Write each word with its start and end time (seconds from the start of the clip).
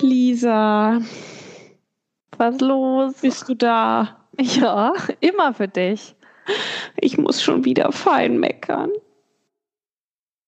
Lisa, 0.00 1.00
Was 2.38 2.60
los? 2.60 3.14
bist 3.20 3.48
du 3.48 3.54
da? 3.54 4.16
Ja, 4.38 4.94
immer 5.20 5.52
für 5.52 5.68
dich. 5.68 6.14
Ich 6.96 7.18
muss 7.18 7.42
schon 7.42 7.64
wieder 7.64 7.92
fein 7.92 8.38
meckern. 8.38 8.90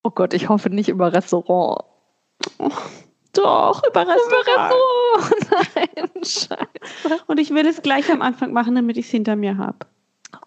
Oh 0.02 0.10
Gott, 0.10 0.34
ich 0.34 0.48
hoffe 0.48 0.70
nicht 0.70 0.88
über 0.88 1.12
Restaurant. 1.12 1.84
Doch, 3.34 3.82
über 3.88 4.06
Restaurant. 4.06 4.74
Nein, 5.74 6.10
scheiße. 6.24 7.22
Und 7.26 7.38
ich 7.38 7.50
will 7.50 7.66
es 7.66 7.82
gleich 7.82 8.10
am 8.10 8.22
Anfang 8.22 8.52
machen, 8.52 8.74
damit 8.74 8.96
ich 8.96 9.06
es 9.06 9.10
hinter 9.10 9.36
mir 9.36 9.58
habe. 9.58 9.86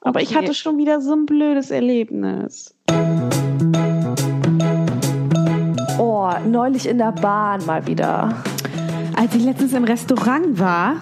Aber 0.01 0.21
ich 0.21 0.35
hatte 0.35 0.53
schon 0.53 0.77
wieder 0.77 1.01
so 1.01 1.13
ein 1.13 1.25
blödes 1.25 1.71
Erlebnis. 1.71 2.75
Oh, 5.97 6.29
neulich 6.47 6.87
in 6.87 6.97
der 6.97 7.11
Bahn 7.11 7.65
mal 7.65 7.85
wieder. 7.87 8.35
Als 9.15 9.33
ich 9.35 9.43
letztens 9.43 9.73
im 9.73 9.83
Restaurant 9.85 10.59
war 10.59 10.95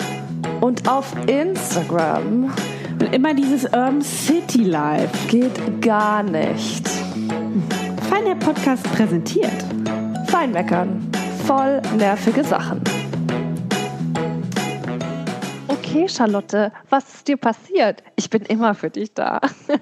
Und 0.61 0.87
auf 0.87 1.13
Instagram 1.27 2.53
und 2.99 3.13
immer 3.13 3.33
dieses 3.33 3.65
Urban 3.65 4.01
City 4.01 4.63
Life. 4.63 5.27
geht 5.27 5.81
gar 5.81 6.23
nicht. 6.23 6.87
Fein 8.09 8.25
der 8.25 8.35
Podcast 8.35 8.83
präsentiert. 8.93 9.51
Feinmeckern. 10.27 11.09
Voll 11.45 11.81
nervige 11.97 12.43
Sachen. 12.43 12.81
Okay, 15.93 16.09
Charlotte, 16.09 16.71
was 16.89 17.13
ist 17.13 17.27
dir 17.27 17.37
passiert? 17.37 18.01
Ich 18.15 18.29
bin 18.29 18.41
immer 18.43 18.73
für 18.73 18.89
dich 18.89 19.13
da. 19.13 19.39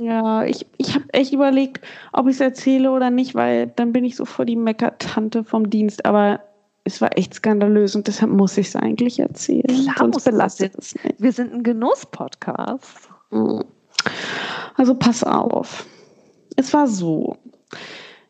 Ja, 0.00 0.44
ich, 0.44 0.66
ich 0.76 0.94
habe 0.94 1.04
echt 1.12 1.32
überlegt, 1.32 1.84
ob 2.12 2.26
ich 2.26 2.34
es 2.34 2.40
erzähle 2.40 2.90
oder 2.90 3.10
nicht, 3.10 3.34
weil 3.34 3.66
dann 3.66 3.92
bin 3.92 4.04
ich 4.04 4.16
so 4.16 4.24
vor 4.24 4.44
die 4.44 4.56
Meckertante 4.56 5.44
vom 5.44 5.70
Dienst. 5.70 6.04
Aber 6.04 6.40
es 6.84 7.00
war 7.00 7.16
echt 7.16 7.34
skandalös 7.34 7.94
und 7.94 8.06
deshalb 8.06 8.32
muss 8.32 8.56
ich 8.56 8.68
es 8.68 8.76
eigentlich 8.76 9.18
erzählen. 9.18 9.66
Klar 9.66 9.94
Sonst 9.98 10.24
belastet 10.24 10.74
es 10.76 10.94
mich. 10.94 11.14
Wir 11.18 11.32
sind 11.32 11.52
ein 11.52 11.62
Genuss-Podcast. 11.62 13.08
Mhm. 13.30 13.64
Also 14.76 14.94
pass 14.94 15.22
auf. 15.24 15.86
Es 16.56 16.72
war 16.72 16.86
so. 16.86 17.36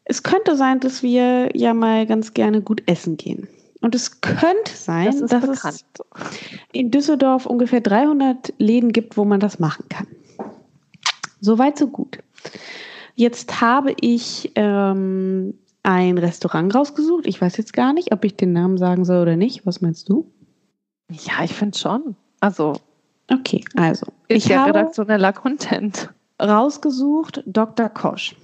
Es 0.04 0.22
könnte 0.22 0.56
sein, 0.56 0.80
dass 0.80 1.02
wir 1.02 1.54
ja 1.54 1.74
mal 1.74 2.06
ganz 2.06 2.34
gerne 2.34 2.62
gut 2.62 2.82
essen 2.86 3.16
gehen. 3.16 3.48
Und 3.80 3.94
es 3.94 4.20
könnte 4.20 4.72
sein, 4.74 5.06
Das 5.20 5.30
dass 5.30 5.40
bekannt. 5.46 5.84
es 5.94 6.28
in 6.72 6.90
Düsseldorf 6.90 7.46
ungefähr 7.46 7.80
300 7.80 8.52
Läden 8.58 8.92
gibt, 8.92 9.16
wo 9.16 9.24
man 9.24 9.38
das 9.40 9.58
machen 9.58 9.84
kann. 9.88 10.06
Soweit, 11.40 11.78
so 11.78 11.86
gut. 11.86 12.18
Jetzt 13.14 13.60
habe 13.60 13.94
ich 14.00 14.50
ähm, 14.56 15.54
ein 15.84 16.18
Restaurant 16.18 16.74
rausgesucht. 16.74 17.26
Ich 17.26 17.40
weiß 17.40 17.56
jetzt 17.56 17.72
gar 17.72 17.92
nicht, 17.92 18.12
ob 18.12 18.24
ich 18.24 18.36
den 18.36 18.52
Namen 18.52 18.78
sagen 18.78 19.04
soll 19.04 19.22
oder 19.22 19.36
nicht. 19.36 19.64
Was 19.66 19.80
meinst 19.80 20.08
du? 20.08 20.30
Ja, 21.10 21.44
ich 21.44 21.54
finde 21.54 21.78
schon. 21.78 22.16
Also, 22.40 22.74
Okay, 23.30 23.62
also 23.76 24.06
ist 24.28 24.44
ich 24.44 24.46
ja 24.46 24.60
habe 24.60 24.70
redaktioneller 24.70 25.32
Content. 25.34 26.08
rausgesucht 26.42 27.42
Dr. 27.46 27.88
Kosch. 27.90 28.34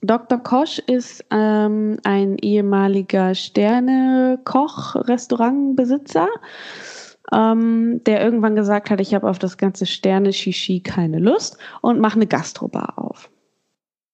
Dr. 0.00 0.38
Kosch 0.38 0.78
ist 0.78 1.24
ähm, 1.30 1.98
ein 2.04 2.38
ehemaliger 2.38 3.34
Sterne-Koch-Restaurantbesitzer, 3.34 6.28
ähm, 7.32 8.04
der 8.04 8.24
irgendwann 8.24 8.54
gesagt 8.54 8.90
hat, 8.90 9.00
ich 9.00 9.14
habe 9.14 9.28
auf 9.28 9.38
das 9.38 9.58
ganze 9.58 9.86
Sterne-Shishi 9.86 10.80
keine 10.80 11.18
Lust 11.18 11.58
und 11.80 12.00
mache 12.00 12.16
eine 12.16 12.26
Gastrobar 12.26 12.94
auf. 12.96 13.30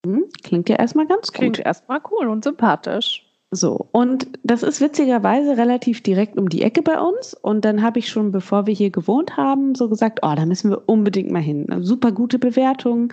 Hm, 0.04 0.24
klingt 0.42 0.68
ja 0.68 0.76
erstmal 0.76 1.06
ganz 1.06 1.28
gut. 1.28 1.38
Klingt 1.38 1.60
erstmal 1.60 2.00
cool 2.10 2.28
und 2.28 2.44
sympathisch. 2.44 3.26
So, 3.50 3.88
und 3.92 4.26
das 4.42 4.64
ist 4.64 4.80
witzigerweise 4.80 5.56
relativ 5.56 6.02
direkt 6.02 6.36
um 6.36 6.48
die 6.48 6.62
Ecke 6.62 6.82
bei 6.82 7.00
uns. 7.00 7.34
Und 7.34 7.64
dann 7.64 7.82
habe 7.82 8.00
ich 8.00 8.09
schon, 8.09 8.32
bevor 8.32 8.66
wir 8.66 8.75
hier 8.75 8.91
gewohnt 8.91 9.36
haben, 9.36 9.76
so 9.76 9.88
gesagt, 9.88 10.19
oh, 10.22 10.34
da 10.34 10.44
müssen 10.44 10.70
wir 10.70 10.88
unbedingt 10.88 11.30
mal 11.30 11.42
hin. 11.42 11.66
Super 11.80 12.10
gute 12.10 12.41
Bewertung. 12.41 13.12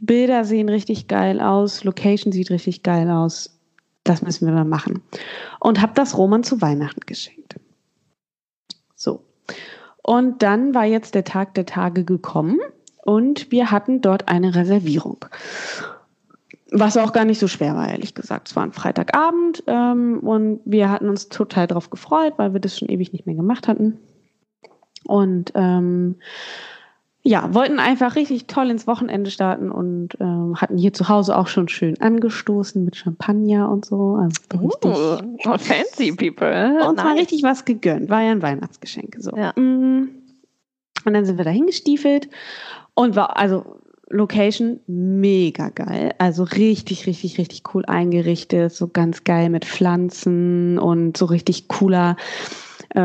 Bilder 0.00 0.44
sehen 0.44 0.68
richtig 0.68 1.08
geil 1.08 1.40
aus, 1.40 1.84
Location 1.84 2.32
sieht 2.32 2.50
richtig 2.50 2.82
geil 2.82 3.10
aus. 3.10 3.58
Das 4.04 4.22
müssen 4.22 4.46
wir 4.46 4.54
mal 4.54 4.64
machen. 4.64 5.02
Und 5.60 5.82
habe 5.82 5.92
das 5.94 6.16
Roman 6.16 6.42
zu 6.42 6.60
Weihnachten 6.60 7.00
geschenkt. 7.04 7.56
So. 8.94 9.22
Und 10.02 10.42
dann 10.42 10.74
war 10.74 10.84
jetzt 10.84 11.14
der 11.14 11.24
Tag 11.24 11.54
der 11.54 11.66
Tage 11.66 12.04
gekommen 12.04 12.58
und 13.04 13.50
wir 13.50 13.70
hatten 13.70 14.00
dort 14.00 14.28
eine 14.28 14.54
Reservierung. 14.54 15.24
Was 16.70 16.96
auch 16.96 17.12
gar 17.12 17.24
nicht 17.24 17.38
so 17.38 17.48
schwer 17.48 17.74
war, 17.74 17.88
ehrlich 17.88 18.14
gesagt. 18.14 18.48
Es 18.48 18.56
war 18.56 18.62
ein 18.62 18.72
Freitagabend 18.72 19.64
ähm, 19.66 20.20
und 20.20 20.60
wir 20.64 20.90
hatten 20.90 21.08
uns 21.08 21.28
total 21.28 21.66
drauf 21.66 21.90
gefreut, 21.90 22.34
weil 22.36 22.52
wir 22.52 22.60
das 22.60 22.78
schon 22.78 22.88
ewig 22.88 23.12
nicht 23.12 23.26
mehr 23.26 23.34
gemacht 23.34 23.68
hatten. 23.68 23.98
Und 25.04 25.52
ähm, 25.54 26.16
ja, 27.28 27.52
wollten 27.52 27.78
einfach 27.78 28.16
richtig 28.16 28.46
toll 28.46 28.70
ins 28.70 28.86
Wochenende 28.86 29.30
starten 29.30 29.70
und 29.70 30.16
ähm, 30.18 30.54
hatten 30.56 30.78
hier 30.78 30.94
zu 30.94 31.10
Hause 31.10 31.36
auch 31.36 31.46
schon 31.46 31.68
schön 31.68 32.00
angestoßen 32.00 32.82
mit 32.82 32.96
Champagner 32.96 33.68
und 33.70 33.84
so. 33.84 34.18
Also 34.18 34.40
richtig, 34.66 35.46
Oh, 35.46 35.58
fancy 35.58 36.12
people. 36.12 36.72
mal 36.72 36.94
Nice. 36.94 37.18
richtig 37.18 37.42
was 37.42 37.66
gegönnt. 37.66 38.08
War 38.08 38.22
ja 38.22 38.30
ein 38.30 38.40
Weihnachtsgeschenk. 38.40 39.16
So. 39.18 39.36
Ja. 39.36 39.52
Mm. 39.60 40.08
Und 41.04 41.12
dann 41.12 41.26
sind 41.26 41.36
wir 41.36 41.44
da 41.44 41.50
hingestiefelt 41.50 42.30
und 42.94 43.14
war, 43.14 43.36
also 43.36 43.76
Location 44.08 44.80
mega 44.86 45.68
geil. 45.68 46.14
Also 46.16 46.44
richtig, 46.44 47.06
richtig, 47.06 47.36
richtig 47.36 47.62
cool 47.74 47.84
eingerichtet. 47.84 48.72
So 48.72 48.88
ganz 48.88 49.24
geil 49.24 49.50
mit 49.50 49.66
Pflanzen 49.66 50.78
und 50.78 51.18
so 51.18 51.26
richtig 51.26 51.68
cooler 51.68 52.16
äh, 52.94 53.00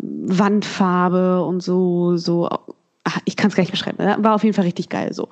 Wandfarbe 0.00 1.44
und 1.44 1.62
so, 1.62 2.16
so. 2.16 2.48
Ach, 3.04 3.18
ich 3.24 3.36
kann 3.36 3.48
es 3.48 3.56
gar 3.56 3.62
nicht 3.62 3.70
beschreiben. 3.70 3.98
War 3.98 4.34
auf 4.34 4.44
jeden 4.44 4.54
Fall 4.54 4.66
richtig 4.66 4.88
geil 4.88 5.12
so. 5.12 5.28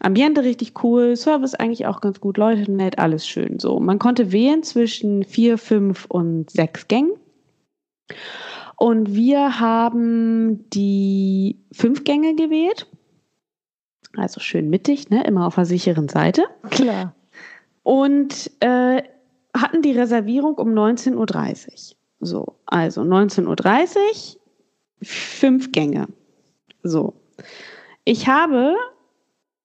Ambiente 0.00 0.44
richtig 0.44 0.82
cool, 0.82 1.16
Service 1.16 1.54
eigentlich 1.54 1.86
auch 1.86 2.00
ganz 2.00 2.20
gut, 2.20 2.36
Leute 2.36 2.70
nett, 2.70 2.98
alles 2.98 3.26
schön 3.26 3.58
so. 3.58 3.80
Man 3.80 3.98
konnte 3.98 4.30
wählen 4.30 4.62
zwischen 4.62 5.24
vier, 5.24 5.58
fünf 5.58 6.06
und 6.08 6.50
sechs 6.50 6.86
Gängen. 6.86 7.12
Und 8.76 9.14
wir 9.14 9.58
haben 9.58 10.70
die 10.70 11.58
fünf 11.72 12.04
Gänge 12.04 12.36
gewählt. 12.36 12.86
Also 14.16 14.40
schön 14.40 14.70
mittig, 14.70 15.10
ne? 15.10 15.24
immer 15.24 15.46
auf 15.46 15.56
der 15.56 15.64
sicheren 15.64 16.08
Seite. 16.08 16.44
Klar. 16.70 17.14
Und 17.82 18.50
äh, 18.60 19.02
hatten 19.56 19.82
die 19.82 19.92
Reservierung 19.92 20.54
um 20.54 20.68
19.30 20.68 21.14
Uhr. 21.16 21.96
So, 22.20 22.58
also 22.66 23.02
19.30 23.02 23.96
Uhr, 23.96 24.40
fünf 25.02 25.72
Gänge. 25.72 26.08
So. 26.88 27.14
Ich 28.04 28.28
habe, 28.28 28.74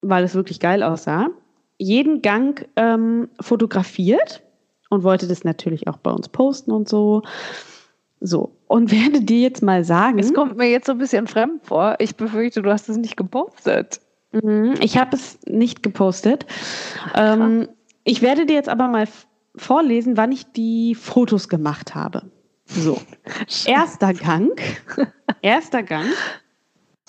weil 0.01 0.23
es 0.23 0.35
wirklich 0.35 0.59
geil 0.59 0.84
aussah, 0.84 1.29
jeden 1.78 2.22
Gang 2.22 2.67
ähm, 2.75 3.29
fotografiert 3.39 4.44
und 4.89 5.03
wollte 5.03 5.28
das 5.28 5.44
natürlich 5.44 5.88
auch 5.88 5.97
bei 5.97 6.12
uns 6.12 6.29
posten 6.29 6.72
und 6.72 6.88
so. 6.88 7.23
So, 8.19 8.56
und 8.67 8.91
werde 9.03 9.22
dir 9.22 9.39
jetzt 9.39 9.62
mal 9.62 9.83
sagen. 9.83 10.19
Es 10.19 10.33
kommt 10.33 10.57
mir 10.57 10.69
jetzt 10.69 10.85
so 10.88 10.94
ein 10.94 10.97
bisschen 10.97 11.28
fremd 11.28 11.66
vor. 11.66 11.95
Ich 12.00 12.16
befürchte, 12.16 12.62
du 12.62 12.72
hast 12.72 12.89
es 12.89 12.97
nicht 12.97 13.17
gepostet. 13.17 14.00
Mhm, 14.31 14.75
Ich 14.81 14.97
habe 14.97 15.16
es 15.16 15.39
nicht 15.45 15.83
gepostet. 15.83 16.45
Ähm, 17.16 17.67
ich 18.03 18.22
werde 18.22 18.45
dir 18.45 18.56
jetzt 18.56 18.69
aber 18.69 18.88
mal 18.88 19.07
vorlesen, 19.56 20.17
wann 20.17 20.31
ich 20.31 20.51
die 20.51 20.95
Fotos 20.95 21.47
gemacht 21.47 21.94
habe. 21.95 22.23
So. 22.66 23.00
Erster 23.66 24.13
Gang. 24.13 24.59
Erster 25.41 25.83
Gang. 25.83 26.07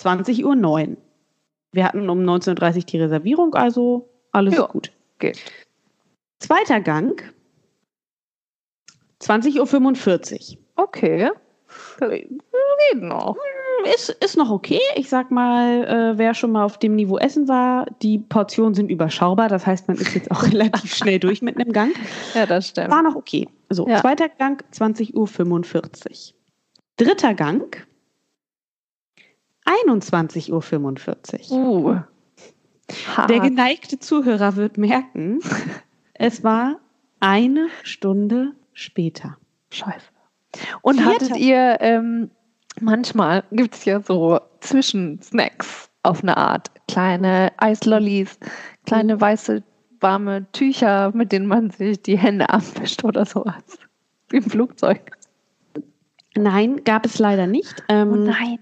20.09 0.00 0.44
Uhr. 0.90 0.96
Wir 1.72 1.84
hatten 1.84 2.08
um 2.08 2.20
19.30 2.20 2.76
Uhr 2.76 2.82
die 2.84 3.00
Reservierung, 3.00 3.54
also 3.54 4.08
alles 4.32 4.54
Ja. 4.56 4.66
gut. 4.66 4.92
Geht. 5.18 5.40
Zweiter 6.40 6.80
Gang. 6.80 7.22
20.45 9.22 10.52
Uhr. 10.52 10.58
Okay. 10.76 11.30
Geht 11.98 13.00
noch. 13.02 13.36
Ist, 13.94 14.10
ist 14.10 14.36
noch 14.36 14.50
okay. 14.50 14.80
Ich 14.96 15.08
sag 15.08 15.30
mal, 15.30 15.84
äh, 15.84 16.18
wer 16.18 16.34
schon 16.34 16.52
mal 16.52 16.64
auf 16.64 16.78
dem 16.78 16.94
Niveau 16.94 17.18
essen 17.18 17.48
war, 17.48 17.86
die 18.02 18.18
Portionen 18.18 18.74
sind 18.74 18.90
überschaubar. 18.90 19.48
Das 19.48 19.66
heißt, 19.66 19.88
man 19.88 19.96
ist 19.96 20.14
jetzt 20.14 20.30
auch 20.30 20.42
relativ 20.52 20.94
schnell 20.94 21.18
durch 21.18 21.42
mit 21.42 21.56
einem 21.58 21.72
Gang. 21.72 21.92
Ja, 22.34 22.46
das 22.46 22.68
stimmt. 22.68 22.90
War 22.90 23.02
noch 23.02 23.14
okay. 23.16 23.48
So, 23.70 23.88
Ja. 23.88 24.00
zweiter 24.00 24.28
Gang, 24.28 24.62
20.45 24.72 25.14
Uhr. 26.32 26.34
Dritter 26.96 27.34
Gang, 27.34 27.86
21.45 29.66 31.50
Uhr. 31.50 32.06
Uh. 32.06 33.26
Der 33.28 33.40
geneigte 33.40 33.98
Zuhörer 33.98 34.56
wird 34.56 34.76
merken, 34.76 35.40
es 36.14 36.44
war 36.44 36.76
eine 37.20 37.68
Stunde 37.82 38.52
später. 38.74 39.38
Scheiße. 39.70 40.06
Und 40.82 41.00
Vierter- 41.00 41.14
hattet 41.14 41.36
ihr, 41.38 41.78
ähm, 41.80 42.30
manchmal 42.80 43.44
gibt 43.50 43.74
es 43.74 43.84
ja 43.86 44.00
so 44.00 44.38
Zwischensnacks. 44.60 45.90
auf 46.02 46.22
eine 46.22 46.36
Art. 46.36 46.70
Kleine 46.86 47.52
Eislollis, 47.56 48.38
kleine 48.84 49.18
weiße 49.18 49.62
warme 50.00 50.46
Tücher, 50.52 51.10
mit 51.14 51.32
denen 51.32 51.46
man 51.46 51.70
sich 51.70 52.02
die 52.02 52.18
Hände 52.18 52.50
abwischt 52.50 53.02
oder 53.04 53.24
sowas. 53.24 53.62
Wie 54.28 54.36
im 54.36 54.42
Flugzeug. 54.42 55.00
Nein, 56.36 56.84
gab 56.84 57.06
es 57.06 57.18
leider 57.18 57.46
nicht. 57.46 57.82
Ähm, 57.88 58.12
Oh 58.12 58.16
nein. 58.16 58.58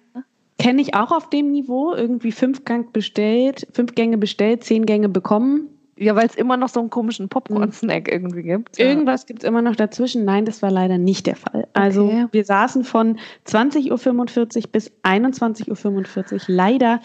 Kenne 0.62 0.80
ich 0.82 0.94
auch 0.94 1.10
auf 1.10 1.28
dem 1.30 1.50
Niveau. 1.50 1.92
Irgendwie 1.94 2.32
fünf 2.32 2.64
Gang 2.64 2.92
bestellt, 2.92 3.66
fünf 3.72 3.94
Gänge 3.94 4.18
bestellt, 4.18 4.64
zehn 4.64 4.86
Gänge 4.86 5.08
bekommen. 5.08 5.68
Ja, 5.98 6.16
weil 6.16 6.26
es 6.26 6.34
immer 6.34 6.56
noch 6.56 6.68
so 6.70 6.80
einen 6.80 6.90
komischen 6.90 7.28
Popcorn-Snack 7.28 8.10
irgendwie 8.10 8.42
gibt. 8.42 8.78
Ja. 8.78 8.86
Irgendwas 8.86 9.26
gibt 9.26 9.42
es 9.42 9.48
immer 9.48 9.60
noch 9.60 9.76
dazwischen. 9.76 10.24
Nein, 10.24 10.46
das 10.46 10.62
war 10.62 10.70
leider 10.70 10.98
nicht 10.98 11.26
der 11.26 11.36
Fall. 11.36 11.68
Also 11.74 12.06
Okay. 12.06 12.26
wir 12.32 12.44
saßen 12.44 12.82
von 12.84 13.18
20.45 13.46 14.56
Uhr 14.56 14.72
bis 14.72 14.90
21.45 15.02 16.32
Uhr 16.32 16.40
leider 16.48 17.00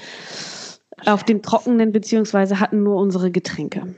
auf 1.05 1.23
dem 1.23 1.41
Trockenen, 1.41 1.91
beziehungsweise 1.91 2.59
hatten 2.59 2.81
nur 2.83 2.95
unsere 2.95 3.29
Getränke. 3.29 3.95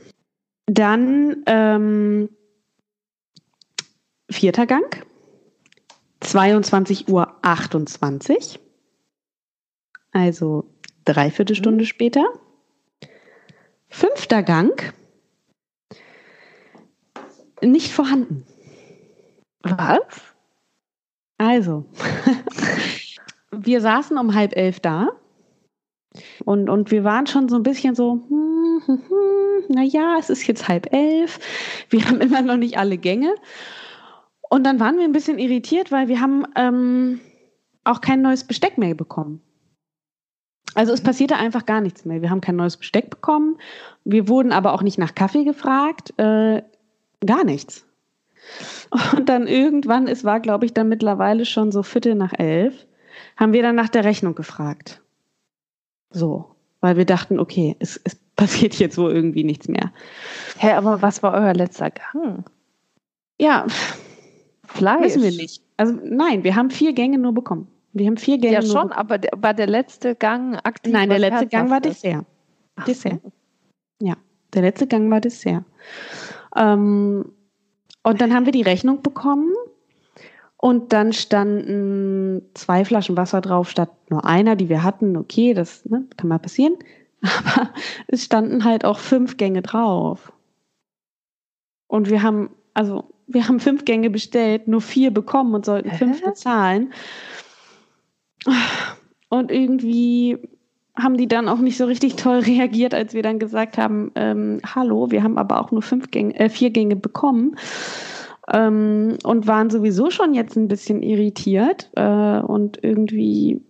Dann 0.65 1.43
ähm, 1.45 2.29
vierter 4.29 4.65
Gang, 4.65 5.05
22.28 6.23 7.09
Uhr. 7.09 8.68
Also 10.11 10.65
dreiviertel 11.05 11.55
Stunde 11.55 11.85
später. 11.85 12.25
Fünfter 13.89 14.43
Gang, 14.43 14.93
nicht 17.61 17.91
vorhanden. 17.91 18.45
Was? 19.61 20.35
Also, 21.37 21.85
wir 23.51 23.81
saßen 23.81 24.17
um 24.17 24.35
halb 24.35 24.55
elf 24.55 24.79
da 24.79 25.09
und, 26.45 26.69
und 26.69 26.91
wir 26.91 27.03
waren 27.03 27.27
schon 27.27 27.49
so 27.49 27.55
ein 27.55 27.63
bisschen 27.63 27.95
so, 27.95 28.21
hm, 28.27 28.81
hm, 28.85 29.01
hm, 29.07 29.63
naja, 29.69 30.17
es 30.19 30.29
ist 30.29 30.47
jetzt 30.47 30.67
halb 30.67 30.91
elf, 30.93 31.39
wir 31.89 32.05
haben 32.07 32.21
immer 32.21 32.41
noch 32.41 32.57
nicht 32.57 32.77
alle 32.77 32.97
Gänge. 32.97 33.35
Und 34.49 34.63
dann 34.63 34.79
waren 34.79 34.97
wir 34.97 35.03
ein 35.03 35.11
bisschen 35.11 35.37
irritiert, 35.37 35.91
weil 35.91 36.07
wir 36.07 36.21
haben 36.21 36.45
ähm, 36.55 37.21
auch 37.83 38.01
kein 38.01 38.21
neues 38.21 38.43
Besteck 38.43 38.77
mehr 38.77 38.95
bekommen. 38.95 39.41
Also 40.79 40.93
es 40.93 41.01
passierte 41.01 41.35
einfach 41.35 41.65
gar 41.65 41.81
nichts 41.81 42.05
mehr. 42.05 42.21
Wir 42.21 42.29
haben 42.29 42.39
kein 42.39 42.55
neues 42.55 42.77
Besteck 42.77 43.09
bekommen. 43.09 43.57
Wir 44.05 44.29
wurden 44.29 44.53
aber 44.53 44.71
auch 44.71 44.81
nicht 44.81 44.97
nach 44.97 45.13
Kaffee 45.13 45.43
gefragt. 45.43 46.13
Äh, 46.17 46.63
gar 47.25 47.43
nichts. 47.43 47.85
Und 49.17 49.27
dann 49.27 49.45
irgendwann, 49.45 50.07
es 50.07 50.23
war, 50.23 50.39
glaube 50.39 50.63
ich, 50.63 50.73
dann 50.73 50.87
mittlerweile 50.87 51.43
schon 51.43 51.73
so 51.73 51.83
Viertel 51.83 52.15
nach 52.15 52.31
elf, 52.31 52.87
haben 53.35 53.51
wir 53.51 53.61
dann 53.61 53.75
nach 53.75 53.89
der 53.89 54.05
Rechnung 54.05 54.35
gefragt. 54.35 55.01
So, 56.11 56.55
weil 56.79 56.95
wir 56.95 57.05
dachten, 57.05 57.41
okay, 57.41 57.75
es, 57.79 57.99
es 58.05 58.15
passiert 58.37 58.75
jetzt 58.75 58.97
wohl 58.97 59.11
irgendwie 59.11 59.43
nichts 59.43 59.67
mehr. 59.67 59.91
Hä, 60.59 60.71
aber 60.71 61.01
was 61.01 61.21
war 61.21 61.33
euer 61.33 61.53
letzter 61.53 61.91
Gang? 61.91 62.45
Ja, 63.37 63.67
Fleisch. 64.63 65.07
wissen 65.07 65.23
wir 65.23 65.31
nicht. 65.31 65.61
Also 65.75 65.99
nein, 66.05 66.45
wir 66.45 66.55
haben 66.55 66.69
vier 66.69 66.93
Gänge 66.93 67.17
nur 67.17 67.33
bekommen. 67.33 67.67
Wir 67.93 68.07
haben 68.07 68.17
vier 68.17 68.37
Gänge 68.37 68.55
Ja, 68.55 68.61
schon, 68.61 68.91
aber 68.91 69.17
der, 69.17 69.31
war 69.37 69.53
der 69.53 69.67
letzte 69.67 70.15
Gang 70.15 70.55
aktiv? 70.63 70.93
Nein, 70.93 71.09
der 71.09 71.19
letzte 71.19 71.47
Gang 71.47 71.69
war? 71.69 71.81
Dessert. 71.81 72.25
Ach 72.75 72.85
Dessert. 72.85 73.19
so. 73.23 73.31
Ja, 74.01 74.15
der 74.53 74.61
letzte 74.61 74.87
Gang 74.87 75.09
war 75.09 75.21
Dessert. 75.21 75.63
Ähm, 76.55 77.31
und 78.03 78.21
dann 78.21 78.33
haben 78.33 78.45
wir 78.45 78.53
die 78.53 78.61
Rechnung 78.61 79.01
bekommen 79.01 79.53
und 80.57 80.93
dann 80.93 81.13
standen 81.13 82.41
zwei 82.53 82.85
Flaschen 82.85 83.17
Wasser 83.17 83.41
drauf 83.41 83.69
statt 83.69 83.89
nur 84.09 84.25
einer, 84.25 84.55
die 84.55 84.69
wir 84.69 84.83
hatten. 84.83 85.15
Okay, 85.17 85.53
das 85.53 85.85
ne, 85.85 86.05
kann 86.17 86.27
mal 86.27 86.39
passieren. 86.39 86.75
Aber 87.21 87.73
es 88.07 88.25
standen 88.25 88.63
halt 88.63 88.85
auch 88.85 88.99
fünf 88.99 89.37
Gänge 89.37 89.61
drauf. 89.61 90.31
Und 91.87 92.09
wir 92.09 92.23
haben, 92.23 92.49
also 92.73 93.05
wir 93.27 93.47
haben 93.47 93.59
fünf 93.59 93.85
Gänge 93.85 94.09
bestellt, 94.09 94.67
nur 94.67 94.81
vier 94.81 95.11
bekommen 95.11 95.53
und 95.53 95.65
sollten 95.65 95.91
fünf 95.91 96.23
bezahlen. 96.23 96.93
Und 99.29 99.51
irgendwie 99.51 100.37
haben 100.97 101.17
die 101.17 101.27
dann 101.27 101.47
auch 101.47 101.59
nicht 101.59 101.77
so 101.77 101.85
richtig 101.85 102.15
toll 102.15 102.39
reagiert, 102.39 102.93
als 102.93 103.13
wir 103.13 103.23
dann 103.23 103.39
gesagt 103.39 103.77
haben, 103.77 104.11
ähm, 104.15 104.59
hallo, 104.65 105.11
wir 105.11 105.23
haben 105.23 105.37
aber 105.37 105.61
auch 105.61 105.71
nur 105.71 105.81
fünf 105.81 106.11
Gänge, 106.11 106.37
äh, 106.39 106.49
vier 106.49 106.71
Gänge 106.71 106.95
bekommen. 106.95 107.55
Ähm, 108.51 109.17
und 109.23 109.47
waren 109.47 109.69
sowieso 109.69 110.09
schon 110.09 110.33
jetzt 110.33 110.55
ein 110.55 110.67
bisschen 110.67 111.03
irritiert 111.03 111.91
äh, 111.95 112.39
und 112.39 112.83
irgendwie 112.83 113.61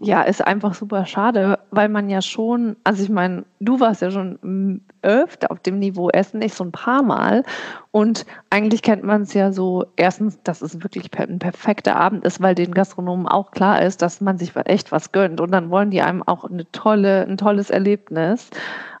Ja, 0.00 0.22
ist 0.22 0.46
einfach 0.46 0.74
super 0.74 1.06
schade, 1.06 1.58
weil 1.70 1.88
man 1.88 2.08
ja 2.08 2.22
schon, 2.22 2.76
also 2.84 3.02
ich 3.02 3.08
meine, 3.08 3.44
du 3.60 3.80
warst 3.80 4.02
ja 4.02 4.10
schon 4.10 4.80
öfter 5.02 5.50
auf 5.50 5.60
dem 5.60 5.78
Niveau 5.78 6.10
Essen, 6.10 6.42
ich 6.42 6.54
so 6.54 6.64
ein 6.64 6.72
paar 6.72 7.02
Mal. 7.02 7.44
Und 7.90 8.26
eigentlich 8.50 8.82
kennt 8.82 9.04
man 9.04 9.22
es 9.22 9.34
ja 9.34 9.52
so, 9.52 9.86
erstens, 9.96 10.42
dass 10.42 10.62
es 10.62 10.82
wirklich 10.82 11.10
ein 11.18 11.38
perfekter 11.38 11.96
Abend 11.96 12.24
ist, 12.24 12.40
weil 12.40 12.54
den 12.54 12.72
Gastronomen 12.72 13.26
auch 13.26 13.50
klar 13.50 13.82
ist, 13.82 14.02
dass 14.02 14.20
man 14.20 14.38
sich 14.38 14.52
echt 14.56 14.92
was 14.92 15.12
gönnt. 15.12 15.40
Und 15.40 15.50
dann 15.52 15.70
wollen 15.70 15.90
die 15.90 16.02
einem 16.02 16.22
auch 16.22 16.44
eine 16.44 16.70
tolle, 16.72 17.26
ein 17.26 17.36
tolles 17.36 17.70
Erlebnis 17.70 18.50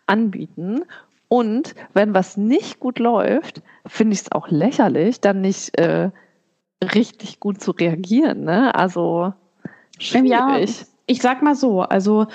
anbieten. 0.06 0.82
Und 1.28 1.74
wenn 1.94 2.12
was 2.12 2.36
nicht 2.36 2.80
gut 2.80 2.98
läuft, 2.98 3.62
finde 3.86 4.14
ich 4.14 4.22
es 4.22 4.32
auch 4.32 4.48
lächerlich, 4.48 5.20
dann 5.20 5.40
nicht 5.40 5.78
äh, 5.78 6.10
richtig 6.82 7.40
gut 7.40 7.60
zu 7.60 7.70
reagieren. 7.72 8.44
Ne? 8.44 8.74
Also 8.74 9.32
Ähm, 10.12 10.24
Ja, 10.26 10.48
schwierig. 10.54 10.86
ich 11.06 11.22
sag 11.22 11.42
mal 11.42 11.54
so, 11.54 11.80
also 11.82 12.26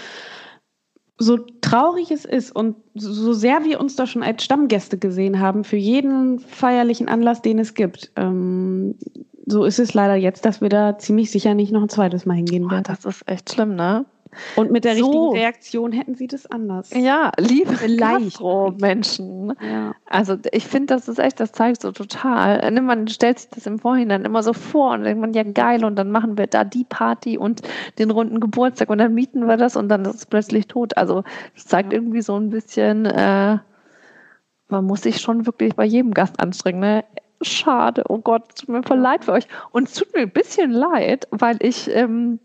so 1.18 1.38
traurig 1.62 2.12
es 2.12 2.26
ist 2.26 2.54
und 2.54 2.76
so 2.94 3.34
sehr 3.34 3.64
wir 3.64 3.80
uns 3.80 3.96
da 3.96 4.06
schon 4.06 4.22
als 4.24 4.44
Stammgäste 4.44 4.98
gesehen 4.98 5.40
haben 5.40 5.64
für 5.64 5.78
jeden 5.78 6.40
feierlichen 6.40 7.08
Anlass, 7.08 7.42
den 7.42 7.58
es 7.60 7.74
gibt, 7.74 8.12
ähm, 8.18 8.96
so 9.46 9.64
ist 9.64 9.80
es 9.80 9.94
leider 9.94 10.16
jetzt, 10.16 10.44
dass 10.46 10.60
wir 10.62 10.70
da 10.70 10.98
ziemlich 10.98 11.32
sicher 11.32 11.54
nicht 11.54 11.72
noch 11.72 11.84
ein 11.84 11.90
zweites 11.90 12.26
Mal 12.26 12.36
hingehen 12.36 12.64
Boah, 12.64 12.72
werden. 12.72 12.84
das 12.88 13.06
ist 13.06 13.28
echt 13.28 13.54
schlimm, 13.54 13.76
ne? 13.76 14.06
Und 14.56 14.72
mit 14.72 14.86
der 14.86 14.96
So. 14.96 15.06
richtigen 15.06 15.34
Reaktion 15.44 15.92
hätten 15.92 16.16
sie 16.16 16.28
das 16.28 16.46
anders. 16.50 16.92
Ja, 16.94 17.32
liebe. 17.40 17.74
Gastro-Menschen. 17.98 19.54
Ja. 19.62 19.96
Also 20.06 20.38
ich 20.52 20.66
finde, 20.66 20.94
das 20.96 21.08
ist 21.08 21.20
echt, 21.20 21.40
das 21.40 21.52
zeigt 21.52 21.82
so 21.82 21.92
total. 21.92 22.72
Ne, 22.72 22.82
Man 22.82 23.08
stellt 23.08 23.40
sich 23.40 23.50
das 23.50 23.66
im 23.66 23.80
Vorhinein 23.80 24.26
immer 24.26 24.44
so 24.44 24.54
vor 24.54 24.92
und 24.94 25.04
denkt 25.04 25.20
man, 25.22 25.34
ja 25.34 25.44
geil, 25.44 25.84
und 25.86 25.96
dann 25.96 26.12
machen 26.12 26.38
wir 26.38 26.48
da 26.48 26.64
die 26.64 26.84
Party 26.84 27.38
und 27.38 27.62
den 28.00 28.12
runden 28.12 28.40
Geburtstag 28.40 28.90
und 28.90 28.98
dann 28.98 29.14
mieten 29.14 29.48
wir 29.48 29.58
das 29.58 29.76
und 29.76 29.90
dann 29.90 30.06
ist 30.06 30.16
es 30.16 30.26
plötzlich 30.26 30.68
tot. 30.68 30.98
Also 30.98 31.24
das 31.54 31.66
zeigt 31.66 31.92
Ja. 31.92 32.00
irgendwie 32.00 32.22
so 32.22 32.36
ein 32.36 32.50
bisschen, 32.50 33.06
äh, 33.06 33.58
man 34.68 34.86
muss 34.86 35.02
sich 35.04 35.22
schon 35.22 35.46
wirklich 35.46 35.76
bei 35.76 35.86
jedem 35.86 36.14
Gast 36.14 36.40
anstrengen. 36.40 36.80
Ne? 36.80 37.06
Schade, 37.42 38.04
oh 38.10 38.18
Gott, 38.18 38.44
es 38.50 38.56
tut 38.56 38.70
mir 38.70 38.82
voll 38.84 38.98
leid 38.98 39.26
für 39.26 39.34
euch. 39.34 39.48
Und 39.72 39.88
es 39.90 39.94
tut 39.94 40.14
mir 40.16 40.22
ein 40.22 40.32
bisschen 40.32 40.72
leid, 40.72 41.28
weil 41.32 41.58
ich 41.62 41.90
ähm, 41.94 42.40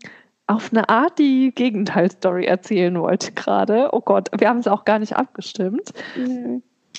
auf 0.51 0.71
eine 0.71 0.87
Art 0.89 1.17
die 1.19 1.51
Gegenteilstory 1.53 2.45
erzählen 2.45 2.99
wollte 2.99 3.31
gerade. 3.31 3.89
Oh 3.93 4.01
Gott, 4.01 4.29
wir 4.37 4.47
haben 4.49 4.59
es 4.59 4.67
auch 4.67 4.85
gar 4.85 4.99
nicht 4.99 5.15
abgestimmt. 5.15 5.91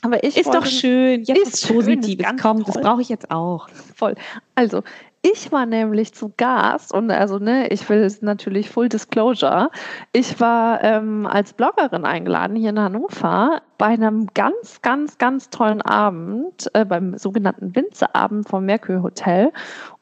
Aber 0.02 0.24
ich 0.24 0.36
Ist 0.36 0.46
wollte- 0.46 0.58
doch 0.60 0.66
schön. 0.66 1.22
Jetzt 1.24 1.38
Ist 1.46 1.54
ist 1.64 1.68
Positives. 1.72 2.26
Komm, 2.40 2.64
das 2.64 2.74
brauche 2.80 3.02
ich 3.02 3.08
jetzt 3.08 3.30
auch. 3.30 3.68
voll. 3.94 4.14
Also, 4.54 4.82
ich 5.22 5.52
war 5.52 5.66
nämlich 5.66 6.12
zu 6.14 6.32
Gast 6.36 6.92
und 6.92 7.10
also, 7.12 7.38
ne, 7.38 7.68
ich 7.68 7.88
will 7.88 7.98
es 7.98 8.22
natürlich 8.22 8.70
Full 8.70 8.88
Disclosure. 8.88 9.70
Ich 10.12 10.40
war 10.40 10.82
ähm, 10.82 11.26
als 11.26 11.52
Bloggerin 11.52 12.04
eingeladen 12.04 12.56
hier 12.56 12.70
in 12.70 12.80
Hannover 12.80 13.62
bei 13.78 13.86
einem 13.86 14.28
ganz, 14.34 14.80
ganz, 14.82 15.18
ganz 15.18 15.50
tollen 15.50 15.82
Abend, 15.82 16.68
äh, 16.72 16.84
beim 16.84 17.18
sogenannten 17.18 17.74
Winzerabend 17.74 18.48
vom 18.48 18.64
Merkur 18.64 19.02
Hotel. 19.02 19.50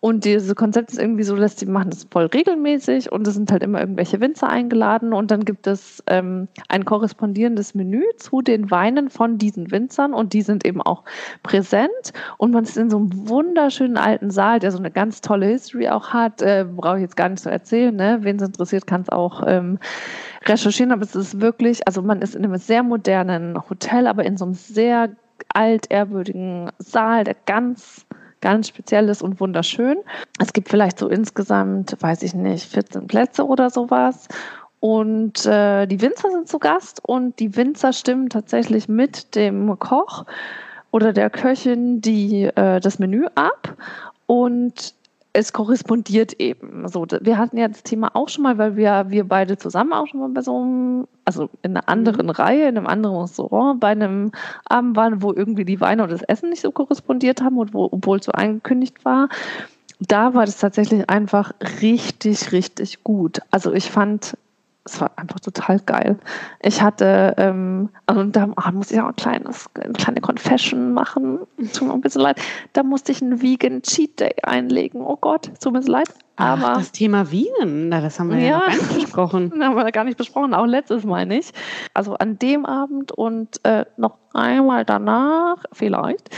Und 0.00 0.24
dieses 0.24 0.54
Konzept 0.54 0.90
ist 0.90 0.98
irgendwie 0.98 1.22
so, 1.22 1.36
dass 1.36 1.56
die 1.56 1.66
machen 1.66 1.90
das 1.90 2.06
voll 2.10 2.26
regelmäßig 2.26 3.12
und 3.12 3.26
es 3.26 3.34
sind 3.34 3.52
halt 3.52 3.62
immer 3.62 3.80
irgendwelche 3.80 4.20
Winzer 4.20 4.48
eingeladen 4.48 5.12
und 5.12 5.30
dann 5.30 5.46
gibt 5.46 5.66
es 5.66 6.02
ähm, 6.06 6.48
ein 6.68 6.86
korrespondierendes 6.86 7.74
Menü 7.74 8.02
zu 8.16 8.40
den 8.40 8.70
Weinen 8.70 9.10
von 9.10 9.36
diesen 9.36 9.70
Winzern 9.70 10.14
und 10.14 10.32
die 10.32 10.42
sind 10.42 10.64
eben 10.64 10.80
auch 10.80 11.04
präsent 11.42 12.12
und 12.38 12.52
man 12.52 12.64
ist 12.64 12.78
in 12.78 12.88
so 12.88 12.98
einem 12.98 13.28
wunderschönen 13.28 13.98
alten 13.98 14.30
Saal, 14.30 14.58
der 14.58 14.72
so 14.72 14.78
eine 14.78 14.90
ganz 14.90 15.09
tolle 15.12 15.46
History 15.46 15.88
auch 15.88 16.10
hat. 16.10 16.42
Äh, 16.42 16.66
Brauche 16.68 16.96
ich 16.96 17.02
jetzt 17.02 17.16
gar 17.16 17.28
nicht 17.28 17.42
so 17.42 17.50
erzählen, 17.50 17.94
ne? 17.94 18.18
Wen 18.22 18.36
es 18.36 18.42
interessiert, 18.42 18.86
kann 18.86 19.02
es 19.02 19.08
auch 19.08 19.42
ähm, 19.46 19.78
recherchieren, 20.46 20.92
aber 20.92 21.02
es 21.02 21.14
ist 21.14 21.40
wirklich, 21.40 21.86
also 21.86 22.02
man 22.02 22.22
ist 22.22 22.34
in 22.34 22.44
einem 22.44 22.56
sehr 22.56 22.82
modernen 22.82 23.58
Hotel, 23.68 24.06
aber 24.06 24.24
in 24.24 24.36
so 24.36 24.44
einem 24.44 24.54
sehr 24.54 25.10
altehrwürdigen 25.54 26.70
Saal, 26.78 27.24
der 27.24 27.36
ganz 27.46 28.06
ganz 28.40 28.68
spezielles 28.68 29.22
und 29.22 29.40
wunderschön. 29.40 29.98
Es 30.38 30.52
gibt 30.52 30.70
vielleicht 30.70 30.98
so 30.98 31.08
insgesamt, 31.08 31.96
weiß 32.00 32.22
ich 32.22 32.34
nicht, 32.34 32.64
14 32.72 33.06
Plätze 33.06 33.46
oder 33.46 33.70
sowas. 33.70 34.28
Und 34.80 35.44
äh, 35.44 35.86
die 35.86 36.00
Winzer 36.00 36.30
sind 36.30 36.48
zu 36.48 36.58
Gast 36.58 37.02
und 37.04 37.38
die 37.38 37.54
Winzer 37.54 37.92
stimmen 37.92 38.30
tatsächlich 38.30 38.88
mit 38.88 39.34
dem 39.34 39.78
Koch 39.78 40.24
oder 40.90 41.12
der 41.12 41.28
Köchin 41.28 42.00
die, 42.00 42.44
äh, 42.44 42.80
das 42.80 42.98
Menü 42.98 43.26
ab. 43.34 43.76
Und 44.26 44.94
es 45.32 45.52
korrespondiert 45.52 46.34
eben. 46.40 46.88
So, 46.88 47.06
wir 47.20 47.38
hatten 47.38 47.56
ja 47.56 47.68
das 47.68 47.82
Thema 47.82 48.10
auch 48.14 48.28
schon 48.28 48.42
mal, 48.42 48.58
weil 48.58 48.76
wir, 48.76 49.06
wir 49.08 49.24
beide 49.24 49.56
zusammen 49.56 49.92
auch 49.92 50.06
schon 50.06 50.20
mal 50.20 50.28
bei 50.30 50.42
so 50.42 50.60
einem, 50.60 51.08
also 51.24 51.48
in 51.62 51.76
einer 51.76 51.88
anderen 51.88 52.26
mhm. 52.26 52.30
Reihe, 52.30 52.68
in 52.68 52.76
einem 52.76 52.86
anderen 52.86 53.16
Restaurant, 53.16 53.80
bei 53.80 53.88
einem 53.88 54.32
Abend 54.64 54.96
waren, 54.96 55.22
wo 55.22 55.32
irgendwie 55.32 55.64
die 55.64 55.80
Weine 55.80 56.02
und 56.02 56.10
das 56.10 56.22
Essen 56.22 56.50
nicht 56.50 56.62
so 56.62 56.72
korrespondiert 56.72 57.42
haben 57.42 57.58
und 57.58 57.72
wo, 57.72 57.88
obwohl 57.90 58.18
es 58.18 58.26
so 58.26 58.32
angekündigt 58.32 59.04
war. 59.04 59.28
Da 60.00 60.34
war 60.34 60.46
das 60.46 60.58
tatsächlich 60.58 61.08
einfach 61.10 61.52
richtig, 61.82 62.52
richtig 62.52 63.04
gut. 63.04 63.40
Also 63.50 63.72
ich 63.72 63.90
fand 63.90 64.36
es 64.90 65.00
war 65.00 65.12
einfach 65.16 65.40
total 65.40 65.78
geil. 65.80 66.18
Ich 66.62 66.82
hatte, 66.82 67.34
ähm, 67.38 67.90
also 68.06 68.24
da 68.24 68.48
oh, 68.48 68.72
muss 68.72 68.90
ich 68.90 69.00
auch 69.00 69.08
ein 69.08 69.16
kleines, 69.16 69.70
eine 69.74 69.92
kleine 69.92 70.20
Confession 70.20 70.92
machen. 70.92 71.40
Tut 71.72 71.88
mir 71.88 71.94
ein 71.94 72.00
bisschen 72.00 72.22
leid. 72.22 72.40
Da 72.72 72.82
musste 72.82 73.12
ich 73.12 73.22
einen 73.22 73.40
Vegan 73.40 73.82
Cheat 73.82 74.20
Day 74.20 74.34
einlegen. 74.42 75.00
Oh 75.02 75.16
Gott, 75.16 75.50
tut 75.60 75.72
mir 75.72 75.80
leid. 75.80 76.08
Aber 76.36 76.70
Ach, 76.70 76.78
das 76.78 76.92
Thema 76.92 77.30
Vegan, 77.30 77.90
das 77.90 78.18
haben 78.18 78.30
wir 78.30 78.38
ja, 78.38 78.44
ja 78.44 78.58
noch 78.58 78.66
gar 78.66 78.76
nicht 78.76 79.00
besprochen. 79.00 79.50
Das 79.50 79.60
haben 79.66 79.76
wir 79.76 79.92
gar 79.92 80.04
nicht 80.04 80.18
besprochen, 80.18 80.54
auch 80.54 80.66
letztes 80.66 81.04
Mal 81.04 81.26
nicht. 81.26 81.54
Also 81.92 82.14
an 82.14 82.38
dem 82.38 82.64
Abend 82.64 83.12
und 83.12 83.62
äh, 83.64 83.84
noch 83.96 84.16
einmal 84.32 84.84
danach, 84.84 85.56
vielleicht, 85.72 86.30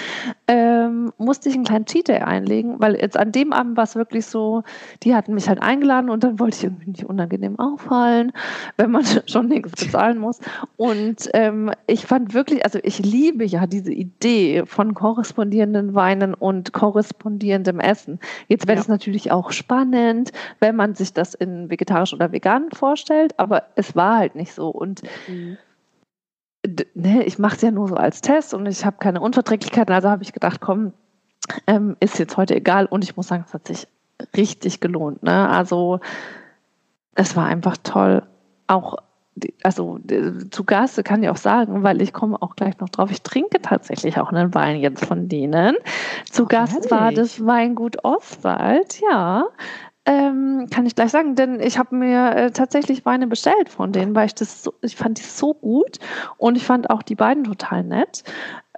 ähm, 0.49 1.13
musste 1.19 1.49
ich 1.49 1.55
einen 1.55 1.65
kleinen 1.65 1.85
Cheat 1.85 2.09
Day 2.09 2.21
einlegen, 2.21 2.81
weil 2.81 2.97
jetzt 2.97 3.17
an 3.17 3.33
dem 3.33 3.53
Abend 3.53 3.77
war 3.77 3.85
es 3.85 3.95
wirklich 3.95 4.27
so, 4.27 4.63
die 5.03 5.15
hatten 5.15 5.35
mich 5.35 5.49
halt 5.49 5.63
eingeladen 5.63 6.09
und 6.09 6.25
dann 6.25 6.39
wollte 6.39 6.57
ich 6.57 6.65
irgendwie 6.65 6.91
nicht 6.91 7.05
unangenehm 7.05 7.59
auffallen, 7.59 8.33
wenn 8.77 8.91
man 8.91 9.05
schon 9.27 9.49
nichts 9.49 9.73
bezahlen 9.73 10.19
muss. 10.19 10.41
Und 10.77 11.29
ähm, 11.35 11.71
ich 11.87 12.07
fand 12.07 12.35
wirklich, 12.35 12.65
also 12.65 12.79
ich 12.83 12.99
liebe 12.99 13.45
ja 13.45 13.67
diese 13.67 13.93
Idee 13.93 14.65
von 14.67 14.95
korrespondierenden 14.95 15.95
Weinen 15.95 16.35
und 16.35 16.73
korrespondierendem 16.73 17.79
Essen. 17.79 18.21
Jetzt 18.49 18.67
wäre 18.67 18.81
es 18.81 18.87
ja. 18.87 18.93
natürlich 18.93 19.31
auch 19.31 19.53
spannend, 19.53 19.82
wenn 20.61 20.77
man 20.77 20.95
sich 20.95 21.13
das 21.13 21.35
in 21.35 21.71
vegetarisch 21.71 22.15
oder 22.15 22.33
vegan 22.33 22.71
vorstellt, 22.73 23.39
aber 23.39 23.65
es 23.75 23.97
war 23.97 24.19
halt 24.19 24.35
nicht 24.35 24.53
so. 24.53 24.69
Und 24.69 25.03
mhm 25.29 25.57
ne, 26.95 27.25
ich 27.25 27.39
mache 27.39 27.57
es 27.57 27.63
ja 27.63 27.71
nur 27.71 27.89
so 27.89 27.97
als 27.97 28.21
Test 28.21 28.55
und 28.55 28.67
ich 28.67 28.85
habe 28.85 28.99
keine 28.99 29.21
Unverträglichkeiten. 29.21 29.95
Also 29.95 30.09
habe 30.09 30.23
ich 30.23 30.33
gedacht, 30.33 30.61
komm, 30.61 30.93
ähm, 31.67 31.97
ist 32.01 32.19
jetzt 32.19 32.37
heute 32.37 32.55
egal. 32.55 32.87
Und 32.87 33.05
ich 33.05 33.17
muss 33.17 33.29
sagen, 33.29 33.45
es 33.47 33.55
hat 33.55 33.67
sich 33.67 33.89
richtig 34.37 34.81
gelohnt. 34.81 35.23
Ne? 35.23 35.49
Also 35.49 36.01
es 37.15 37.37
war 37.37 37.47
einfach 37.47 37.77
toll. 37.83 38.23
Auch 38.67 38.97
also 39.63 39.99
zu 40.51 40.65
Gast 40.65 41.03
kann 41.05 41.23
ich 41.23 41.29
auch 41.29 41.37
sagen, 41.37 41.83
weil 41.83 42.03
ich 42.03 42.13
komme 42.13 42.41
auch 42.41 42.57
gleich 42.57 42.79
noch 42.79 42.89
drauf, 42.89 43.11
ich 43.11 43.23
trinke 43.23 43.61
tatsächlich 43.63 44.19
auch 44.19 44.31
einen 44.31 44.55
Wein 44.55 44.81
jetzt 44.81 45.05
von 45.05 45.29
denen. 45.29 45.77
Zu 46.31 46.45
oh, 46.45 46.47
Gast 46.47 46.75
ehrlich? 46.75 46.91
war 46.91 47.13
das 47.13 47.45
Weingut 47.45 48.05
Oswald, 48.05 49.01
ja. 49.01 49.45
Ähm, 50.05 50.67
kann 50.69 50.85
ich 50.85 50.97
gleich 50.97 51.13
sagen, 51.13 51.37
denn 51.37 51.61
ich 51.61 51.79
habe 51.79 51.95
mir 51.95 52.35
äh, 52.35 52.51
tatsächlich 52.51 53.05
Weine 53.05 53.29
bestellt 53.29 53.69
von 53.69 53.93
denen, 53.93 54.17
weil 54.17 54.27
ich 54.27 54.35
das 54.35 54.65
so, 54.65 54.75
ich 54.83 54.97
fand 54.97 55.19
die 55.19 55.23
so 55.23 55.55
gut 55.55 55.99
und 56.39 56.57
ich 56.57 56.65
fand 56.65 56.91
auch 56.91 57.03
die 57.03 57.15
beiden 57.15 57.45
total 57.45 57.85
nett 57.85 58.25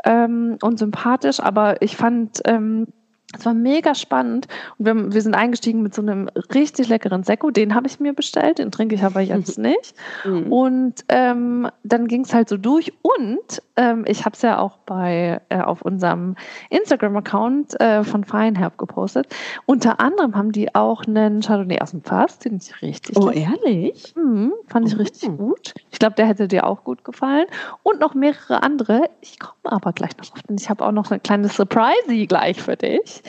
ähm, 0.05 0.59
und 0.61 0.79
sympathisch, 0.79 1.41
aber 1.41 1.81
ich 1.81 1.97
fand 1.97 2.43
ähm, 2.45 2.89
es 3.39 3.47
war 3.47 3.55
mega 3.55 3.95
spannend. 3.95 4.47
Und 4.79 4.87
wir, 4.87 5.13
wir, 5.13 5.23
sind 5.23 5.35
eingestiegen 5.35 5.83
mit 5.83 5.95
so 5.95 6.03
einem 6.03 6.29
richtig 6.55 6.89
leckeren 6.89 7.23
Sekko. 7.23 7.51
Den 7.51 7.75
habe 7.75 7.87
ich 7.87 8.01
mir 8.01 8.13
bestellt, 8.13 8.59
den 8.59 8.71
trinke 8.71 8.95
ich 8.95 9.03
aber 9.03 9.21
jetzt 9.21 9.59
nicht. 9.59 9.95
Mhm. 10.25 10.53
Und 10.53 11.05
ähm, 11.09 11.69
dann 11.83 12.07
ging 12.07 12.23
es 12.23 12.35
halt 12.35 12.49
so 12.49 12.57
durch. 12.57 12.93
Und 13.03 13.63
ähm, 13.77 14.05
ich 14.07 14.25
habe 14.25 14.35
es 14.35 14.43
ja 14.43 14.59
auch 14.59 14.79
bei 14.79 15.41
äh, 15.49 15.61
auf 15.61 15.83
unserem 15.83 16.37
Instagram-Account 16.71 17.81
äh, 17.81 18.05
von 18.05 18.25
Feinherb 18.25 18.79
gepostet. 18.79 19.35
Unter 19.67 20.01
anderem 20.01 20.37
haben 20.37 20.53
die 20.53 20.75
auch 20.75 21.05
einen 21.05 21.41
Chardonnay 21.41 21.81
aus 21.81 21.93
dem 21.93 22.03
Fass, 22.03 22.39
den 22.39 22.57
ich 22.57 22.83
richtig 22.83 23.17
Oh, 23.17 23.31
ehrlich? 23.31 24.15
Mhm, 24.17 24.53
fand 24.67 24.89
ich 24.89 24.95
oh. 24.95 24.99
richtig 24.99 25.37
gut. 25.37 25.75
Ich 25.91 25.99
glaube, 25.99 26.15
der 26.17 26.27
hätte 26.27 26.49
dir 26.49 26.67
auch 26.67 26.85
gut 26.85 27.05
gefallen. 27.05 27.47
Und 27.83 28.01
noch 28.01 28.15
mehrere 28.15 28.63
andere. 28.63 29.11
Ich 29.21 29.39
komme 29.39 29.55
aber 29.65 29.93
gleich 29.93 30.17
noch 30.17 30.27
drauf, 30.27 30.43
denn 30.49 30.57
ich 30.57 30.69
habe 30.69 30.85
auch 30.85 30.93
noch 30.93 31.11
eine 31.11 31.21
kleine 31.21 31.49
Surprise 31.49 31.95
gleich 32.27 32.63
für 32.63 32.77
dich. 32.77 33.23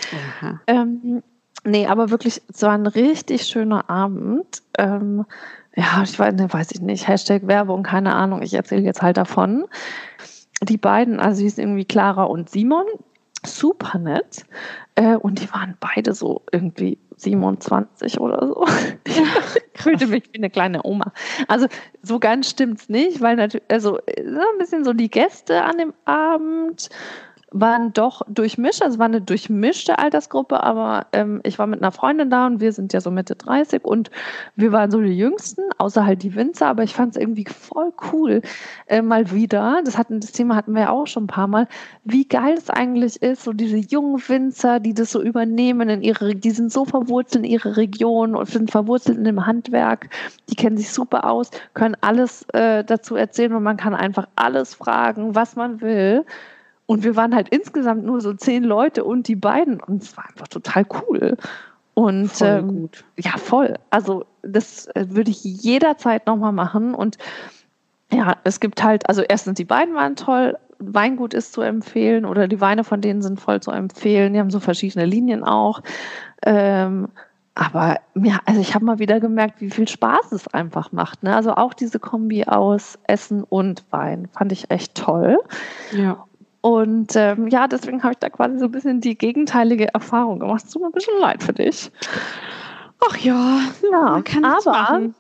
Ähm, 0.67 1.23
nee, 1.63 1.87
aber 1.87 2.09
wirklich, 2.09 2.41
es 2.47 2.61
war 2.61 2.71
ein 2.71 2.87
richtig 2.87 3.43
schöner 3.43 3.89
Abend. 3.89 4.61
Ähm, 4.77 5.25
ja, 5.75 6.03
ich 6.03 6.17
weiß, 6.17 6.33
ne, 6.35 6.51
weiß 6.51 6.71
ich 6.71 6.81
nicht, 6.81 7.07
Hashtag 7.07 7.47
Werbung, 7.47 7.83
keine 7.83 8.15
Ahnung, 8.15 8.41
ich 8.41 8.53
erzähle 8.53 8.83
jetzt 8.83 9.01
halt 9.01 9.17
davon. 9.17 9.65
Die 10.61 10.77
beiden, 10.77 11.19
also 11.19 11.39
sie 11.39 11.49
sind 11.49 11.65
irgendwie 11.65 11.85
Clara 11.85 12.23
und 12.23 12.49
Simon, 12.49 12.85
super 13.45 13.97
nett. 13.99 14.45
Äh, 14.95 15.15
und 15.15 15.41
die 15.41 15.51
waren 15.51 15.77
beide 15.79 16.13
so 16.13 16.41
irgendwie 16.51 16.97
27 17.17 18.19
oder 18.19 18.47
so. 18.47 18.65
Ich 19.77 19.81
fühlte 19.81 20.07
mich 20.07 20.23
wie 20.31 20.37
eine 20.37 20.49
kleine 20.49 20.83
Oma. 20.83 21.11
Also 21.47 21.67
so 22.01 22.17
ganz 22.17 22.49
stimmt's 22.49 22.87
nicht, 22.89 23.21
weil 23.21 23.35
natürlich, 23.35 23.69
also 23.69 23.99
ein 24.07 24.57
bisschen 24.57 24.83
so 24.85 24.93
die 24.93 25.11
Gäste 25.11 25.63
an 25.63 25.77
dem 25.77 25.93
Abend 26.05 26.89
waren 27.51 27.93
doch 27.93 28.21
durchmischt, 28.27 28.81
also 28.81 28.99
war 28.99 29.05
eine 29.05 29.21
durchmischte 29.21 29.97
Altersgruppe, 29.99 30.61
aber 30.61 31.07
ähm, 31.13 31.41
ich 31.43 31.57
war 31.59 31.67
mit 31.67 31.81
einer 31.81 31.91
Freundin 31.91 32.29
da 32.29 32.47
und 32.47 32.59
wir 32.59 32.73
sind 32.73 32.91
ja 32.91 33.01
so 33.01 33.11
Mitte 33.11 33.35
30 33.35 33.83
und 33.85 34.11
wir 34.55 34.71
waren 34.71 34.91
so 34.91 34.99
die 34.99 35.17
Jüngsten, 35.17 35.61
außer 35.77 36.05
halt 36.05 36.23
die 36.23 36.35
Winzer, 36.35 36.67
aber 36.67 36.83
ich 36.83 36.93
fand 36.93 37.15
es 37.15 37.21
irgendwie 37.21 37.45
voll 37.45 37.93
cool, 38.11 38.41
äh, 38.87 39.01
mal 39.01 39.31
wieder, 39.31 39.81
das, 39.85 39.97
hatten, 39.97 40.19
das 40.19 40.31
Thema 40.31 40.55
hatten 40.55 40.73
wir 40.73 40.81
ja 40.81 40.89
auch 40.89 41.07
schon 41.07 41.25
ein 41.25 41.27
paar 41.27 41.47
Mal, 41.47 41.67
wie 42.03 42.27
geil 42.27 42.55
es 42.57 42.69
eigentlich 42.69 43.21
ist, 43.21 43.43
so 43.43 43.53
diese 43.53 43.77
jungen 43.77 44.21
Winzer, 44.27 44.79
die 44.79 44.93
das 44.93 45.11
so 45.11 45.21
übernehmen 45.21 45.89
in 45.89 46.01
ihre, 46.01 46.35
die 46.35 46.51
sind 46.51 46.71
so 46.71 46.83
verwurzelt 46.85 47.45
in 47.45 47.51
ihre 47.51 47.77
Region 47.77 48.35
und 48.35 48.49
sind 48.49 48.71
verwurzelt 48.71 49.17
in 49.17 49.23
dem 49.23 49.45
Handwerk, 49.45 50.09
die 50.49 50.55
kennen 50.55 50.77
sich 50.77 50.91
super 50.91 51.29
aus, 51.29 51.51
können 51.73 51.95
alles 52.01 52.43
äh, 52.53 52.83
dazu 52.83 53.15
erzählen 53.15 53.53
und 53.53 53.63
man 53.63 53.77
kann 53.77 53.93
einfach 53.93 54.27
alles 54.35 54.73
fragen, 54.73 55.35
was 55.35 55.55
man 55.55 55.81
will. 55.81 56.25
Und 56.88 57.04
wir 57.04 57.15
waren 57.15 57.34
halt 57.34 57.50
insgesamt 57.50 58.06
nur 58.06 58.22
so 58.22 58.34
zehn 58.34 58.63
Leute 58.63 59.04
und 59.04 59.27
die 59.27 59.36
beiden. 59.36 59.80
Und 59.80 60.04
es 60.04 60.15
war 60.18 60.27
einfach 60.30 60.48
total 60.48 60.86
cool. 61.01 61.38
Und 61.96 62.27
voll 62.32 62.48
ähm, 62.48 62.89
ja, 63.18 63.32
voll. 63.38 63.75
Also 63.89 64.25
das 64.44 64.88
äh, 64.88 65.06
würde 65.10 65.32
ich 65.32 65.44
jederzeit 65.44 66.27
nochmal 66.27 66.51
machen. 66.51 66.94
Und 66.94 67.18
ja, 68.12 68.36
es 68.44 68.60
gibt 68.60 68.84
halt, 68.84 69.08
also 69.10 69.22
erstens, 69.22 69.56
die 69.56 69.65
beiden 69.65 69.96
waren 69.96 70.15
toll. 70.15 70.58
Weingut 70.77 71.34
ist 71.34 71.54
zu 71.54 71.62
empfehlen 71.62 72.25
oder 72.25 72.50
die 72.50 72.60
Weine 72.60 72.84
von 72.84 73.00
denen 73.00 73.22
sind 73.22 73.39
voll 73.39 73.62
zu 73.62 73.72
empfehlen. 73.72 74.34
Die 74.34 74.39
haben 74.39 74.51
so 74.51 74.60
verschiedene 74.60 75.06
Linien 75.06 75.44
auch. 75.44 75.82
Ähm, 76.46 77.08
aber 77.56 78.01
ja, 78.15 78.39
also 78.46 78.60
ich 78.60 78.75
habe 78.75 78.84
mal 78.84 79.00
wieder 79.00 79.22
gemerkt, 79.22 79.62
wie 79.62 79.70
viel 79.70 79.88
Spaß 79.88 80.34
es 80.34 80.50
einfach 80.50 80.92
macht. 80.92 81.24
Ne? 81.24 81.34
Also 81.34 81.56
auch 81.56 81.74
diese 81.74 82.00
Kombi 82.00 82.44
aus 82.44 83.00
Essen 83.08 83.44
und 83.44 83.86
Wein 83.92 84.27
fand 84.34 84.51
ich 84.51 84.70
echt 84.70 84.96
toll. 84.96 85.39
Ja. 85.94 86.25
Und 86.65 87.15
ähm, 87.15 87.48
ja, 87.50 87.67
deswegen 87.67 88.01
habe 88.01 88.13
ich 88.13 88.17
da 88.17 88.27
quasi 88.27 88.57
so 88.57 88.65
ein 88.65 88.72
bisschen 88.72 89.00
die 89.00 89.15
gegenteilige 89.15 89.93
Erfahrung 89.93 90.39
gemacht. 90.39 90.63
Es 90.65 90.72
tut 90.72 90.81
mir 90.81 90.88
ein 90.88 90.93
bisschen 90.93 91.19
leid 91.19 91.43
für 91.43 91.53
dich. 91.53 91.91
Ach 93.07 93.15
ja, 93.17 93.60
ja 93.91 94.24
aber 94.41 95.12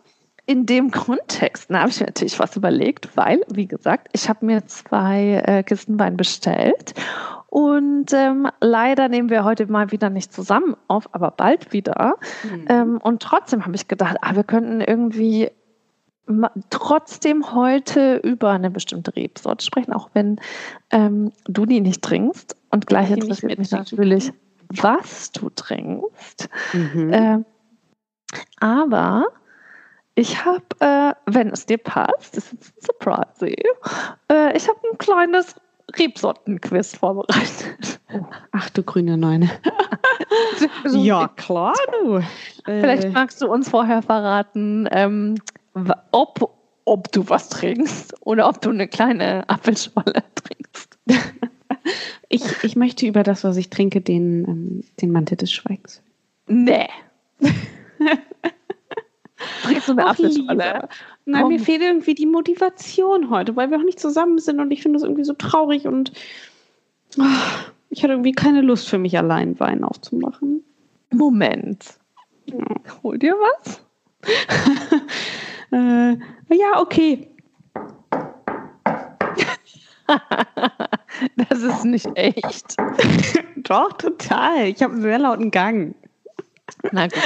in 0.47 0.65
dem 0.65 0.89
Kontext 0.89 1.69
habe 1.69 1.89
ich 1.89 1.99
mir 1.99 2.07
natürlich 2.07 2.39
was 2.39 2.55
überlegt, 2.55 3.15
weil, 3.15 3.41
wie 3.53 3.67
gesagt, 3.67 4.07
ich 4.13 4.27
habe 4.27 4.43
mir 4.43 4.65
zwei 4.65 5.43
äh, 5.45 5.61
Kisten 5.61 5.99
Wein 5.99 6.17
bestellt 6.17 6.95
und 7.45 8.11
ähm, 8.11 8.47
leider 8.59 9.07
nehmen 9.07 9.29
wir 9.29 9.43
heute 9.43 9.67
mal 9.67 9.91
wieder 9.91 10.09
nicht 10.09 10.33
zusammen 10.33 10.75
auf, 10.87 11.13
aber 11.13 11.29
bald 11.29 11.73
wieder. 11.73 12.15
Mhm. 12.43 12.65
Ähm, 12.69 12.97
und 13.03 13.21
trotzdem 13.21 13.65
habe 13.65 13.75
ich 13.75 13.87
gedacht, 13.87 14.17
ah, 14.21 14.35
wir 14.35 14.45
könnten 14.45 14.81
irgendwie 14.81 15.51
trotzdem 16.69 17.53
heute 17.53 18.17
über 18.17 18.51
eine 18.51 18.71
bestimmte 18.71 19.15
Rebsorte 19.15 19.65
sprechen, 19.65 19.93
auch 19.93 20.09
wenn 20.13 20.39
ähm, 20.91 21.31
du 21.45 21.65
die 21.65 21.81
nicht 21.81 22.01
trinkst. 22.01 22.55
Und 22.71 22.87
gleich 22.87 23.11
interessiert 23.11 23.59
mich 23.59 23.71
natürlich, 23.71 24.31
was 24.69 25.31
du 25.31 25.49
trinkst. 25.49 26.49
Mhm. 26.73 27.13
Äh, 27.13 27.37
aber 28.59 29.25
ich 30.15 30.43
habe, 30.43 30.63
äh, 30.79 31.13
wenn 31.25 31.49
es 31.49 31.65
dir 31.65 31.77
passt, 31.77 32.37
das 32.37 32.51
ist 32.51 32.73
ein 32.75 32.81
Surprise, 32.81 33.55
äh, 34.29 34.57
ich 34.57 34.67
habe 34.67 34.79
ein 34.91 34.97
kleines 34.97 35.55
Rebsortenquiz 35.97 36.95
vorbereitet. 36.95 37.99
Oh, 38.13 38.25
ach 38.51 38.69
du 38.71 38.83
grüne 38.83 39.17
Neune. 39.17 39.49
ja, 40.91 41.27
klar, 41.27 41.75
du. 42.01 42.21
Vielleicht 42.63 43.11
magst 43.13 43.41
du 43.41 43.47
uns 43.47 43.69
vorher 43.69 44.01
verraten, 44.01 44.87
ähm, 44.91 45.35
ob, 46.11 46.57
ob 46.85 47.11
du 47.11 47.29
was 47.29 47.49
trinkst 47.49 48.15
oder 48.21 48.47
ob 48.47 48.61
du 48.61 48.69
eine 48.69 48.87
kleine 48.87 49.47
Apfelschorle 49.49 50.23
trinkst. 50.35 50.97
ich, 52.29 52.43
ich 52.63 52.75
möchte 52.75 53.05
über 53.05 53.23
das, 53.23 53.43
was 53.43 53.57
ich 53.57 53.69
trinke, 53.69 54.01
den, 54.01 54.45
ähm, 54.47 54.83
den 55.01 55.11
Mantel 55.11 55.37
des 55.37 55.51
Schweigens. 55.51 56.01
Nee. 56.47 56.87
Trinkst 59.63 59.87
du 59.87 59.91
eine 59.93 60.07
Apfelschorle? 60.07 60.87
Nein, 61.25 61.41
Komm. 61.41 61.51
mir 61.51 61.59
fehlt 61.59 61.81
irgendwie 61.81 62.15
die 62.15 62.27
Motivation 62.27 63.29
heute, 63.29 63.55
weil 63.55 63.71
wir 63.71 63.77
auch 63.77 63.83
nicht 63.83 63.99
zusammen 63.99 64.39
sind 64.39 64.59
und 64.59 64.71
ich 64.71 64.81
finde 64.81 64.97
das 64.97 65.03
irgendwie 65.03 65.23
so 65.23 65.33
traurig 65.33 65.87
und 65.87 66.11
oh, 67.17 67.23
ich 67.89 68.03
hatte 68.03 68.13
irgendwie 68.13 68.31
keine 68.31 68.61
Lust 68.61 68.87
für 68.87 68.97
mich 68.97 69.17
allein 69.17 69.59
Wein 69.59 69.83
aufzumachen. 69.83 70.63
Moment. 71.11 71.95
Hol 73.03 73.17
dir 73.17 73.35
was? 73.35 73.81
äh, 75.75 76.17
ja, 76.55 76.79
okay. 76.79 77.29
das 81.49 81.61
ist 81.61 81.85
nicht 81.85 82.07
echt. 82.15 82.75
Doch, 83.57 83.93
total. 83.93 84.67
Ich 84.67 84.81
habe 84.83 84.93
einen 84.93 85.01
sehr 85.01 85.19
lauten 85.19 85.51
Gang. 85.51 85.95
Na 86.91 87.07
gut. 87.07 87.19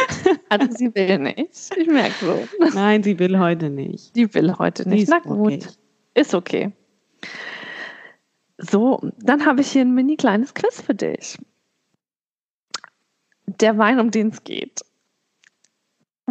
Also 0.50 0.68
sie 0.72 0.94
will 0.96 1.20
nicht. 1.20 1.76
Ich 1.78 1.88
merke 1.88 2.14
so. 2.26 2.48
Nein, 2.74 3.04
sie 3.04 3.20
will 3.20 3.38
heute 3.40 3.70
nicht. 3.70 4.16
Die 4.16 4.34
will 4.34 4.58
heute 4.58 4.88
nicht. 4.88 5.04
Ist 5.04 5.10
Na 5.10 5.20
gut. 5.20 5.54
okay. 5.54 5.62
Ist 6.14 6.34
okay. 6.34 6.72
So, 8.58 9.00
dann 9.20 9.46
habe 9.46 9.62
ich 9.62 9.72
hier 9.72 9.84
ein 9.84 9.94
mini 9.94 10.18
kleines 10.18 10.54
Quiz 10.54 10.82
für 10.82 10.96
dich. 10.96 11.38
Der 13.46 13.78
Wein, 13.78 14.00
um 14.00 14.12
den 14.12 14.30
es 14.30 14.44
geht. 14.44 14.82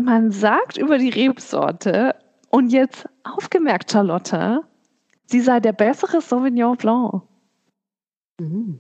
Man 0.05 0.31
sagt 0.31 0.77
über 0.77 0.99
die 0.99 1.11
Rebsorte, 1.11 2.15
und 2.51 2.71
jetzt 2.71 3.07
aufgemerkt, 3.25 3.93
Charlotte, 3.93 4.63
sie 5.27 5.41
sei 5.41 5.61
der 5.61 5.73
bessere 5.73 6.21
Sauvignon 6.21 6.77
Blanc. 6.77 7.23
Mhm. 8.41 8.79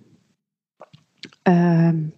Ähm, 1.44 2.12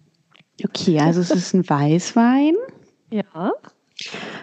okay, 0.63 0.99
also 0.99 1.21
es 1.21 1.31
ist 1.31 1.53
ein 1.53 1.67
Weißwein. 1.67 2.55
Ja. 3.13 3.51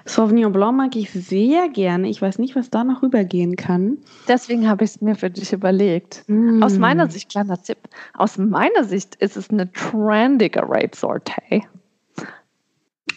Sauvignon 0.04 0.52
Blanc 0.52 0.76
mag 0.76 0.94
ich 0.94 1.10
sehr 1.10 1.70
gerne. 1.70 2.10
Ich 2.10 2.20
weiß 2.20 2.38
nicht, 2.38 2.54
was 2.54 2.68
da 2.68 2.84
noch 2.84 3.02
rübergehen 3.02 3.56
kann. 3.56 3.96
Deswegen 4.28 4.68
habe 4.68 4.84
ich 4.84 4.90
es 4.90 5.00
mir 5.00 5.14
für 5.14 5.30
dich 5.30 5.54
überlegt. 5.54 6.24
Mm. 6.26 6.62
Aus 6.62 6.76
meiner 6.76 7.08
Sicht, 7.08 7.30
kleiner 7.30 7.56
Tipp, 7.62 7.78
aus 8.12 8.36
meiner 8.36 8.84
Sicht 8.84 9.14
ist 9.14 9.38
es 9.38 9.48
eine 9.48 9.72
trendige 9.72 10.60
Rape-Sorte. 10.68 11.32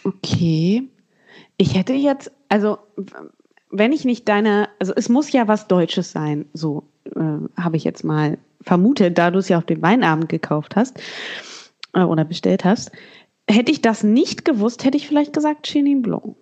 Okay. 0.04 0.88
Ich 1.62 1.76
hätte 1.76 1.92
jetzt, 1.92 2.32
also 2.48 2.78
wenn 3.70 3.92
ich 3.92 4.04
nicht 4.04 4.28
deine, 4.28 4.68
also 4.80 4.94
es 4.96 5.08
muss 5.08 5.30
ja 5.30 5.46
was 5.46 5.68
Deutsches 5.68 6.10
sein, 6.10 6.46
so 6.54 6.82
äh, 7.14 7.20
habe 7.56 7.76
ich 7.76 7.84
jetzt 7.84 8.02
mal 8.02 8.36
vermutet, 8.62 9.16
da 9.16 9.30
du 9.30 9.38
es 9.38 9.48
ja 9.48 9.58
auf 9.58 9.66
dem 9.66 9.80
Weinabend 9.80 10.28
gekauft 10.28 10.74
hast 10.74 11.00
äh, 11.92 12.00
oder 12.00 12.24
bestellt 12.24 12.64
hast. 12.64 12.90
Hätte 13.48 13.70
ich 13.70 13.80
das 13.80 14.02
nicht 14.02 14.44
gewusst, 14.44 14.84
hätte 14.84 14.96
ich 14.96 15.06
vielleicht 15.06 15.34
gesagt 15.34 15.68
Chenin 15.68 16.02
Blanc. 16.02 16.34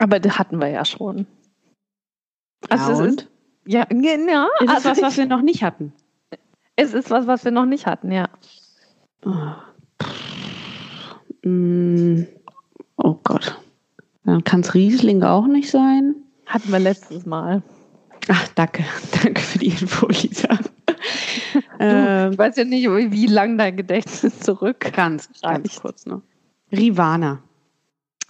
Aber 0.00 0.18
das 0.18 0.36
hatten 0.40 0.60
wir 0.60 0.70
ja 0.70 0.84
schon. 0.84 1.28
Also 2.68 2.90
Ja, 2.90 2.92
es 2.94 3.00
und? 3.00 3.20
ist, 3.20 3.28
ja, 3.66 3.84
genau. 3.84 4.48
Ist 4.58 4.70
also 4.70 4.76
es 4.76 4.84
was, 4.96 5.02
was 5.02 5.16
wir 5.18 5.26
noch 5.26 5.42
nicht 5.42 5.62
hatten? 5.62 5.92
es 6.74 6.94
ist 6.94 7.10
was, 7.10 7.28
was 7.28 7.44
wir 7.44 7.52
noch 7.52 7.66
nicht 7.66 7.86
hatten, 7.86 8.10
ja. 8.10 8.28
Mm, 11.44 12.24
Oh 12.96 13.14
Gott. 13.22 13.56
Dann 14.26 14.42
kann 14.44 14.60
es 14.60 14.74
Riesling 14.74 15.22
auch 15.22 15.46
nicht 15.46 15.70
sein. 15.70 16.16
Hatten 16.46 16.70
wir 16.70 16.80
letztes 16.80 17.24
Mal. 17.26 17.62
Ach, 18.28 18.48
danke. 18.56 18.84
Danke 19.22 19.40
für 19.40 19.58
die 19.58 19.68
Info, 19.68 20.06
Lisa. 20.08 20.48
ähm, 21.78 22.32
Ich 22.32 22.38
weiß 22.38 22.56
ja 22.56 22.64
nicht, 22.64 22.88
wie 22.88 23.26
lang 23.26 23.56
dein 23.56 23.76
Gedächtnis 23.76 24.40
zurück. 24.40 24.92
ganz, 24.92 25.28
ganz 25.40 25.80
kurz 25.80 26.06
noch. 26.06 26.22
Rivana. 26.72 27.40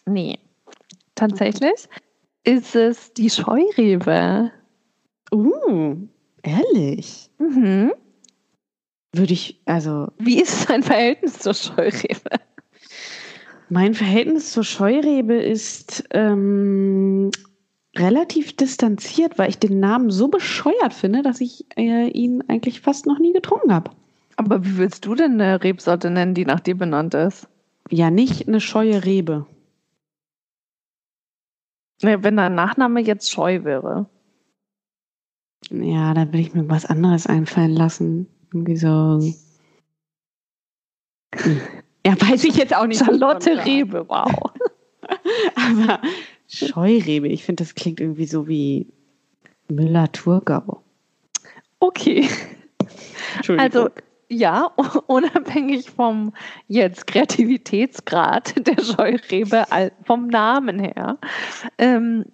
Nee. 0.04 0.38
Tatsächlich 1.14 1.88
ist 2.44 2.76
es 2.76 3.14
die 3.14 3.30
Scheurebe. 3.30 4.52
Uh, 5.32 5.96
ehrlich? 6.42 7.30
Mhm. 7.38 7.92
Würde 9.12 9.32
ich, 9.32 9.62
also 9.64 10.08
Wie 10.18 10.42
ist 10.42 10.68
dein 10.68 10.82
Verhältnis 10.82 11.38
zur 11.38 11.54
Scheurebe? 11.54 12.38
Mein 13.68 13.94
Verhältnis 13.94 14.52
zur 14.52 14.64
Scheurebe 14.64 15.35
ist 15.35 16.04
ähm, 16.11 17.30
relativ 17.96 18.56
distanziert, 18.56 19.38
weil 19.38 19.50
ich 19.50 19.58
den 19.58 19.80
Namen 19.80 20.11
so 20.11 20.28
bescheuert 20.28 20.94
finde, 20.94 21.23
dass 21.23 21.40
ich 21.40 21.66
äh, 21.76 22.08
ihn 22.08 22.44
eigentlich 22.49 22.80
fast 22.80 23.06
noch 23.06 23.18
nie 23.18 23.32
getrunken 23.32 23.73
habe. 23.73 23.90
Aber 24.37 24.64
wie 24.64 24.76
willst 24.76 25.06
du 25.06 25.14
denn 25.14 25.40
eine 25.40 25.62
Rebsorte 25.62 26.11
nennen, 26.11 26.35
die 26.35 26.44
nach 26.44 26.61
dir 26.61 26.76
benannt 26.76 27.14
ist? 27.14 27.48
Ja, 27.90 28.11
nicht 28.11 28.46
eine 28.46 28.61
scheue 28.61 29.05
Rebe. 29.05 29.46
Wenn 32.02 32.37
dein 32.37 32.55
Nachname 32.55 33.00
jetzt 33.00 33.31
Scheu 33.31 33.64
wäre. 33.64 34.07
Ja, 35.70 36.12
da 36.12 36.31
will 36.33 36.40
ich 36.40 36.52
mir 36.52 36.68
was 36.68 36.85
anderes 36.85 37.26
einfallen 37.26 37.72
lassen. 37.72 38.29
Irgendwie 38.52 38.76
so. 38.76 39.20
Ja, 42.07 42.14
weiß 42.21 42.45
ich 42.45 42.55
jetzt 42.55 42.75
auch 42.75 42.87
nicht. 42.87 43.05
Charlotte 43.05 43.64
Rebe, 43.64 44.09
wow. 44.09 44.31
Aber 45.57 46.01
Scheurebe, 46.47 47.27
ich 47.27 47.42
finde, 47.42 47.64
das 47.64 47.75
klingt 47.75 48.01
irgendwie 48.01 48.27
so 48.27 48.47
wie 48.47 48.87
Müller-Thurgau. 49.69 50.85
Okay. 51.81 52.29
Entschuldigung. 53.35 53.59
Also, 53.59 53.90
ja, 54.29 54.66
unabhängig 55.09 55.90
vom 55.90 56.33
jetzt 56.69 57.09
Kreativitätsgrad 57.09 58.55
der 58.64 58.81
Scheurebe, 58.85 59.64
vom 60.05 60.29
Namen 60.29 60.79
her, 60.79 61.19
ähm, 61.77 62.25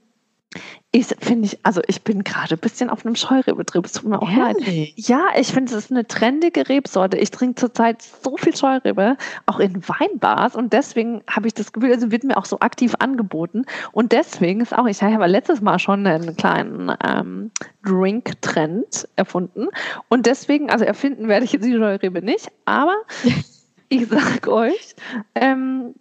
ist, 0.95 1.17
finde 1.21 1.47
ich, 1.47 1.59
also 1.63 1.81
ich 1.87 2.03
bin 2.03 2.23
gerade 2.23 2.55
ein 2.55 2.59
bisschen 2.59 2.91
auf 2.91 3.07
einem 3.07 3.17
Scheurebe-Trip. 3.17 3.85
Es 3.85 3.93
tut 3.93 4.11
mir 4.11 4.21
auch 4.21 4.31
leid. 4.31 4.57
Ja, 4.97 5.29
ich 5.39 5.49
finde, 5.49 5.73
es 5.73 5.85
ist 5.85 5.91
eine 5.91 6.07
trendige 6.07 6.69
Rebsorte. 6.69 7.17
Ich 7.17 7.31
trinke 7.31 7.55
zurzeit 7.55 8.03
so 8.03 8.37
viel 8.37 8.55
Scheurebe, 8.55 9.17
auch 9.47 9.59
in 9.59 9.83
Weinbars. 9.89 10.55
Und 10.55 10.75
deswegen 10.75 11.23
habe 11.31 11.47
ich 11.47 11.55
das 11.55 11.73
Gefühl, 11.73 11.93
also 11.93 12.11
wird 12.11 12.25
mir 12.25 12.37
auch 12.37 12.45
so 12.45 12.61
aktiv 12.61 12.95
angeboten. 12.99 13.65
Und 13.93 14.13
deswegen 14.13 14.61
ist 14.61 14.77
auch, 14.77 14.87
ich 14.87 15.03
habe 15.03 15.13
ja 15.13 15.27
letztes 15.27 15.63
Mal 15.63 15.79
schon 15.79 16.07
einen 16.07 16.37
kleinen 16.37 16.95
ähm, 17.03 17.51
Drink-Trend 17.85 19.09
erfunden. 19.17 19.69
Und 20.09 20.27
deswegen, 20.27 20.71
also 20.71 20.85
erfinden 20.85 21.27
werde 21.27 21.47
ich 21.47 21.53
jetzt 21.53 21.65
die 21.65 21.73
Scheurebe 21.73 22.21
nicht. 22.21 22.51
Aber 22.67 22.97
ich 23.89 24.09
sage 24.09 24.53
euch, 24.53 24.95
ähm, 25.35 25.95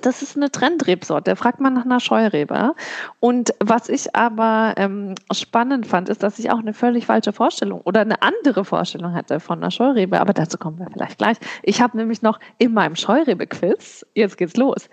das 0.00 0.22
ist 0.22 0.36
eine 0.36 0.50
Trendrebsorte. 0.50 1.30
Da 1.30 1.34
fragt 1.34 1.60
man 1.60 1.74
nach 1.74 1.84
einer 1.84 2.00
Scheurebe. 2.00 2.74
Und 3.20 3.52
was 3.60 3.88
ich 3.88 4.14
aber 4.14 4.74
ähm, 4.76 5.14
spannend 5.32 5.86
fand, 5.86 6.08
ist, 6.08 6.22
dass 6.22 6.38
ich 6.38 6.50
auch 6.50 6.58
eine 6.58 6.72
völlig 6.72 7.06
falsche 7.06 7.32
Vorstellung 7.32 7.80
oder 7.82 8.00
eine 8.00 8.22
andere 8.22 8.64
Vorstellung 8.64 9.14
hatte 9.14 9.40
von 9.40 9.58
einer 9.58 9.70
Scheurebe. 9.70 10.20
Aber 10.20 10.32
dazu 10.32 10.56
kommen 10.58 10.78
wir 10.78 10.88
vielleicht 10.92 11.18
gleich. 11.18 11.36
Ich 11.62 11.80
habe 11.80 11.96
nämlich 11.96 12.22
noch 12.22 12.38
in 12.58 12.72
meinem 12.72 12.96
Scheurebe-Quiz, 12.96 14.06
jetzt 14.14 14.36
geht's 14.38 14.56
los. 14.56 14.88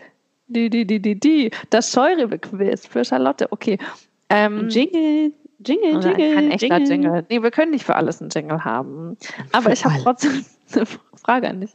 Die, 0.47 0.69
die, 0.69 0.85
die, 0.85 1.01
die, 1.01 1.19
die, 1.19 1.51
das 1.69 1.91
Scheurebe-Quiz 1.91 2.87
für 2.87 3.05
Charlotte. 3.05 3.47
Okay. 3.51 3.77
Ähm, 4.29 4.69
Jingle, 4.69 5.33
Jingle, 5.59 5.93
Nein, 5.93 6.01
Jingle. 6.01 6.35
kein 6.35 6.51
echter 6.51 6.77
Jingle. 6.79 7.25
Nee, 7.29 7.41
wir 7.41 7.51
können 7.51 7.71
nicht 7.71 7.85
für 7.85 7.95
alles 7.95 8.21
einen 8.21 8.29
Jingle 8.29 8.63
haben. 8.63 9.17
Aber 9.51 9.65
Für 9.65 9.73
ich 9.73 9.85
habe 9.85 9.95
trotzdem 10.01 10.45
eine 10.73 10.85
Frage 11.15 11.47
an 11.47 11.61
dich. 11.61 11.71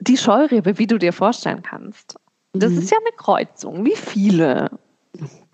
Die 0.00 0.16
Scheurebe, 0.16 0.78
wie 0.78 0.86
du 0.88 0.98
dir 0.98 1.12
vorstellen 1.12 1.62
kannst, 1.62 2.16
das 2.52 2.72
Mhm. 2.72 2.78
ist 2.78 2.90
ja 2.90 2.98
eine 2.98 3.16
Kreuzung. 3.16 3.84
Wie 3.84 3.96
viele 3.96 4.70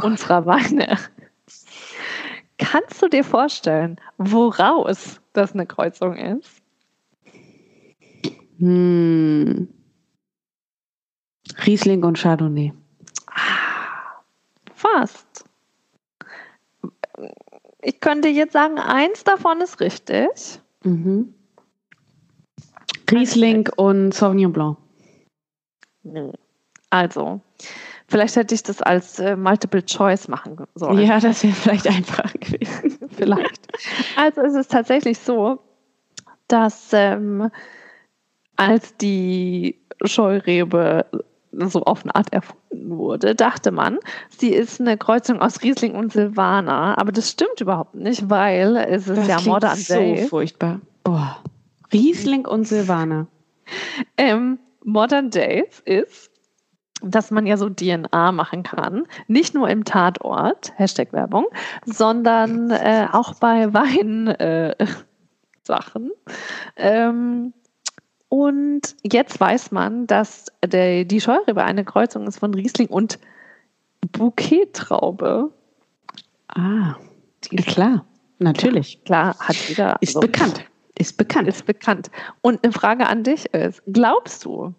unserer 0.02 0.46
Weine? 0.46 0.98
Kannst 2.58 3.00
du 3.02 3.08
dir 3.08 3.24
vorstellen, 3.24 4.00
woraus 4.18 5.20
das 5.32 5.52
eine 5.54 5.66
Kreuzung 5.66 6.16
ist? 6.16 6.60
Hm. 8.58 9.68
Riesling 11.66 12.02
und 12.04 12.18
Chardonnay. 12.18 12.72
Fast. 14.74 15.44
Ich 17.82 18.00
könnte 18.00 18.28
jetzt 18.28 18.52
sagen, 18.52 18.78
eins 18.78 19.24
davon 19.24 19.60
ist 19.60 19.80
richtig. 19.80 20.60
Mhm. 20.82 21.34
Riesling 23.10 23.68
und 23.76 24.12
Sauvignon 24.12 24.52
Blanc. 24.52 24.76
Also, 26.90 27.40
vielleicht 28.06 28.36
hätte 28.36 28.54
ich 28.54 28.62
das 28.62 28.80
als 28.82 29.18
äh, 29.18 29.36
Multiple 29.36 29.84
Choice 29.84 30.28
machen 30.28 30.56
sollen. 30.74 31.06
Ja, 31.06 31.20
das 31.20 31.42
wäre 31.42 31.54
vielleicht 31.54 31.86
einfacher 31.86 32.36
gewesen. 32.38 32.98
vielleicht. 33.16 33.68
Also 34.16 34.40
es 34.42 34.54
ist 34.54 34.70
tatsächlich 34.70 35.18
so, 35.18 35.60
dass 36.48 36.90
ähm, 36.92 37.50
als 38.56 38.96
die 38.96 39.78
Scheurebe 40.04 41.06
so 41.52 41.82
auf 41.82 42.04
eine 42.04 42.14
Art 42.14 42.32
erfunden 42.32 42.96
wurde, 42.98 43.34
dachte 43.34 43.70
man, 43.70 43.98
sie 44.28 44.50
ist 44.50 44.80
eine 44.80 44.96
Kreuzung 44.96 45.40
aus 45.40 45.62
Riesling 45.62 45.94
und 45.94 46.12
Silvaner. 46.12 46.96
Aber 46.98 47.12
das 47.12 47.30
stimmt 47.30 47.60
überhaupt 47.60 47.94
nicht, 47.94 48.28
weil 48.30 48.76
es 48.76 49.08
ist 49.08 49.16
Das 49.18 49.28
ja 49.28 49.40
Modern 49.40 49.76
so 49.76 49.94
Day. 49.94 50.26
furchtbar. 50.26 50.80
Boah. 51.04 51.42
Riesling 51.92 52.46
und 52.46 52.66
Silvaner. 52.68 53.26
Ähm, 54.16 54.58
Modern 54.84 55.30
Days 55.30 55.80
ist, 55.84 56.30
dass 57.02 57.30
man 57.30 57.46
ja 57.46 57.56
so 57.56 57.68
DNA 57.68 58.32
machen 58.32 58.62
kann, 58.62 59.04
nicht 59.26 59.54
nur 59.54 59.68
im 59.68 59.84
Tatort, 59.84 60.72
Hashtag 60.76 61.12
Werbung, 61.12 61.46
sondern 61.84 62.70
äh, 62.70 63.06
auch 63.12 63.34
bei 63.34 63.72
Wein 63.72 64.28
äh. 64.28 64.74
Ähm, 66.76 67.52
Und 68.30 68.96
jetzt 69.02 69.38
weiß 69.38 69.70
man, 69.70 70.06
dass 70.06 70.46
der, 70.64 71.04
die 71.04 71.20
Scheurebe 71.20 71.62
eine 71.62 71.84
Kreuzung 71.84 72.26
ist 72.26 72.38
von 72.38 72.54
Riesling 72.54 72.88
und 72.88 73.18
Bouquet-Traube. 74.12 75.52
Ah, 76.48 76.94
klar, 77.66 78.06
natürlich. 78.38 79.04
Klar, 79.04 79.38
hat 79.38 79.56
jeder. 79.68 79.96
Ist 80.00 80.16
also, 80.16 80.20
bekannt. 80.20 80.64
Ist 80.96 81.18
bekannt. 81.18 81.48
Ist 81.48 81.66
bekannt. 81.66 82.10
Und 82.40 82.64
eine 82.64 82.72
Frage 82.72 83.06
an 83.06 83.22
dich 83.22 83.52
ist: 83.52 83.82
Glaubst 83.86 84.44
du, 84.44 84.74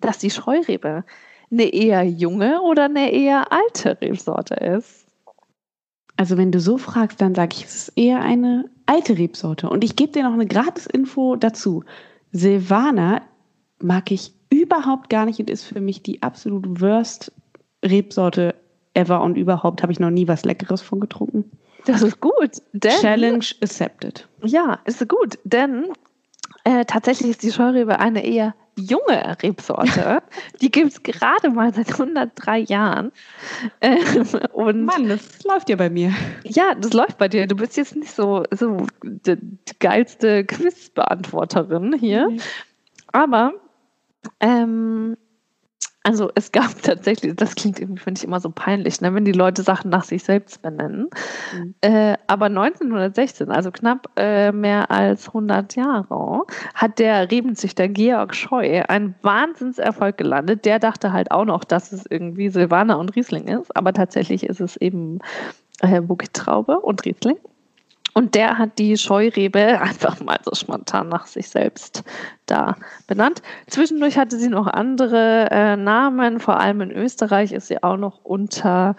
dass 0.00 0.18
die 0.18 0.30
Scheurebe 0.30 1.04
eine 1.52 1.72
eher 1.72 2.02
junge 2.02 2.60
oder 2.62 2.86
eine 2.86 3.12
eher 3.12 3.52
alte 3.52 4.00
Rebsorte 4.00 4.54
ist? 4.54 5.06
Also, 6.16 6.36
wenn 6.36 6.52
du 6.52 6.60
so 6.60 6.78
fragst, 6.78 7.20
dann 7.20 7.34
sage 7.34 7.56
ich, 7.56 7.64
es 7.64 7.74
ist 7.88 7.92
eher 7.96 8.20
eine 8.20 8.68
alte 8.86 9.16
Rebsorte. 9.16 9.68
Und 9.68 9.84
ich 9.84 9.96
gebe 9.96 10.12
dir 10.12 10.24
noch 10.24 10.34
eine 10.34 10.46
Gratis-Info 10.46 11.36
dazu. 11.36 11.84
Silvaner 12.32 13.22
mag 13.80 14.10
ich 14.10 14.32
überhaupt 14.50 15.10
gar 15.10 15.26
nicht 15.26 15.40
und 15.40 15.50
ist 15.50 15.64
für 15.64 15.80
mich 15.80 16.02
die 16.02 16.22
absolut 16.22 16.80
worst 16.80 17.32
Rebsorte 17.84 18.54
ever 18.94 19.22
und 19.22 19.36
überhaupt 19.36 19.82
habe 19.82 19.92
ich 19.92 20.00
noch 20.00 20.10
nie 20.10 20.28
was 20.28 20.44
Leckeres 20.44 20.82
von 20.82 21.00
getrunken. 21.00 21.50
Das 21.86 22.02
ist 22.02 22.20
gut. 22.20 22.62
Challenge 22.80 23.44
accepted. 23.60 24.28
Ja, 24.44 24.78
ist 24.84 25.06
gut, 25.08 25.38
denn 25.44 25.86
äh, 26.64 26.84
tatsächlich 26.84 27.30
ist 27.30 27.42
die 27.42 27.52
Scheurebe 27.52 27.98
eine 27.98 28.24
eher 28.24 28.54
junge 28.76 29.36
Rebsorte. 29.42 30.22
Die 30.60 30.70
gibt 30.70 30.92
es 30.92 31.02
gerade 31.02 31.50
mal 31.50 31.74
seit 31.74 31.90
103 31.92 32.60
Jahren. 32.60 33.12
Ähm, 33.80 34.26
und 34.52 34.84
Mann, 34.84 35.08
das 35.08 35.42
läuft 35.44 35.68
ja 35.68 35.76
bei 35.76 35.90
mir. 35.90 36.12
Ja, 36.44 36.74
das 36.74 36.92
läuft 36.92 37.18
bei 37.18 37.28
dir. 37.28 37.46
Du 37.46 37.56
bist 37.56 37.76
jetzt 37.76 37.96
nicht 37.96 38.12
so, 38.12 38.44
so 38.50 38.86
die, 39.02 39.36
die 39.36 39.78
geilste 39.78 40.44
Quizbeantworterin 40.44 41.92
hier. 41.94 42.30
Mhm. 42.30 42.40
Aber 43.12 43.52
ähm, 44.40 45.16
also 46.02 46.30
es 46.34 46.52
gab 46.52 46.70
tatsächlich, 46.82 47.34
das 47.36 47.54
klingt 47.54 47.78
irgendwie, 47.78 48.02
finde 48.02 48.18
ich, 48.18 48.24
immer 48.24 48.40
so 48.40 48.50
peinlich, 48.50 49.00
ne, 49.00 49.14
wenn 49.14 49.24
die 49.24 49.32
Leute 49.32 49.62
Sachen 49.62 49.90
nach 49.90 50.04
sich 50.04 50.24
selbst 50.24 50.62
benennen. 50.62 51.08
Mhm. 51.54 51.74
Äh, 51.80 52.16
aber 52.26 52.46
1916, 52.46 53.50
also 53.50 53.70
knapp 53.70 54.08
äh, 54.16 54.52
mehr 54.52 54.90
als 54.90 55.28
100 55.28 55.76
Jahre, 55.76 56.44
hat 56.74 56.98
der 56.98 57.30
Rebenzüchter 57.30 57.88
Georg 57.88 58.34
Scheu 58.34 58.82
einen 58.88 59.14
Wahnsinnserfolg 59.22 60.16
gelandet. 60.16 60.64
Der 60.64 60.78
dachte 60.78 61.12
halt 61.12 61.30
auch 61.30 61.44
noch, 61.44 61.64
dass 61.64 61.92
es 61.92 62.04
irgendwie 62.08 62.48
Silvaner 62.48 62.98
und 62.98 63.14
Riesling 63.14 63.48
ist, 63.48 63.74
aber 63.76 63.92
tatsächlich 63.92 64.44
ist 64.44 64.60
es 64.60 64.76
eben 64.76 65.20
äh, 65.80 66.00
Bouquet-Traube 66.00 66.80
und 66.80 67.04
Riesling. 67.04 67.36
Und 68.14 68.34
der 68.34 68.58
hat 68.58 68.78
die 68.78 68.96
Scheurebe 68.96 69.60
einfach 69.80 70.20
mal 70.20 70.38
so 70.44 70.54
spontan 70.54 71.08
nach 71.08 71.26
sich 71.26 71.48
selbst 71.48 72.04
da 72.46 72.76
benannt. 73.06 73.42
Zwischendurch 73.68 74.18
hatte 74.18 74.38
sie 74.38 74.48
noch 74.48 74.66
andere 74.66 75.48
äh, 75.50 75.76
Namen, 75.76 76.40
vor 76.40 76.60
allem 76.60 76.80
in 76.82 76.90
Österreich 76.90 77.52
ist 77.52 77.68
sie 77.68 77.82
auch 77.82 77.96
noch 77.96 78.20
unter 78.24 78.96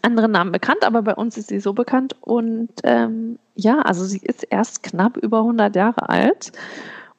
anderen 0.00 0.32
Namen 0.32 0.52
bekannt, 0.52 0.84
aber 0.84 1.02
bei 1.02 1.14
uns 1.14 1.36
ist 1.36 1.48
sie 1.48 1.60
so 1.60 1.72
bekannt. 1.72 2.16
Und 2.20 2.70
ähm, 2.84 3.38
ja, 3.56 3.80
also 3.80 4.04
sie 4.04 4.20
ist 4.22 4.44
erst 4.44 4.82
knapp 4.82 5.16
über 5.16 5.38
100 5.38 5.76
Jahre 5.76 6.08
alt 6.08 6.52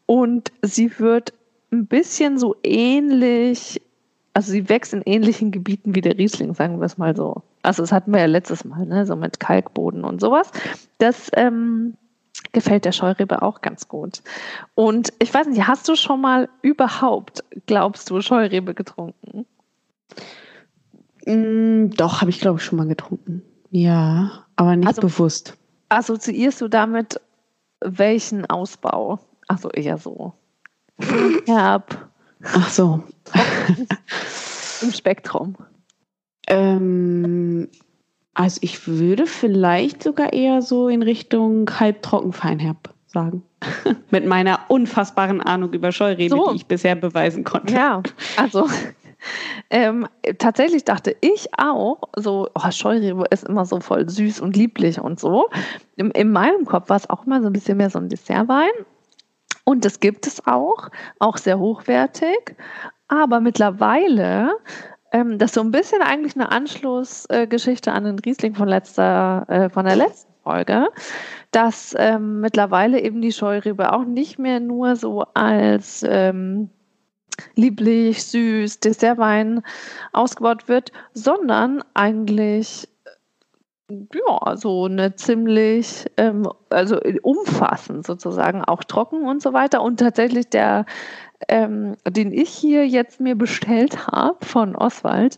und 0.06 0.52
sie 0.62 1.00
wird 1.00 1.34
ein 1.72 1.86
bisschen 1.86 2.38
so 2.40 2.56
ähnlich 2.64 3.82
also 4.34 4.52
sie 4.52 4.68
wächst 4.68 4.94
in 4.94 5.04
ähnlichen 5.04 5.52
Gebieten 5.52 5.96
wie 5.96 6.02
der 6.02 6.18
Riesling, 6.18 6.54
sagen 6.54 6.80
wir 6.80 6.86
es 6.86 6.98
mal 6.98 7.16
so. 7.16 7.44
Also 7.64 7.82
das 7.82 7.92
hatten 7.92 8.12
wir 8.12 8.20
ja 8.20 8.26
letztes 8.26 8.66
Mal, 8.66 8.86
ne? 8.86 9.06
so 9.06 9.16
mit 9.16 9.40
Kalkboden 9.40 10.04
und 10.04 10.22
sowas. 10.22 10.52
Das 11.00 11.32
ähm, 11.34 11.96
gefällt 12.52 12.86
der 12.86 12.92
Scheurebe 12.92 13.42
auch 13.42 13.62
ganz 13.62 13.88
gut. 13.88 14.22
Und 14.76 15.14
ich 15.20 15.34
weiß 15.34 15.48
nicht, 15.48 15.68
hast 15.68 15.88
du 15.88 15.96
schon 15.96 16.22
mal 16.22 16.50
überhaupt, 16.62 17.44
glaubst 17.66 18.10
du, 18.10 18.22
Scheurebe 18.22 18.74
getrunken? 18.74 19.46
Mm, 21.26 21.90
doch, 21.92 22.22
habe 22.22 22.30
ich 22.30 22.40
glaube 22.40 22.60
ich 22.60 22.66
schon 22.66 22.78
mal 22.78 22.88
getrunken. 22.88 23.42
Ja, 23.72 24.46
aber 24.56 24.76
nicht 24.76 24.88
also, 24.88 25.02
bewusst. 25.02 25.58
Assoziierst 25.90 26.62
du 26.62 26.68
damit 26.68 27.20
welchen 27.80 28.46
Ausbau? 28.46 29.20
Also 29.48 29.70
eher 29.70 29.98
so. 29.98 30.34
Herb, 31.48 31.98
Ach 32.44 32.70
so. 32.70 33.04
Im 34.82 34.92
Spektrum. 34.92 35.56
Ähm, 36.48 37.70
also 38.34 38.60
ich 38.62 38.88
würde 38.88 39.26
vielleicht 39.26 40.04
sogar 40.04 40.34
eher 40.34 40.62
so 40.62 40.88
in 40.88 41.04
Richtung 41.04 41.70
halbtrocken 41.80 42.34
Feinherb 42.34 42.94
sagen. 43.06 43.44
Mit 44.12 44.26
meiner 44.26 44.60
unfassbaren 44.68 45.42
Ahnung 45.42 45.72
über 45.74 45.92
Scheurebe, 45.92 46.36
so. 46.36 46.50
die 46.50 46.58
ich 46.58 46.66
bisher 46.66 46.96
beweisen 46.96 47.44
konnte. 47.44 47.74
Ja, 47.74 48.02
also 48.38 48.68
ähm, 49.70 50.08
tatsächlich 50.38 50.84
dachte 50.84 51.16
ich 51.22 51.48
auch, 51.58 52.02
so, 52.16 52.50
oh, 52.56 52.72
Scheurebe 52.72 53.26
ist 53.30 53.48
immer 53.48 53.66
so 53.66 53.80
voll 53.80 54.10
süß 54.10 54.42
und 54.42 54.56
lieblich 54.56 55.00
und 55.00 55.20
so. 55.20 55.50
In, 55.96 56.12
in 56.12 56.32
meinem 56.32 56.66
Kopf 56.66 56.90
war 56.90 56.98
es 56.98 57.10
auch 57.10 57.26
immer 57.26 57.42
so 57.42 57.48
ein 57.48 57.54
bisschen 57.54 57.78
mehr 57.78 57.90
so 57.90 58.00
ein 58.00 58.10
Dessertwein. 58.10 58.72
Und 59.66 59.86
das 59.86 60.00
gibt 60.00 60.28
es 60.28 60.46
auch, 60.46 60.90
auch 61.20 61.38
sehr 61.38 61.60
hochwertig. 61.60 62.56
Aber 63.08 63.40
mittlerweile, 63.40 64.52
ähm, 65.14 65.38
das 65.38 65.52
ist 65.52 65.56
so 65.56 65.62
ein 65.62 65.72
bisschen 65.72 66.02
eigentlich 66.02 66.36
eine 66.36 66.52
Anschlussgeschichte 66.52 67.90
äh, 67.92 67.94
an 67.94 68.04
den 68.04 68.20
Riesling 68.20 68.56
von, 68.56 68.68
letzter, 68.68 69.46
äh, 69.48 69.70
von 69.70 69.86
der 69.86 69.96
letzten 69.96 70.34
Folge, 70.44 70.88
dass 71.52 71.96
ähm, 71.98 72.42
mittlerweile 72.42 73.00
eben 73.00 73.22
die 73.22 73.32
Scheurebe 73.32 73.94
auch 73.94 74.04
nicht 74.04 74.40
mehr 74.40 74.60
nur 74.60 74.96
so 74.96 75.24
als 75.36 76.04
ähm, 76.08 76.70
lieblich, 77.56 78.26
süß, 78.26 78.80
Dessertwein 78.80 79.62
ausgebaut 80.12 80.68
wird, 80.68 80.92
sondern 81.14 81.84
eigentlich 81.94 82.88
ja, 83.90 84.58
so 84.58 84.86
eine 84.86 85.16
ziemlich, 85.16 86.10
ähm, 86.18 86.48
also 86.70 87.00
umfassend 87.22 88.06
sozusagen, 88.06 88.64
auch 88.64 88.84
trocken 88.84 89.26
und 89.26 89.42
so 89.42 89.54
weiter. 89.54 89.82
Und 89.82 90.00
tatsächlich 90.00 90.50
der, 90.50 90.86
ähm, 91.48 91.96
den 92.08 92.32
ich 92.32 92.50
hier 92.50 92.88
jetzt 92.88 93.20
mir 93.20 93.36
bestellt 93.36 94.08
habe 94.08 94.44
von 94.46 94.76
Oswald, 94.76 95.38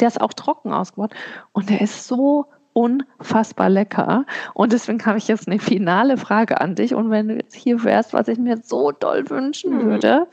der 0.00 0.08
ist 0.08 0.20
auch 0.20 0.32
trocken 0.32 0.72
ausgebaut 0.72 1.14
und 1.52 1.70
der 1.70 1.80
ist 1.80 2.06
so 2.06 2.46
unfassbar 2.72 3.70
lecker. 3.70 4.26
Und 4.52 4.72
deswegen 4.72 5.04
habe 5.06 5.18
ich 5.18 5.28
jetzt 5.28 5.48
eine 5.48 5.58
finale 5.58 6.18
Frage 6.18 6.60
an 6.60 6.74
dich. 6.74 6.94
Und 6.94 7.10
wenn 7.10 7.28
du 7.28 7.36
jetzt 7.36 7.54
hier 7.54 7.82
wärst, 7.84 8.12
was 8.12 8.28
ich 8.28 8.38
mir 8.38 8.58
so 8.58 8.90
doll 8.90 9.30
wünschen 9.30 9.76
mhm. 9.76 9.84
würde, 9.84 10.26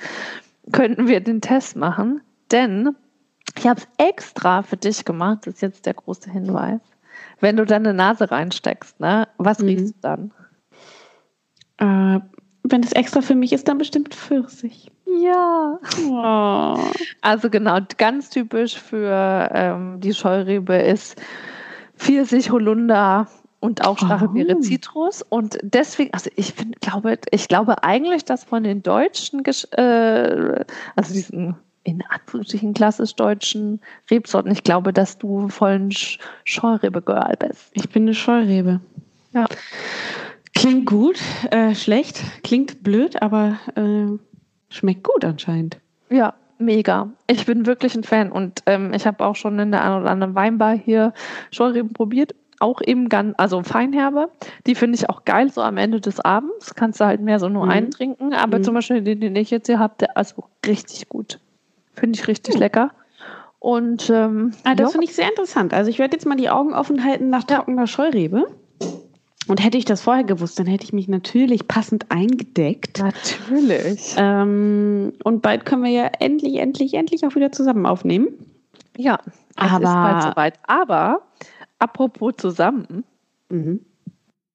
könnten 0.71 1.08
wir 1.08 1.21
den 1.21 1.39
Test 1.39 1.76
machen. 1.76 2.21
Denn 2.52 2.95
ich 3.58 3.67
habe 3.67 3.80
es 3.80 3.88
extra 3.97 4.63
für 4.63 4.78
dich 4.78 5.06
gemacht. 5.06 5.45
Das 5.45 5.56
ist 5.56 5.62
jetzt 5.62 5.86
der 5.86 5.93
große 5.93 6.30
Hinweis. 6.32 6.82
Wenn 7.39 7.58
du 7.58 7.65
deine 7.65 7.93
Nase 7.93 8.30
reinsteckst, 8.30 9.00
ne? 9.00 9.28
Was 9.38 9.60
mhm. 9.60 9.65
riechst 9.67 9.95
du 9.95 10.00
dann? 10.02 10.34
Äh, 11.78 12.19
wenn 12.63 12.84
es 12.84 12.91
extra 12.91 13.21
für 13.21 13.36
mich 13.36 13.54
ist, 13.54 13.67
dann 13.67 13.78
bestimmt 13.78 14.13
Pfirsich. 14.13 14.91
Ja. 15.06 15.80
Oh. 16.10 16.80
Also 17.21 17.50
genau, 17.50 17.80
ganz 17.97 18.30
typisch 18.30 18.80
für 18.80 19.50
ähm, 19.52 20.00
die 20.00 20.13
Scheurebe 20.13 20.76
ist 20.76 21.21
Pfirsich, 21.97 22.52
Holunder 22.52 23.28
und 23.60 23.86
auch 23.86 23.97
Stachelbeere, 23.97 24.56
oh. 24.58 24.60
Zitrus. 24.60 25.21
Und 25.21 25.58
deswegen, 25.63 26.13
also 26.13 26.30
ich 26.36 26.54
find, 26.54 26.80
glaube, 26.82 27.17
ich 27.32 27.47
glaube 27.47 27.84
eigentlich, 27.84 28.26
dass 28.26 28.43
von 28.43 28.63
den 28.63 28.84
deutschen, 28.84 29.43
äh, 29.45 30.65
also 30.95 31.13
diesen 31.13 31.56
in 31.84 32.04
Anführungsstrichen 32.10 32.74
klassisch 32.74 33.15
deutschen 33.15 33.82
Rebsorten. 34.10 34.52
Ich 34.52 34.63
glaube, 34.63 34.93
dass 34.93 35.17
du 35.17 35.50
voll 35.50 35.71
ein 35.71 35.91
Scheurebe-Girl 35.91 37.36
bist. 37.39 37.71
Ich 37.74 37.89
bin 37.89 38.04
eine 38.04 38.13
Scheurebe. 38.13 38.82
Ja. 39.34 39.47
Klingt 40.62 40.86
gut, 40.86 41.19
äh, 41.50 41.74
schlecht, 41.74 42.21
klingt 42.43 42.84
blöd, 42.84 43.19
aber 43.21 43.58
äh, 43.76 44.06
schmeckt 44.69 45.04
gut 45.04 45.26
anscheinend. 45.26 45.80
Ja, 46.12 46.36
mega. 46.60 47.10
Ich 47.26 47.47
bin 47.47 47.65
wirklich 47.65 47.95
ein 47.95 48.04
Fan 48.04 48.32
und 48.32 48.62
ähm, 48.67 48.93
ich 48.93 49.08
habe 49.08 49.26
auch 49.26 49.36
schon 49.36 49.58
in 49.58 49.71
der 49.71 49.84
einen 49.84 50.02
oder 50.02 50.12
anderen 50.12 50.36
Weinbar 50.36 50.78
hier 50.78 51.13
Scheureben 51.50 51.93
probiert. 51.93 52.36
Auch 52.60 52.80
eben 52.86 53.10
ganz, 53.10 53.34
also 53.39 53.63
Feinherbe. 53.63 54.30
Die 54.67 54.76
finde 54.76 55.00
ich 55.00 55.10
auch 55.10 55.26
geil, 55.26 55.52
so 55.52 55.62
am 55.62 55.78
Ende 55.78 56.00
des 56.00 56.19
Abends. 56.19 56.76
Kannst 56.76 57.02
du 57.02 57.06
halt 57.06 57.21
mehr 57.21 57.39
so 57.39 57.50
nur 57.50 57.65
mhm. 57.65 57.71
eintrinken. 57.71 58.34
Aber 58.36 58.60
mhm. 58.60 58.63
zum 58.63 58.76
Beispiel 58.76 59.02
den, 59.02 59.19
den 59.19 59.36
ich 59.36 59.50
jetzt 59.50 59.65
hier 59.65 59.80
habe, 59.80 59.95
der 60.00 60.15
also 60.15 60.43
richtig 60.67 61.10
gut. 61.10 61.39
Finde 61.95 62.19
ich 62.19 62.28
richtig 62.28 62.54
hm. 62.54 62.62
lecker. 62.62 62.91
Und 63.58 64.12
ähm, 64.12 64.54
ah, 64.63 64.76
das 64.76 64.89
ja. 64.89 64.91
finde 64.91 65.06
ich 65.06 65.15
sehr 65.15 65.28
interessant. 65.28 65.74
Also 65.74 65.89
ich 65.89 65.97
werde 65.97 66.15
jetzt 66.15 66.26
mal 66.28 66.36
die 66.36 66.52
Augen 66.52 66.74
offen 66.74 67.04
halten 67.04 67.30
nach 67.32 67.45
trockener 67.45 67.88
Scheurebe. 67.88 68.45
Und 69.47 69.63
hätte 69.63 69.77
ich 69.77 69.86
das 69.86 70.01
vorher 70.01 70.23
gewusst, 70.23 70.60
dann 70.60 70.67
hätte 70.67 70.84
ich 70.84 70.93
mich 70.93 71.08
natürlich 71.08 71.67
passend 71.67 72.12
eingedeckt. 72.12 72.99
Natürlich. 72.99 74.13
Ähm, 74.17 75.13
und 75.23 75.41
bald 75.41 75.65
können 75.65 75.84
wir 75.84 75.91
ja 75.91 76.12
endlich, 76.19 76.58
endlich, 76.58 76.93
endlich 76.93 77.25
auch 77.25 77.36
wieder 77.36 77.51
zusammen 77.51 77.86
aufnehmen. 77.86 78.27
Ja, 78.97 79.19
es 79.25 79.34
aber, 79.56 79.84
ist 79.84 79.93
bald 79.93 80.23
soweit. 80.23 80.60
Aber 80.67 81.21
apropos 81.80 82.34
zusammen, 82.38 83.04
mhm. 83.49 83.84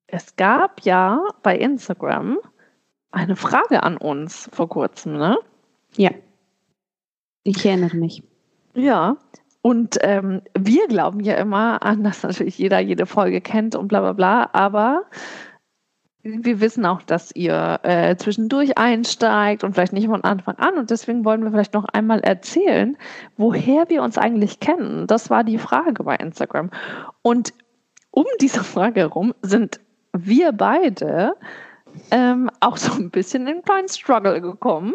es 0.07 0.37
gab 0.37 0.85
ja 0.85 1.21
bei 1.43 1.59
Instagram 1.59 2.39
eine 3.11 3.35
Frage 3.35 3.83
an 3.83 3.97
uns 3.97 4.49
vor 4.53 4.69
kurzem, 4.69 5.15
ne? 5.15 5.39
Ja. 5.97 6.11
Ich 7.43 7.65
erinnere 7.65 7.97
mich. 7.97 8.23
Ja. 8.75 9.17
Und 9.67 9.99
ähm, 10.03 10.43
wir 10.57 10.87
glauben 10.87 11.19
ja 11.19 11.35
immer 11.35 11.83
an, 11.83 12.05
dass 12.05 12.23
natürlich 12.23 12.57
jeder 12.57 12.79
jede 12.79 13.05
Folge 13.05 13.41
kennt 13.41 13.75
und 13.75 13.89
bla 13.89 13.99
bla 13.99 14.13
bla, 14.13 14.51
aber 14.53 15.07
wir 16.23 16.61
wissen 16.61 16.87
auch, 16.87 17.03
dass 17.03 17.35
ihr 17.35 17.81
äh, 17.83 18.15
zwischendurch 18.15 18.79
einsteigt 18.79 19.65
und 19.65 19.75
vielleicht 19.75 19.93
nicht 19.93 20.07
von 20.07 20.23
Anfang 20.23 20.55
an. 20.59 20.79
Und 20.79 20.91
deswegen 20.91 21.25
wollen 21.25 21.43
wir 21.43 21.51
vielleicht 21.51 21.75
noch 21.75 21.87
einmal 21.87 22.21
erzählen, 22.21 22.97
woher 23.37 23.91
wir 23.91 24.05
uns 24.05 24.19
eigentlich 24.19 24.61
kennen. 24.61 25.09
Das 25.09 25.31
war 25.31 25.43
die 25.43 25.59
Frage 25.59 26.05
bei 26.05 26.15
Instagram. 26.15 26.71
Und 27.23 27.53
um 28.13 28.27
diese 28.41 28.63
Frage 28.63 29.01
herum 29.01 29.35
sind 29.43 29.81
wir 30.13 30.53
beide 30.53 31.35
ähm, 32.13 32.53
auch 32.61 32.77
so 32.77 32.93
ein 32.93 33.11
bisschen 33.11 33.49
in 33.49 33.55
einen 33.55 33.63
kleinen 33.65 33.89
Struggle 33.89 34.41
gekommen, 34.41 34.95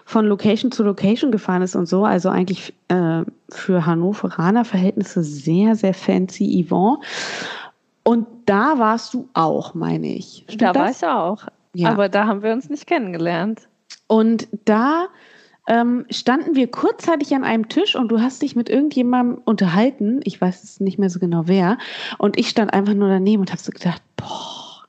von 0.06 0.26
Location 0.26 0.72
zu 0.72 0.84
Location 0.84 1.32
gefahren 1.32 1.62
ist 1.62 1.76
und 1.76 1.88
so. 1.88 2.06
Also 2.06 2.30
eigentlich 2.30 2.74
äh, 2.90 3.24
für 3.50 3.86
Hannoveraner 3.86 4.66
Verhältnisse 4.66 5.24
sehr, 5.24 5.76
sehr 5.76 5.94
fancy 5.94 6.66
Yvonne. 6.66 7.00
Und 8.04 8.28
da 8.46 8.80
warst 8.80 9.14
du 9.14 9.28
auch, 9.34 9.74
meine 9.74 10.08
ich. 10.08 10.46
Stimmt 10.48 10.62
da 10.62 10.74
das? 10.74 10.84
war 10.84 10.92
ich 10.92 11.16
auch. 11.16 11.48
Ja. 11.74 11.90
Aber 11.90 12.10
da 12.10 12.26
haben 12.26 12.42
wir 12.42 12.54
uns 12.54 12.70
nicht 12.70 12.88
kennengelernt. 12.88 13.68
Und 14.08 14.48
da 14.66 15.08
ähm, 15.68 16.06
standen 16.10 16.56
wir 16.56 16.72
kurzzeitig 16.72 17.36
an 17.36 17.44
einem 17.44 17.68
Tisch 17.68 17.96
und 17.96 18.10
du 18.10 18.22
hast 18.22 18.42
dich 18.42 18.56
mit 18.56 18.70
irgendjemandem 18.70 19.42
unterhalten. 19.44 20.22
Ich 20.24 20.40
weiß 20.40 20.64
es 20.64 20.80
nicht 20.80 20.98
mehr 20.98 21.10
so 21.10 21.20
genau 21.20 21.44
wer. 21.46 21.78
Und 22.18 22.40
ich 22.40 22.50
stand 22.50 22.74
einfach 22.74 22.94
nur 22.94 23.10
daneben 23.10 23.42
und 23.42 23.52
habe 23.52 23.62
so 23.62 23.72
gedacht, 23.72 24.02
boah, 24.16 24.86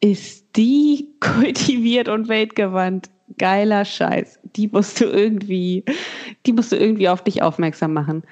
ist 0.00 0.44
die 0.56 1.08
kultiviert 1.20 2.08
und 2.08 2.28
weltgewandt. 2.28 3.08
Geiler 3.38 3.86
Scheiß. 3.86 4.38
Die 4.56 4.68
musst 4.68 5.00
du 5.00 5.06
irgendwie, 5.06 5.84
die 6.44 6.52
musst 6.52 6.70
du 6.72 6.76
irgendwie 6.76 7.08
auf 7.08 7.24
dich 7.24 7.42
aufmerksam 7.42 7.94
machen. 7.94 8.22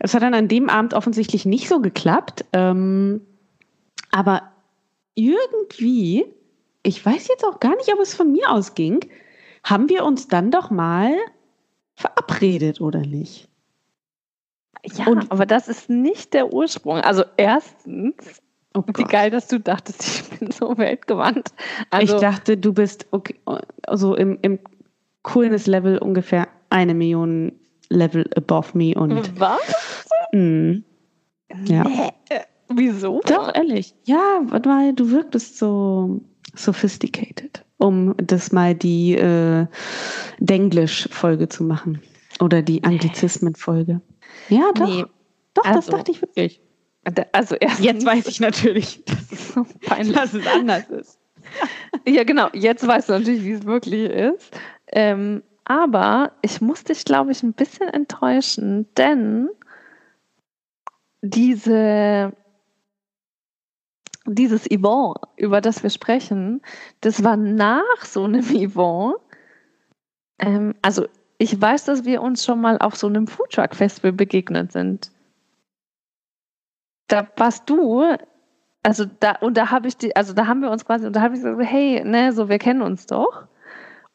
Es 0.00 0.12
hat 0.12 0.22
dann 0.22 0.34
an 0.34 0.48
dem 0.48 0.68
Abend 0.68 0.92
offensichtlich 0.92 1.46
nicht 1.46 1.68
so 1.68 1.80
geklappt. 1.80 2.44
Ähm, 2.52 3.22
aber 4.10 4.42
irgendwie, 5.14 6.26
ich 6.82 7.04
weiß 7.04 7.28
jetzt 7.28 7.44
auch 7.44 7.60
gar 7.60 7.74
nicht, 7.76 7.90
ob 7.90 8.00
es 8.00 8.14
von 8.14 8.30
mir 8.30 8.50
ausging, 8.50 9.00
haben 9.64 9.88
wir 9.88 10.04
uns 10.04 10.28
dann 10.28 10.50
doch 10.50 10.70
mal 10.70 11.12
verabredet, 11.96 12.80
oder 12.80 13.00
nicht? 13.00 13.48
Ja, 14.84 15.06
und, 15.06 15.32
aber 15.32 15.46
das 15.46 15.68
ist 15.68 15.88
nicht 15.88 16.34
der 16.34 16.52
Ursprung. 16.52 16.98
Also 16.98 17.24
erstens, 17.38 18.42
oh 18.74 18.82
wie 18.94 19.04
geil, 19.04 19.30
dass 19.30 19.48
du 19.48 19.58
dachtest, 19.58 20.06
ich 20.06 20.38
bin 20.38 20.50
so 20.50 20.76
weltgewandt. 20.76 21.48
Also, 21.90 22.14
ich 22.14 22.20
dachte, 22.20 22.58
du 22.58 22.74
bist 22.74 23.06
okay, 23.10 23.34
also 23.86 24.14
im, 24.14 24.38
im 24.42 24.58
Coolness-Level 25.22 25.98
ungefähr 25.98 26.48
eine 26.68 26.92
Million 26.92 27.52
Level 27.88 28.28
above 28.36 28.76
me 28.76 28.94
und. 28.94 29.40
Was? 29.40 30.06
Mh, 30.32 30.82
ja. 31.64 31.84
Nee. 31.84 32.12
Wieso? 32.68 33.20
Doch, 33.26 33.54
ehrlich. 33.54 33.94
Ja, 34.04 34.40
weil 34.46 34.92
du 34.94 35.10
wirktest 35.10 35.58
so 35.58 36.20
sophisticated 36.54 37.63
um 37.84 38.14
das 38.16 38.50
mal 38.50 38.74
die 38.74 39.14
äh, 39.14 39.66
Denglisch-Folge 40.38 41.50
zu 41.50 41.64
machen. 41.64 42.00
Oder 42.40 42.62
die 42.62 42.82
Anglizismen-Folge. 42.82 44.00
Ja, 44.48 44.72
doch. 44.74 44.88
Nee. 44.88 45.04
Doch, 45.52 45.64
also, 45.64 45.76
das 45.76 45.86
dachte 45.86 46.10
ich 46.10 46.22
wirklich. 46.22 46.60
Also 47.32 47.56
jetzt 47.78 48.06
weiß 48.06 48.26
ich 48.26 48.40
natürlich, 48.40 49.04
dass 49.06 49.30
es, 49.30 49.52
so 49.52 49.66
peinlich. 49.82 50.16
dass 50.16 50.32
es 50.32 50.46
anders 50.46 50.88
ist. 50.88 51.18
ja, 52.06 52.24
genau. 52.24 52.48
Jetzt 52.54 52.86
weißt 52.86 53.10
du 53.10 53.12
natürlich, 53.12 53.44
wie 53.44 53.52
es 53.52 53.66
wirklich 53.66 54.10
ist. 54.10 54.50
Ähm, 54.90 55.42
aber 55.64 56.32
ich 56.40 56.62
muss 56.62 56.84
dich, 56.84 57.04
glaube 57.04 57.32
ich, 57.32 57.42
ein 57.42 57.52
bisschen 57.52 57.88
enttäuschen, 57.88 58.86
denn 58.96 59.48
diese 61.20 62.32
dieses 64.26 64.66
Yvonne, 64.70 65.14
über 65.36 65.60
das 65.60 65.82
wir 65.82 65.90
sprechen, 65.90 66.62
das 67.00 67.22
war 67.22 67.36
nach 67.36 68.04
so 68.04 68.24
einem 68.24 68.44
Yvonne. 68.70 69.16
Ähm, 70.38 70.74
also 70.82 71.06
ich 71.38 71.60
weiß, 71.60 71.84
dass 71.84 72.04
wir 72.04 72.22
uns 72.22 72.44
schon 72.44 72.60
mal 72.60 72.78
auf 72.78 72.96
so 72.96 73.06
einem 73.06 73.26
Foodtruck-Festival 73.26 74.12
begegnet 74.12 74.72
sind. 74.72 75.10
Da 77.08 77.28
warst 77.36 77.68
du, 77.68 78.02
also 78.82 79.04
da, 79.20 79.32
und 79.40 79.56
da 79.56 79.70
habe 79.70 79.88
ich 79.88 79.96
die, 79.96 80.14
also 80.16 80.32
da 80.32 80.46
haben 80.46 80.62
wir 80.62 80.70
uns 80.70 80.84
quasi, 80.84 81.06
und 81.06 81.14
da 81.14 81.20
habe 81.20 81.34
ich 81.34 81.42
gesagt, 81.42 81.60
hey, 81.62 82.02
ne, 82.04 82.32
so, 82.32 82.48
wir 82.48 82.58
kennen 82.58 82.82
uns 82.82 83.06
doch. 83.06 83.46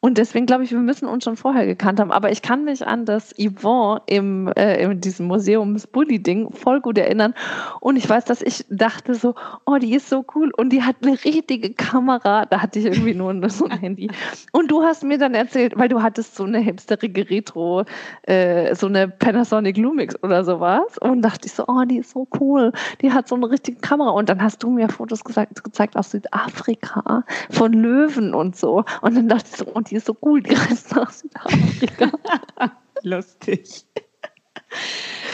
Und 0.02 0.16
deswegen 0.16 0.46
glaube 0.46 0.64
ich, 0.64 0.70
wir 0.70 0.78
müssen 0.78 1.06
uns 1.06 1.24
schon 1.24 1.36
vorher 1.36 1.66
gekannt 1.66 2.00
haben. 2.00 2.10
Aber 2.10 2.32
ich 2.32 2.40
kann 2.40 2.64
mich 2.64 2.86
an 2.86 3.04
das 3.04 3.34
Yvonne 3.38 4.00
im, 4.06 4.48
äh, 4.56 4.82
in 4.82 5.00
diesem 5.02 5.26
Museums-Bully-Ding 5.26 6.52
voll 6.52 6.80
gut 6.80 6.96
erinnern. 6.96 7.34
Und 7.80 7.96
ich 7.96 8.08
weiß, 8.08 8.24
dass 8.24 8.40
ich 8.40 8.64
dachte 8.70 9.14
so, 9.14 9.34
oh, 9.66 9.76
die 9.76 9.94
ist 9.94 10.08
so 10.08 10.24
cool. 10.34 10.52
Und 10.56 10.70
die 10.70 10.82
hat 10.82 10.96
eine 11.02 11.22
richtige 11.22 11.74
Kamera. 11.74 12.46
Da 12.46 12.62
hatte 12.62 12.78
ich 12.78 12.86
irgendwie 12.86 13.12
nur 13.12 13.30
so 13.50 13.66
ein 13.66 13.78
Handy. 13.78 14.10
Und 14.52 14.70
du 14.70 14.82
hast 14.82 15.04
mir 15.04 15.18
dann 15.18 15.34
erzählt, 15.34 15.74
weil 15.76 15.90
du 15.90 16.02
hattest 16.02 16.34
so 16.34 16.44
eine 16.44 16.60
hipsterige 16.60 17.28
Retro, 17.28 17.84
äh, 18.22 18.74
so 18.74 18.86
eine 18.86 19.06
Panasonic 19.06 19.76
Lumix 19.76 20.14
oder 20.22 20.44
sowas. 20.44 20.96
Und 20.98 21.20
dachte 21.20 21.46
ich 21.46 21.52
so, 21.52 21.64
oh, 21.66 21.84
die 21.84 21.98
ist 21.98 22.12
so 22.12 22.26
cool. 22.40 22.72
Die 23.02 23.12
hat 23.12 23.28
so 23.28 23.34
eine 23.34 23.50
richtige 23.50 23.78
Kamera. 23.80 24.10
Und 24.10 24.30
dann 24.30 24.42
hast 24.42 24.62
du 24.62 24.70
mir 24.70 24.88
Fotos 24.88 25.24
gesagt, 25.24 25.62
gezeigt 25.62 25.94
aus 25.98 26.10
Südafrika 26.10 27.24
von 27.50 27.74
Löwen 27.74 28.32
und 28.32 28.56
so. 28.56 28.84
Und 29.02 29.14
dann 29.14 29.28
dachte 29.28 29.50
ich 29.50 29.56
so, 29.58 29.66
und 29.66 29.89
die 29.90 29.96
ist 29.96 30.06
so 30.06 30.16
cool, 30.22 30.42
die 30.42 30.54
reist 30.54 30.94
nach 30.94 31.10
Südafrika. 31.10 32.10
Lustig. 33.02 33.84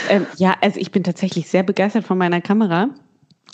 ähm, 0.09 0.27
ja, 0.37 0.57
also 0.61 0.81
ich 0.81 0.90
bin 0.90 1.05
tatsächlich 1.05 1.49
sehr 1.49 1.62
begeistert 1.62 2.05
von 2.05 2.19
meiner 2.19 2.40
Kamera. 2.40 2.88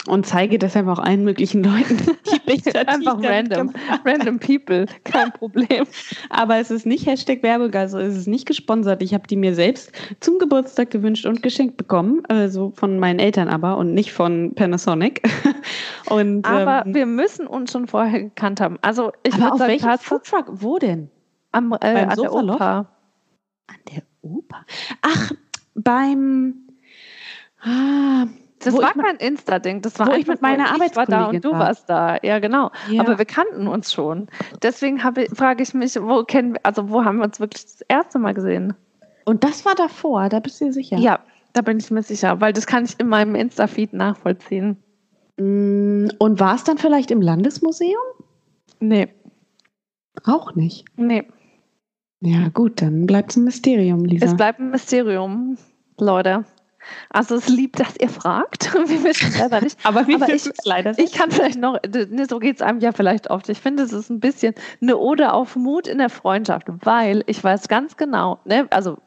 Und 0.06 0.26
zeige 0.26 0.58
deshalb 0.58 0.88
auch 0.88 0.98
allen 0.98 1.24
möglichen 1.24 1.62
Leuten 1.62 1.96
die 2.32 2.38
Bilder. 2.46 2.88
Einfach 2.88 3.22
random. 3.22 3.72
Random 4.04 4.38
people. 4.38 4.86
Kein 5.04 5.32
Problem. 5.32 5.86
Aber 6.30 6.56
es 6.56 6.70
ist 6.70 6.86
nicht 6.86 7.06
Hashtag 7.06 7.42
Werbung, 7.42 7.72
also 7.74 7.98
es 7.98 8.16
ist 8.16 8.26
nicht 8.26 8.46
gesponsert. 8.46 9.02
Ich 9.02 9.14
habe 9.14 9.26
die 9.26 9.36
mir 9.36 9.54
selbst 9.54 9.92
zum 10.20 10.38
Geburtstag 10.38 10.90
gewünscht 10.90 11.26
und 11.26 11.42
geschenkt 11.42 11.76
bekommen, 11.76 12.22
also 12.28 12.72
von 12.74 12.98
meinen 12.98 13.18
Eltern 13.18 13.48
aber 13.48 13.76
und 13.76 13.94
nicht 13.94 14.12
von 14.12 14.54
Panasonic. 14.54 15.22
Und, 16.08 16.44
Aber 16.44 16.84
ähm, 16.84 16.94
wir 16.94 17.06
müssen 17.06 17.46
uns 17.46 17.72
schon 17.72 17.86
vorher 17.86 18.22
gekannt 18.22 18.60
haben. 18.60 18.78
Also 18.82 19.12
ich 19.22 19.34
aber 19.34 19.52
auf 19.52 19.58
sagen, 19.58 19.70
welchem 19.70 19.98
Foodtruck? 19.98 20.46
Wo 20.50 20.78
denn? 20.78 21.08
am, 21.52 21.72
äh, 21.72 21.78
beim 21.78 22.10
an 22.10 22.16
der? 22.16 22.32
Oper. 22.32 22.86
An 23.66 23.76
der 23.92 24.02
Oper. 24.22 24.66
Ach, 25.02 25.32
beim. 25.74 26.66
Ah, 27.60 28.26
Das 28.64 28.74
war 28.74 28.92
kein 28.92 29.16
Insta-Ding. 29.16 29.82
Das 29.82 29.98
war 29.98 30.08
wo 30.08 30.12
ich 30.12 30.26
mit 30.26 30.42
meiner 30.42 30.74
ich 30.84 30.96
war 30.96 31.06
da 31.06 31.26
und 31.26 31.44
du 31.44 31.52
war. 31.52 31.60
warst 31.60 31.88
da. 31.88 32.16
Ja, 32.22 32.38
genau. 32.38 32.70
Ja. 32.90 33.00
Aber 33.00 33.18
wir 33.18 33.24
kannten 33.24 33.66
uns 33.68 33.92
schon. 33.92 34.28
Deswegen 34.62 35.02
habe 35.04 35.26
frage 35.34 35.62
ich 35.62 35.74
mich, 35.74 35.96
wo 36.00 36.24
kennen 36.24 36.54
wir, 36.54 36.60
also 36.64 36.90
wo 36.90 37.04
haben 37.04 37.18
wir 37.18 37.24
uns 37.24 37.40
wirklich 37.40 37.64
das 37.64 37.80
erste 37.88 38.18
Mal 38.18 38.34
gesehen? 38.34 38.74
Und 39.24 39.44
das 39.44 39.64
war 39.64 39.74
davor, 39.74 40.28
da 40.28 40.40
bist 40.40 40.60
du 40.60 40.66
dir 40.66 40.72
sicher. 40.72 40.96
Ja, 40.98 41.20
da 41.52 41.62
bin 41.62 41.78
ich 41.78 41.90
mir 41.90 42.02
sicher, 42.02 42.40
weil 42.40 42.52
das 42.52 42.66
kann 42.66 42.84
ich 42.84 42.98
in 42.98 43.08
meinem 43.08 43.34
Insta-Feed 43.34 43.92
nachvollziehen. 43.92 44.76
Mm, 45.38 46.08
Und 46.18 46.40
war 46.40 46.54
es 46.54 46.64
dann 46.64 46.78
vielleicht 46.78 47.10
im 47.10 47.20
Landesmuseum? 47.20 48.00
Nee, 48.80 49.08
Auch 50.24 50.54
nicht. 50.54 50.84
nee. 50.96 51.24
Ja, 52.24 52.48
gut, 52.50 52.80
dann 52.82 53.06
bleibt 53.06 53.32
es 53.32 53.36
ein 53.36 53.44
Mysterium, 53.44 54.04
Lisa. 54.04 54.26
Es 54.26 54.36
bleibt 54.36 54.60
ein 54.60 54.70
Mysterium, 54.70 55.56
Leute. 55.98 56.44
Also 57.10 57.36
es 57.36 57.48
liebt, 57.48 57.80
dass 57.80 57.94
ihr 58.00 58.08
fragt. 58.08 58.72
Wir 58.88 59.02
wissen 59.04 59.28
es 59.28 59.34
selber 59.34 59.60
nicht. 59.60 59.78
aber 59.84 60.06
wir 60.06 60.16
aber 60.16 60.28
wissen 60.28 60.50
ich- 60.52 60.58
es 60.58 60.64
leider 60.66 60.98
Ich 60.98 61.12
kann 61.12 61.30
vielleicht 61.30 61.58
noch, 61.58 61.78
ne, 61.82 62.26
so 62.28 62.38
geht 62.38 62.56
es 62.56 62.62
einem 62.62 62.80
ja 62.80 62.92
vielleicht 62.92 63.30
oft. 63.30 63.48
Ich 63.48 63.60
finde, 63.60 63.82
es 63.82 63.92
ist 63.92 64.10
ein 64.10 64.20
bisschen 64.20 64.54
eine 64.80 64.96
Ode 64.98 65.32
auf 65.32 65.56
Mut 65.56 65.86
in 65.86 65.98
der 65.98 66.10
Freundschaft, 66.10 66.66
weil 66.84 67.22
ich 67.26 67.42
weiß 67.42 67.68
ganz 67.68 67.96
genau, 67.96 68.40
ne, 68.44 68.66
also 68.70 68.98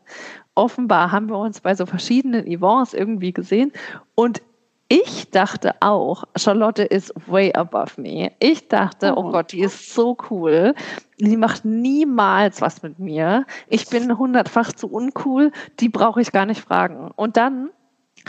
offenbar 0.55 1.11
haben 1.11 1.29
wir 1.29 1.38
uns 1.38 1.59
bei 1.61 1.75
so 1.75 1.85
verschiedenen 1.85 2.45
Events 2.47 2.93
irgendwie 2.93 3.33
gesehen 3.33 3.71
und 4.15 4.41
ich 4.88 5.32
dachte 5.32 5.74
auch, 5.80 6.26
Charlotte 6.36 6.84
ist 6.84 7.13
way 7.28 7.52
above 7.54 8.00
me. 8.00 8.32
Ich 8.39 8.67
dachte, 8.67 9.13
oh, 9.17 9.26
Oh. 9.26 9.32
Gott, 9.32 9.52
die 9.52 9.62
ist 9.62 9.93
so 9.93 10.15
cool. 10.30 10.76
Die 11.19 11.38
macht 11.38 11.65
niemals 11.65 12.62
was 12.62 12.84
mit 12.84 13.00
mir. 13.00 13.45
Ich 13.67 13.88
bin 13.89 14.17
hundertfach 14.17 14.71
zu 14.74 14.88
uncool. 14.91 15.52
Die 15.80 15.89
brauche 15.89 16.21
ich 16.21 16.32
gar 16.32 16.45
nicht 16.45 16.62
fragen. 16.62 17.12
Und 17.15 17.38
dann 17.38 17.71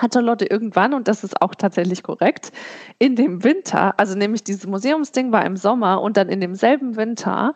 hat 0.00 0.14
Charlotte 0.14 0.44
irgendwann, 0.46 0.94
und 0.94 1.08
das 1.08 1.24
ist 1.24 1.40
auch 1.42 1.54
tatsächlich 1.54 2.02
korrekt, 2.02 2.52
in 2.98 3.16
dem 3.16 3.44
Winter, 3.44 3.98
also 3.98 4.16
nämlich 4.16 4.44
dieses 4.44 4.66
Museumsding 4.66 5.32
war 5.32 5.44
im 5.44 5.56
Sommer 5.56 6.02
und 6.02 6.16
dann 6.16 6.28
in 6.28 6.40
demselben 6.40 6.96
Winter, 6.96 7.54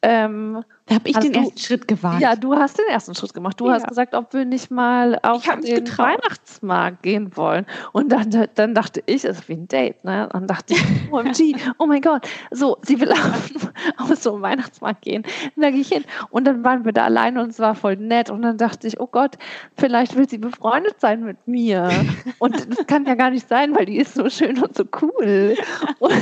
ähm, 0.00 0.62
Da 0.86 0.94
habe 0.94 1.08
ich 1.08 1.16
den 1.18 1.32
du- 1.32 1.40
ersten 1.40 1.58
Schritt 1.58 1.88
gewagt. 1.88 2.20
ja, 2.20 2.36
du 2.36 2.54
hast 2.54 2.78
den 2.78 2.86
ersten 2.88 3.14
Schritt 3.14 3.34
gemacht. 3.34 3.58
Du 3.60 3.66
Ja. 3.66 3.74
hast 3.74 3.88
gesagt, 3.88 4.14
ob 4.14 4.32
wir 4.32 4.44
nicht 4.44 4.70
mal 4.70 5.18
auf 5.22 5.42
den 5.42 5.60
getraut. 5.62 5.98
Weihnachtsmarkt 6.06 7.02
gehen 7.02 7.36
wollen. 7.36 7.66
Und 7.92 8.10
dann, 8.12 8.30
dann 8.54 8.74
dachte 8.74 9.02
ich, 9.06 9.24
es 9.24 9.38
ist 9.38 9.48
wie 9.48 9.54
ein 9.54 9.66
Date. 9.66 10.04
Ne? 10.04 10.28
Dann 10.32 10.46
dachte 10.46 10.74
ich, 10.74 10.80
OMG, 11.12 11.56
oh 11.78 11.86
mein 11.86 12.00
Gott, 12.00 12.28
so, 12.52 12.78
sie 12.82 13.00
will 13.00 13.10
auf, 13.10 13.50
auf 13.98 14.14
so 14.16 14.34
einen 14.34 14.42
Weihnachtsmarkt 14.42 15.02
gehen. 15.02 15.24
Und 15.56 15.62
da 15.62 15.70
gehe 15.70 15.80
ich 15.80 15.88
hin. 15.88 16.04
Und 16.30 16.44
dann 16.46 16.62
waren 16.64 16.84
wir 16.84 16.92
da 16.92 17.04
alleine 17.04 17.42
und 17.42 17.50
es 17.50 17.58
war 17.58 17.74
voll 17.74 17.96
nett. 17.96 18.30
Und 18.30 18.42
dann 18.42 18.56
dachte 18.56 18.86
ich, 18.86 19.00
oh 19.00 19.08
Gott, 19.08 19.36
vielleicht 19.76 20.14
will 20.16 20.28
sie 20.28 20.38
befreundet 20.38 21.00
sein 21.00 21.24
mit 21.24 21.46
mir. 21.48 21.88
Und 22.38 22.54
das 22.54 22.86
kann 22.86 23.04
ja 23.04 23.14
gar 23.16 23.30
nicht 23.30 23.48
sein, 23.48 23.74
weil 23.76 23.86
die 23.86 23.96
ist 23.98 24.14
so 24.14 24.28
schön 24.30 24.62
und 24.62 24.76
so 24.76 24.84
cool. 25.02 25.56
Und, 25.98 26.12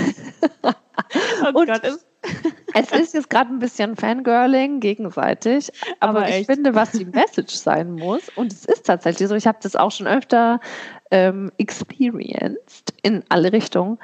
oh 0.63 1.59
und- 1.59 1.67
Gott, 1.67 1.81
es, 1.83 2.07
es 2.75 2.93
ist 2.93 3.15
jetzt 3.15 3.31
gerade 3.31 3.51
ein 3.51 3.59
bisschen 3.59 3.97
Fangirling 3.97 4.81
gegenseitig, 4.81 5.71
aber, 6.01 6.21
Aber 6.21 6.29
ich 6.29 6.47
finde, 6.47 6.75
was 6.75 6.93
die 6.93 7.05
Message 7.05 7.55
sein 7.55 7.93
muss, 7.93 8.29
und 8.37 8.53
es 8.53 8.65
ist 8.65 8.87
tatsächlich 8.87 9.29
so, 9.29 9.35
ich 9.35 9.47
habe 9.47 9.59
das 9.63 9.77
auch 9.77 9.91
schon 9.91 10.07
öfter 10.07 10.61
ähm, 11.11 11.51
experienced 11.59 12.93
in 13.03 13.25
alle 13.29 13.53
Richtungen, 13.53 13.99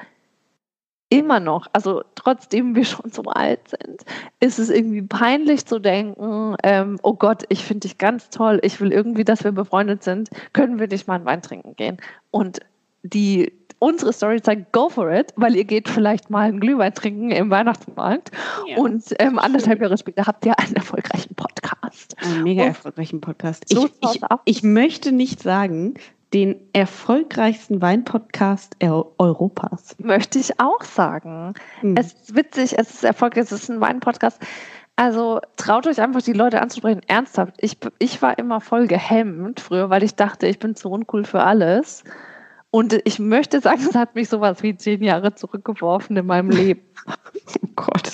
immer 1.13 1.41
noch, 1.41 1.67
also 1.75 2.03
trotzdem 2.15 2.75
wir 2.75 2.87
schon 2.87 3.11
so 3.11 3.23
alt 3.25 3.61
sind, 3.69 4.03
ist 4.41 4.59
es 4.59 4.71
irgendwie 4.71 5.03
peinlich 5.03 5.67
zu 5.67 5.79
denken, 5.79 6.57
ähm, 6.63 6.99
oh 7.03 7.13
Gott, 7.13 7.45
ich 7.51 7.65
finde 7.65 7.81
dich 7.81 7.99
ganz 7.99 8.31
toll, 8.31 8.61
ich 8.63 8.81
will 8.81 8.93
irgendwie, 8.93 9.25
dass 9.25 9.45
wir 9.45 9.53
befreundet 9.53 10.03
sind, 10.03 10.31
können 10.55 10.79
wir 10.79 10.89
nicht 10.89 11.07
mal 11.07 11.17
einen 11.17 11.27
Wein 11.27 11.43
trinken 11.43 11.77
gehen? 11.77 11.99
Und 12.31 12.61
die 13.03 13.53
unsere 13.83 14.13
Story 14.13 14.41
zeigt, 14.41 14.73
go 14.73 14.89
for 14.89 15.11
it, 15.11 15.33
weil 15.37 15.57
ihr 15.57 15.65
geht 15.65 15.89
vielleicht 15.89 16.31
mal 16.31 16.49
einen 16.49 16.61
Glühwein 16.61 16.95
trinken 16.95 17.31
im 17.33 17.51
Weihnachtsmarkt 17.51 18.31
Ja. 18.69 18.77
und 18.79 19.03
ähm, 19.19 19.39
anderthalb 19.41 19.81
Jahre 19.83 19.99
später 19.99 20.25
habt 20.27 20.47
ihr 20.47 20.59
einen 20.59 20.77
erfolgreichen 20.77 21.35
Podcast. 21.35 22.17
einen 22.23 22.45
mega 22.45 22.63
Und- 22.63 22.69
erfolgreichen 22.69 23.21
Podcast. 23.21 23.65
Ich, 23.69 23.77
So 23.77 23.89
ich, 24.13 24.23
aus. 24.23 24.39
ich 24.45 24.63
möchte 24.63 25.11
nicht 25.11 25.43
sagen, 25.43 25.95
den 26.33 26.61
erfolgreichsten 26.73 27.83
Weinpodcast 27.83 28.77
Eu- 28.83 29.05
Europas. 29.19 29.97
Möchte 29.99 30.39
ich 30.39 30.59
auch 30.61 30.83
sagen. 30.83 31.53
Hm. 31.81 31.97
Es 31.99 32.13
ist 32.13 32.35
witzig, 32.37 32.79
es 32.79 32.91
ist 32.95 33.05
erfolgreich, 33.05 33.45
es 33.45 33.53
ist 33.53 33.69
ein 33.69 33.81
Wein-Podcast. 33.81 34.41
Also 34.97 35.41
traut 35.57 35.87
euch 35.87 36.01
einfach, 36.01 36.23
die 36.23 36.33
Leute 36.33 36.63
anzusprechen. 36.63 37.01
Ernsthaft, 37.07 37.55
ich, 37.59 37.79
ich 37.99 38.23
war 38.23 38.39
immer 38.39 38.61
voll 38.61 38.87
gehemmt 38.87 39.59
früher, 39.61 39.91
weil 39.91 40.03
ich 40.05 40.15
dachte, 40.15 40.47
ich 40.47 40.59
bin 40.59 40.75
zu 40.77 40.91
uncool 40.91 41.25
für 41.25 41.43
alles. 41.43 42.05
Und 42.73 42.99
ich 43.05 43.19
möchte 43.19 43.61
sagen, 43.61 43.83
es 43.87 43.95
hat 43.95 44.15
mich 44.15 44.31
sowas 44.31 44.63
wie 44.63 44.75
zehn 44.75 45.03
Jahre 45.05 45.35
zurückgeworfen 45.35 46.17
in 46.17 46.27
meinem 46.27 46.51
Leben. 46.51 46.81
Oh 47.65 47.69
Gott. 47.75 48.13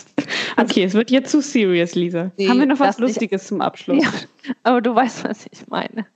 Okay, 0.56 0.84
es 0.84 0.94
wird 0.94 1.10
jetzt 1.10 1.30
zu 1.30 1.42
serious, 1.42 1.94
Lisa. 1.94 2.30
Nee, 2.38 2.48
Haben 2.48 2.60
wir 2.60 2.66
noch 2.66 2.80
was. 2.80 2.98
Lustiges 2.98 3.46
zum 3.46 3.60
Abschluss? 3.60 4.02
Ja, 4.02 4.10
aber 4.62 4.80
du 4.80 4.94
weißt, 4.94 5.24
was 5.24 5.46
ich 5.50 5.66
meine. 5.68 6.06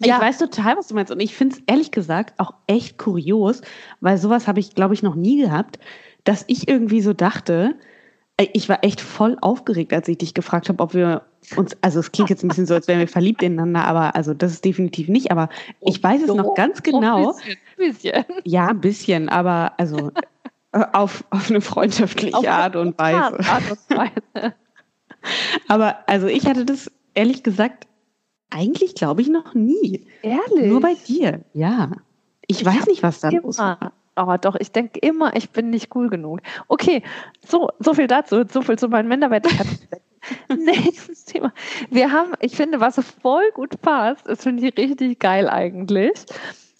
Ich 0.00 0.10
weiß 0.10 0.38
total, 0.38 0.76
was 0.76 0.88
du 0.88 0.94
meinst. 0.94 1.12
Und 1.12 1.20
ich 1.20 1.36
finde 1.36 1.56
es 1.56 1.62
ehrlich 1.66 1.92
gesagt 1.92 2.40
auch 2.40 2.54
echt 2.66 2.98
kurios, 2.98 3.60
weil 4.00 4.18
sowas 4.18 4.48
habe 4.48 4.58
ich, 4.58 4.74
glaube 4.74 4.94
ich, 4.94 5.02
noch 5.02 5.14
nie 5.14 5.40
gehabt, 5.40 5.78
dass 6.24 6.44
ich 6.48 6.66
irgendwie 6.66 7.00
so 7.00 7.12
dachte, 7.12 7.76
ey, 8.36 8.50
ich 8.54 8.68
war 8.68 8.82
echt 8.82 9.00
voll 9.00 9.36
aufgeregt, 9.40 9.92
als 9.92 10.08
ich 10.08 10.18
dich 10.18 10.34
gefragt 10.34 10.68
habe, 10.68 10.82
ob 10.82 10.94
wir 10.94 11.22
uns, 11.56 11.76
also 11.80 12.00
es 12.00 12.12
klingt 12.12 12.30
jetzt 12.30 12.42
ein 12.42 12.48
bisschen 12.48 12.66
so, 12.66 12.74
als 12.74 12.88
wären 12.88 12.98
wir 12.98 13.08
verliebt 13.08 13.42
ineinander, 13.42 13.84
aber 13.86 14.16
also 14.16 14.34
das 14.34 14.52
ist 14.52 14.64
definitiv 14.64 15.08
nicht, 15.08 15.30
aber 15.30 15.48
ich 15.80 16.02
weiß 16.02 16.22
es 16.22 16.34
noch 16.34 16.54
ganz 16.54 16.82
genau. 16.82 17.32
Ein 17.32 17.56
bisschen. 17.76 18.24
Ja, 18.44 18.68
ein 18.68 18.80
bisschen, 18.80 19.28
aber 19.28 19.72
also 19.76 20.10
äh, 20.72 20.84
auf, 20.92 21.24
auf 21.30 21.50
eine 21.50 21.60
freundschaftliche 21.60 22.36
Auf 22.36 22.46
Art 22.46 22.76
und 22.76 22.98
Weise. 22.98 23.18
Art 23.18 23.70
und 23.70 23.96
Weise. 23.96 24.54
Aber 25.68 25.96
also 26.06 26.26
ich 26.28 26.46
hatte 26.46 26.64
das 26.64 26.90
ehrlich 27.14 27.42
gesagt 27.42 27.86
eigentlich, 28.50 28.94
glaube 28.94 29.22
ich, 29.22 29.28
noch 29.28 29.54
nie. 29.54 30.06
Ehrlich? 30.22 30.66
Nur 30.66 30.80
bei 30.80 30.94
dir, 30.94 31.40
ja. 31.52 31.90
Ich, 32.46 32.60
Ich 32.60 32.66
weiß 32.66 32.86
nicht, 32.86 33.02
was 33.02 33.20
da 33.20 33.30
los 33.30 33.58
war. 33.58 33.92
Aber 34.14 34.38
doch, 34.38 34.54
ich 34.54 34.72
denke 34.72 34.98
immer, 35.00 35.36
ich 35.36 35.50
bin 35.50 35.70
nicht 35.70 35.94
cool 35.94 36.08
genug. 36.08 36.40
Okay, 36.68 37.02
so, 37.46 37.68
so 37.80 37.92
viel 37.92 38.06
dazu, 38.06 38.44
so 38.48 38.62
viel 38.62 38.78
zu 38.78 38.88
meinen 38.88 39.08
Minderwertigkeiten. 39.08 39.78
Nächstes 40.56 41.24
Thema. 41.24 41.52
Wir 41.90 42.12
haben, 42.12 42.32
ich 42.40 42.56
finde, 42.56 42.80
was 42.80 42.98
voll 43.22 43.50
gut 43.54 43.80
passt, 43.80 44.26
das 44.28 44.42
finde 44.42 44.66
ich 44.66 44.76
richtig 44.76 45.18
geil 45.18 45.48
eigentlich. 45.48 46.24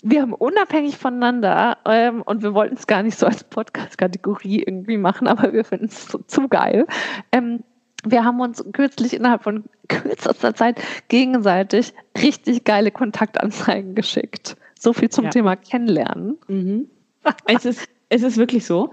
Wir 0.02 0.22
haben 0.22 0.34
unabhängig 0.34 0.96
voneinander, 0.96 1.78
ähm, 1.84 2.22
und 2.22 2.42
wir 2.42 2.54
wollten 2.54 2.76
es 2.76 2.86
gar 2.86 3.02
nicht 3.02 3.18
so 3.18 3.26
als 3.26 3.44
Podcast-Kategorie 3.44 4.62
irgendwie 4.62 4.98
machen, 4.98 5.26
aber 5.26 5.52
wir 5.52 5.64
finden 5.64 5.86
es 5.86 6.06
so, 6.06 6.18
zu 6.26 6.48
geil. 6.48 6.86
Ähm, 7.32 7.64
wir 8.04 8.24
haben 8.24 8.40
uns 8.40 8.64
kürzlich 8.72 9.14
innerhalb 9.14 9.42
von 9.42 9.64
kürzester 9.88 10.54
Zeit 10.54 10.80
gegenseitig 11.08 11.92
richtig 12.20 12.64
geile 12.64 12.90
Kontaktanzeigen 12.90 13.94
geschickt. 13.94 14.56
So 14.78 14.92
viel 14.92 15.08
zum 15.08 15.24
Ja. 15.24 15.30
Thema 15.30 15.56
Kennenlernen. 15.56 16.38
Mhm. 16.46 16.88
es, 17.46 17.64
ist, 17.64 17.88
es 18.08 18.22
ist 18.22 18.36
wirklich 18.36 18.64
so. 18.64 18.92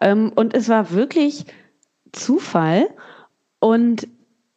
Ähm, 0.00 0.32
und 0.34 0.54
es 0.54 0.68
war 0.68 0.90
wirklich 0.90 1.44
Zufall. 2.12 2.88
Und 3.60 4.08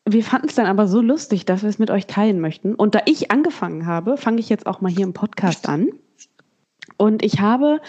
wir 0.05 0.23
fanden 0.23 0.47
es 0.47 0.55
dann 0.55 0.65
aber 0.65 0.87
so 0.87 1.01
lustig, 1.01 1.45
dass 1.45 1.61
wir 1.61 1.69
es 1.69 1.79
mit 1.79 1.91
euch 1.91 2.07
teilen 2.07 2.39
möchten. 2.39 2.75
Und 2.75 2.95
da 2.95 3.01
ich 3.05 3.31
angefangen 3.31 3.85
habe, 3.85 4.17
fange 4.17 4.39
ich 4.39 4.49
jetzt 4.49 4.65
auch 4.65 4.81
mal 4.81 4.91
hier 4.91 5.05
im 5.05 5.13
Podcast 5.13 5.69
an. 5.69 5.89
Und 6.97 7.23
ich 7.23 7.39
habe 7.39 7.79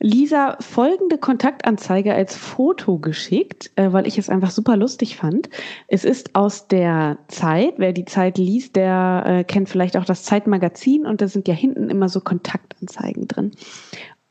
Lisa 0.00 0.56
folgende 0.60 1.18
Kontaktanzeige 1.18 2.14
als 2.14 2.34
Foto 2.34 2.98
geschickt, 2.98 3.70
äh, 3.76 3.92
weil 3.92 4.06
ich 4.06 4.16
es 4.16 4.30
einfach 4.30 4.50
super 4.50 4.76
lustig 4.76 5.16
fand. 5.16 5.50
Es 5.88 6.04
ist 6.04 6.34
aus 6.34 6.68
der 6.68 7.18
Zeit. 7.28 7.74
Wer 7.76 7.92
die 7.92 8.06
Zeit 8.06 8.38
liest, 8.38 8.76
der 8.76 9.24
äh, 9.26 9.44
kennt 9.44 9.68
vielleicht 9.68 9.98
auch 9.98 10.06
das 10.06 10.24
Zeitmagazin 10.24 11.04
und 11.06 11.20
da 11.20 11.28
sind 11.28 11.48
ja 11.48 11.54
hinten 11.54 11.90
immer 11.90 12.08
so 12.08 12.20
Kontaktanzeigen 12.20 13.28
drin. 13.28 13.52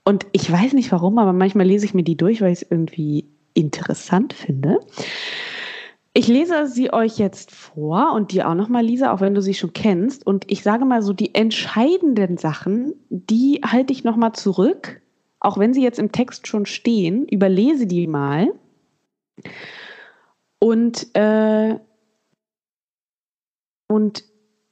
Und 0.03 0.25
ich 0.31 0.51
weiß 0.51 0.73
nicht 0.73 0.91
warum, 0.91 1.19
aber 1.19 1.33
manchmal 1.33 1.67
lese 1.67 1.85
ich 1.85 1.93
mir 1.93 2.03
die 2.03 2.17
durch, 2.17 2.41
weil 2.41 2.51
ich 2.51 2.63
es 2.63 2.71
irgendwie 2.71 3.25
interessant 3.53 4.33
finde. 4.33 4.79
Ich 6.13 6.27
lese 6.27 6.67
sie 6.67 6.91
euch 6.91 7.17
jetzt 7.17 7.51
vor 7.51 8.13
und 8.13 8.31
dir 8.31 8.49
auch 8.49 8.55
nochmal, 8.55 8.83
Lisa, 8.83 9.11
auch 9.13 9.21
wenn 9.21 9.35
du 9.35 9.41
sie 9.41 9.53
schon 9.53 9.73
kennst. 9.73 10.25
Und 10.25 10.51
ich 10.51 10.63
sage 10.63 10.85
mal 10.85 11.01
so, 11.01 11.13
die 11.13 11.35
entscheidenden 11.35 12.37
Sachen, 12.37 12.93
die 13.09 13.61
halte 13.63 13.93
ich 13.93 14.03
nochmal 14.03 14.33
zurück, 14.33 15.01
auch 15.39 15.57
wenn 15.57 15.73
sie 15.73 15.83
jetzt 15.83 15.99
im 15.99 16.11
Text 16.11 16.47
schon 16.47 16.65
stehen, 16.65 17.27
überlese 17.27 17.85
die 17.85 18.07
mal 18.07 18.49
und, 20.59 21.15
äh, 21.15 21.79
und 23.87 24.23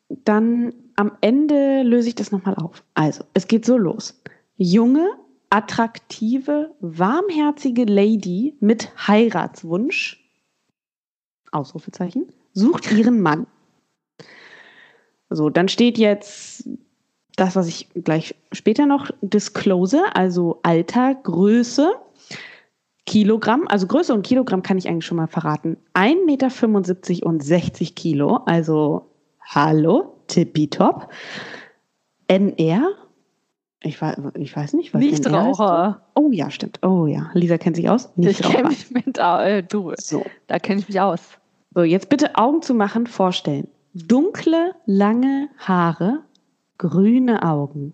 dann 0.09 0.73
am 0.95 1.17
Ende 1.21 1.83
löse 1.83 2.09
ich 2.09 2.15
das 2.15 2.31
nochmal 2.31 2.55
auf. 2.55 2.83
Also, 2.93 3.23
es 3.33 3.47
geht 3.47 3.65
so 3.65 3.77
los. 3.77 4.21
Junge, 4.57 5.09
attraktive, 5.49 6.75
warmherzige 6.79 7.85
Lady 7.85 8.57
mit 8.59 8.91
Heiratswunsch, 9.07 10.26
Ausrufezeichen, 11.57 12.27
sucht 12.53 12.91
ihren 12.91 13.21
Mann. 13.21 13.47
So, 15.29 15.49
dann 15.49 15.67
steht 15.67 15.97
jetzt 15.97 16.67
das, 17.35 17.55
was 17.55 17.67
ich 17.67 17.89
gleich 17.93 18.35
später 18.51 18.85
noch 18.85 19.11
disclose, 19.21 20.03
also 20.13 20.59
Alter, 20.63 21.15
Größe, 21.15 21.91
Kilogramm, 23.05 23.67
also 23.67 23.87
Größe 23.87 24.13
und 24.13 24.23
Kilogramm 24.25 24.63
kann 24.63 24.77
ich 24.77 24.87
eigentlich 24.87 25.05
schon 25.05 25.17
mal 25.17 25.27
verraten. 25.27 25.77
1,75 25.93 26.25
Meter 26.25 27.25
und 27.25 27.43
60 27.43 27.95
Kilo, 27.95 28.37
also 28.45 29.11
hallo, 29.41 30.15
tippitopp. 30.27 31.09
NR, 32.27 32.89
ich, 33.81 33.99
ich 34.35 34.55
weiß 34.55 34.73
nicht, 34.73 34.93
was 34.93 34.99
Nichtraucher. 34.99 36.01
Oh 36.15 36.31
ja, 36.31 36.49
stimmt. 36.49 36.79
Oh 36.83 37.05
ja, 37.05 37.29
Lisa 37.33 37.57
kennt 37.57 37.75
sich 37.75 37.89
aus. 37.89 38.09
Ich 38.17 38.41
kenne 38.41 38.69
mich 38.69 38.91
mit, 38.91 39.17
äh, 39.17 39.63
du, 39.63 39.93
so. 39.97 40.25
da 40.47 40.59
kenne 40.59 40.81
ich 40.81 40.87
mich 40.87 40.99
aus. 40.99 41.21
So, 41.77 41.83
jetzt 41.83 42.09
bitte 42.09 42.35
Augen 42.37 42.63
zu 42.63 42.73
machen, 42.73 43.05
vorstellen. 43.05 43.67
Dunkle, 43.93 44.73
lange 44.87 45.47
Haare, 45.59 46.23
grüne 46.79 47.43
Augen, 47.43 47.93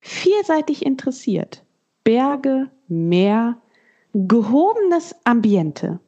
vielseitig 0.00 0.84
interessiert, 0.84 1.64
Berge, 2.04 2.70
Meer, 2.88 3.56
gehobenes 4.12 5.16
Ambiente 5.24 5.98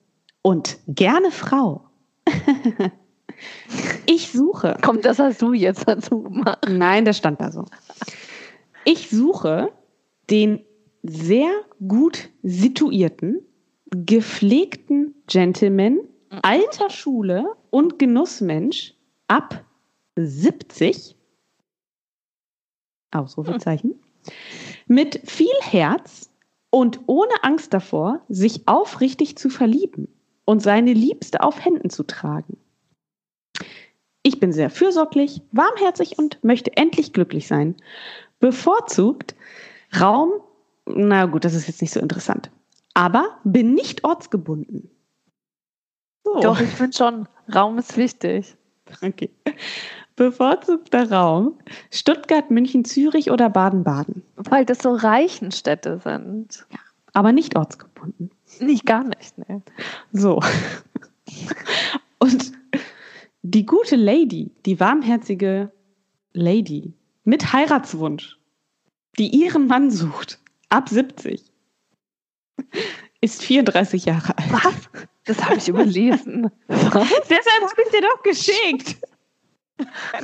und 0.43 0.77
gerne 0.87 1.31
Frau. 1.31 1.89
ich 4.05 4.31
suche. 4.31 4.77
Komm, 4.83 5.01
das 5.01 5.19
hast 5.19 5.41
du 5.41 5.55
jetzt 5.55 5.89
dazu 5.89 6.25
gemacht. 6.25 6.59
Nein, 6.69 7.07
das 7.07 7.17
stand 7.17 7.41
da 7.41 7.51
so. 7.51 7.65
Ich 8.85 9.09
suche 9.09 9.73
den 10.29 10.61
sehr 11.03 11.49
gut 11.89 12.29
situierten, 12.43 13.41
gepflegten 13.93 15.15
Gentleman. 15.27 16.01
Alter 16.31 16.91
Schule 16.91 17.57
und 17.70 17.99
Genussmensch 17.99 18.95
ab 19.26 19.64
70 20.16 21.16
Ausrufezeichen, 23.11 23.95
mit 24.87 25.20
viel 25.24 25.55
Herz 25.61 26.31
und 26.70 27.01
ohne 27.07 27.33
Angst 27.43 27.72
davor, 27.72 28.20
sich 28.29 28.68
aufrichtig 28.68 29.39
zu 29.39 29.49
verlieben 29.49 30.09
und 30.45 30.61
seine 30.61 30.93
Liebste 30.93 31.43
auf 31.43 31.64
Händen 31.64 31.91
zu 31.91 32.03
tragen. 32.03 32.59
Ich 34.22 34.41
bin 34.41 34.53
sehr 34.53 34.68
fürsorglich, 34.68 35.41
warmherzig 35.53 36.18
und 36.18 36.43
möchte 36.45 36.76
endlich 36.76 37.12
glücklich 37.12 37.47
sein. 37.47 37.76
Bevorzugt 38.41 39.35
Raum, 39.99 40.33
na 40.85 41.26
gut, 41.26 41.45
das 41.45 41.55
ist 41.55 41.66
jetzt 41.66 41.81
nicht 41.81 41.93
so 41.93 42.01
interessant, 42.01 42.51
aber 42.93 43.39
bin 43.45 43.74
nicht 43.74 44.05
ortsgebunden. 44.05 44.91
So. 46.35 46.41
Doch, 46.41 46.61
ich 46.61 46.68
finde 46.68 46.97
schon, 46.97 47.29
Raum 47.55 47.79
ist 47.79 47.97
wichtig. 47.97 48.57
Okay. 49.03 49.31
Bevorzugter 50.16 51.11
Raum? 51.11 51.59
Stuttgart, 51.91 52.51
München, 52.51 52.85
Zürich 52.85 53.31
oder 53.31 53.49
Baden-Baden? 53.49 54.22
Weil 54.37 54.64
das 54.64 54.79
so 54.79 54.93
reichen 54.95 55.53
Städte 55.53 56.01
sind. 56.03 56.66
Ja, 56.70 56.79
aber 57.12 57.33
nicht 57.33 57.57
ortsgebunden. 57.57 58.31
Nicht 58.61 58.85
gar 58.85 59.05
nicht, 59.05 59.39
ne? 59.39 59.62
So. 60.12 60.41
Und 62.18 62.53
die 63.43 63.64
gute 63.64 63.97
Lady, 63.97 64.51
die 64.66 64.81
warmherzige 64.81 65.70
Lady 66.33 66.93
mit 67.24 67.53
Heiratswunsch, 67.53 68.39
die 69.18 69.29
ihren 69.29 69.66
Mann 69.66 69.91
sucht, 69.91 70.41
ab 70.68 70.89
70, 70.89 71.45
ist 73.21 73.43
34 73.43 74.05
Jahre 74.05 74.37
alt. 74.39 74.53
Was? 74.53 75.05
Das 75.25 75.45
habe 75.45 75.57
ich 75.57 75.69
überlesen. 75.69 76.51
Deshalb 76.69 77.62
habe 77.62 77.83
ich 77.85 77.91
dir 77.91 78.01
doch 78.01 78.23
geschickt. 78.23 78.97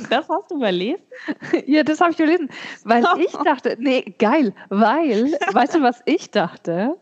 Das 0.09 0.27
hast 0.27 0.51
du 0.51 0.55
überlesen? 0.55 1.03
Ja, 1.65 1.83
das 1.83 2.01
habe 2.01 2.11
ich 2.11 2.19
überlesen. 2.19 2.49
Weil 2.83 3.05
ich 3.19 3.31
dachte, 3.45 3.77
nee, 3.79 4.15
geil, 4.19 4.53
weil, 4.69 5.31
weißt 5.53 5.75
du, 5.75 5.81
was 5.81 6.01
ich 6.05 6.31
dachte? 6.31 6.97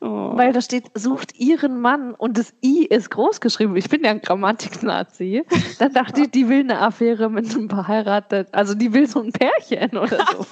Oh. 0.00 0.36
Weil 0.36 0.52
da 0.52 0.60
steht, 0.60 0.84
sucht 0.94 1.38
ihren 1.38 1.80
Mann 1.80 2.14
und 2.14 2.38
das 2.38 2.54
I 2.64 2.86
ist 2.86 3.10
groß 3.10 3.40
geschrieben. 3.40 3.76
Ich 3.76 3.88
bin 3.88 4.04
ja 4.04 4.10
ein 4.12 4.20
Grammatik-Nazi. 4.20 5.44
Dann 5.78 5.92
dachte 5.92 6.22
ich, 6.22 6.30
die 6.30 6.48
will 6.48 6.60
eine 6.60 6.78
Affäre 6.78 7.28
mit 7.28 7.50
einem 7.50 7.68
verheiratet, 7.68 8.48
also 8.52 8.74
die 8.74 8.92
will 8.94 9.08
so 9.08 9.20
ein 9.20 9.32
Pärchen 9.32 9.98
oder 9.98 10.24
so. 10.32 10.46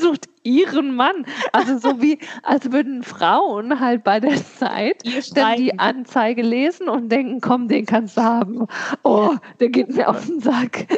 sucht 0.00 0.28
ihren 0.42 0.94
Mann. 0.94 1.26
Also 1.52 1.78
so 1.78 2.02
wie, 2.02 2.18
als 2.42 2.72
würden 2.72 3.02
Frauen 3.02 3.80
halt 3.80 4.04
bei 4.04 4.20
der 4.20 4.36
Zeit 4.36 5.02
dann 5.34 5.56
die 5.56 5.78
Anzeige 5.78 6.42
lesen 6.42 6.88
und 6.88 7.10
denken, 7.10 7.40
komm, 7.40 7.68
den 7.68 7.86
kannst 7.86 8.16
du 8.16 8.22
haben. 8.22 8.66
Oh, 9.02 9.34
der 9.58 9.68
geht 9.68 9.94
mir 9.94 10.08
auf 10.08 10.26
den 10.26 10.40
Sack. 10.40 10.86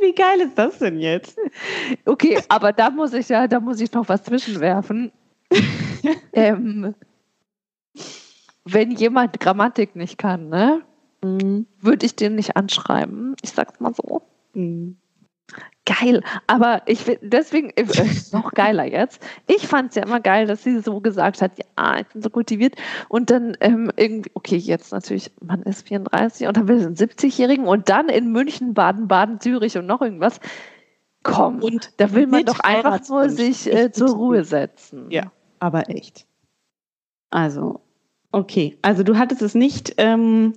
Wie 0.00 0.14
geil 0.14 0.40
ist 0.40 0.56
das 0.56 0.78
denn 0.78 0.98
jetzt? 0.98 1.38
Okay, 2.06 2.40
aber 2.48 2.72
da 2.72 2.88
muss 2.90 3.12
ich 3.12 3.28
ja, 3.28 3.46
da 3.46 3.60
muss 3.60 3.80
ich 3.80 3.92
noch 3.92 4.08
was 4.08 4.22
zwischenwerfen. 4.22 5.12
ähm, 6.32 6.94
wenn 8.64 8.90
jemand 8.92 9.38
Grammatik 9.40 9.94
nicht 9.94 10.16
kann, 10.16 10.48
ne, 10.48 10.82
mhm. 11.22 11.66
würde 11.80 12.06
ich 12.06 12.16
den 12.16 12.34
nicht 12.34 12.56
anschreiben. 12.56 13.36
Ich 13.42 13.50
sag's 13.50 13.78
mal 13.78 13.92
so. 13.94 14.22
Mhm 14.54 14.96
geil. 15.88 16.22
Aber 16.46 16.82
ich 16.86 17.18
deswegen 17.22 17.70
äh, 17.70 17.86
noch 18.32 18.52
geiler 18.52 18.84
jetzt. 18.84 19.22
Ich 19.46 19.66
fand 19.66 19.90
es 19.90 19.96
ja 19.96 20.02
immer 20.02 20.20
geil, 20.20 20.46
dass 20.46 20.62
sie 20.62 20.80
so 20.80 21.00
gesagt 21.00 21.42
hat, 21.42 21.52
ja, 21.58 22.00
ich 22.00 22.06
bin 22.08 22.22
so 22.22 22.30
kultiviert. 22.30 22.76
Und 23.08 23.30
dann 23.30 23.56
ähm, 23.60 23.90
irgendwie, 23.96 24.30
okay, 24.34 24.56
jetzt 24.56 24.92
natürlich, 24.92 25.30
man 25.40 25.62
ist 25.62 25.88
34 25.88 26.46
und 26.46 26.56
dann 26.56 26.68
will 26.68 26.78
sie 26.78 26.86
einen 26.86 26.96
70-Jährigen 26.96 27.66
und 27.66 27.88
dann 27.88 28.08
in 28.08 28.30
München, 28.32 28.74
Baden, 28.74 29.08
Baden, 29.08 29.40
Zürich 29.40 29.76
und 29.78 29.86
noch 29.86 30.02
irgendwas. 30.02 30.40
Komm, 31.22 31.62
und 31.62 31.90
da 31.96 32.12
will 32.12 32.26
man 32.26 32.44
doch 32.44 32.60
einfach 32.60 33.06
nur 33.08 33.28
sich 33.28 33.66
äh, 33.72 33.90
zur 33.90 34.10
Ruhe 34.10 34.44
setzen. 34.44 35.10
Ja, 35.10 35.32
aber 35.58 35.90
echt. 35.90 36.26
Also, 37.30 37.80
okay. 38.30 38.78
Also 38.82 39.02
du 39.02 39.18
hattest 39.18 39.42
es 39.42 39.54
nicht. 39.54 39.94
Ähm, 39.96 40.54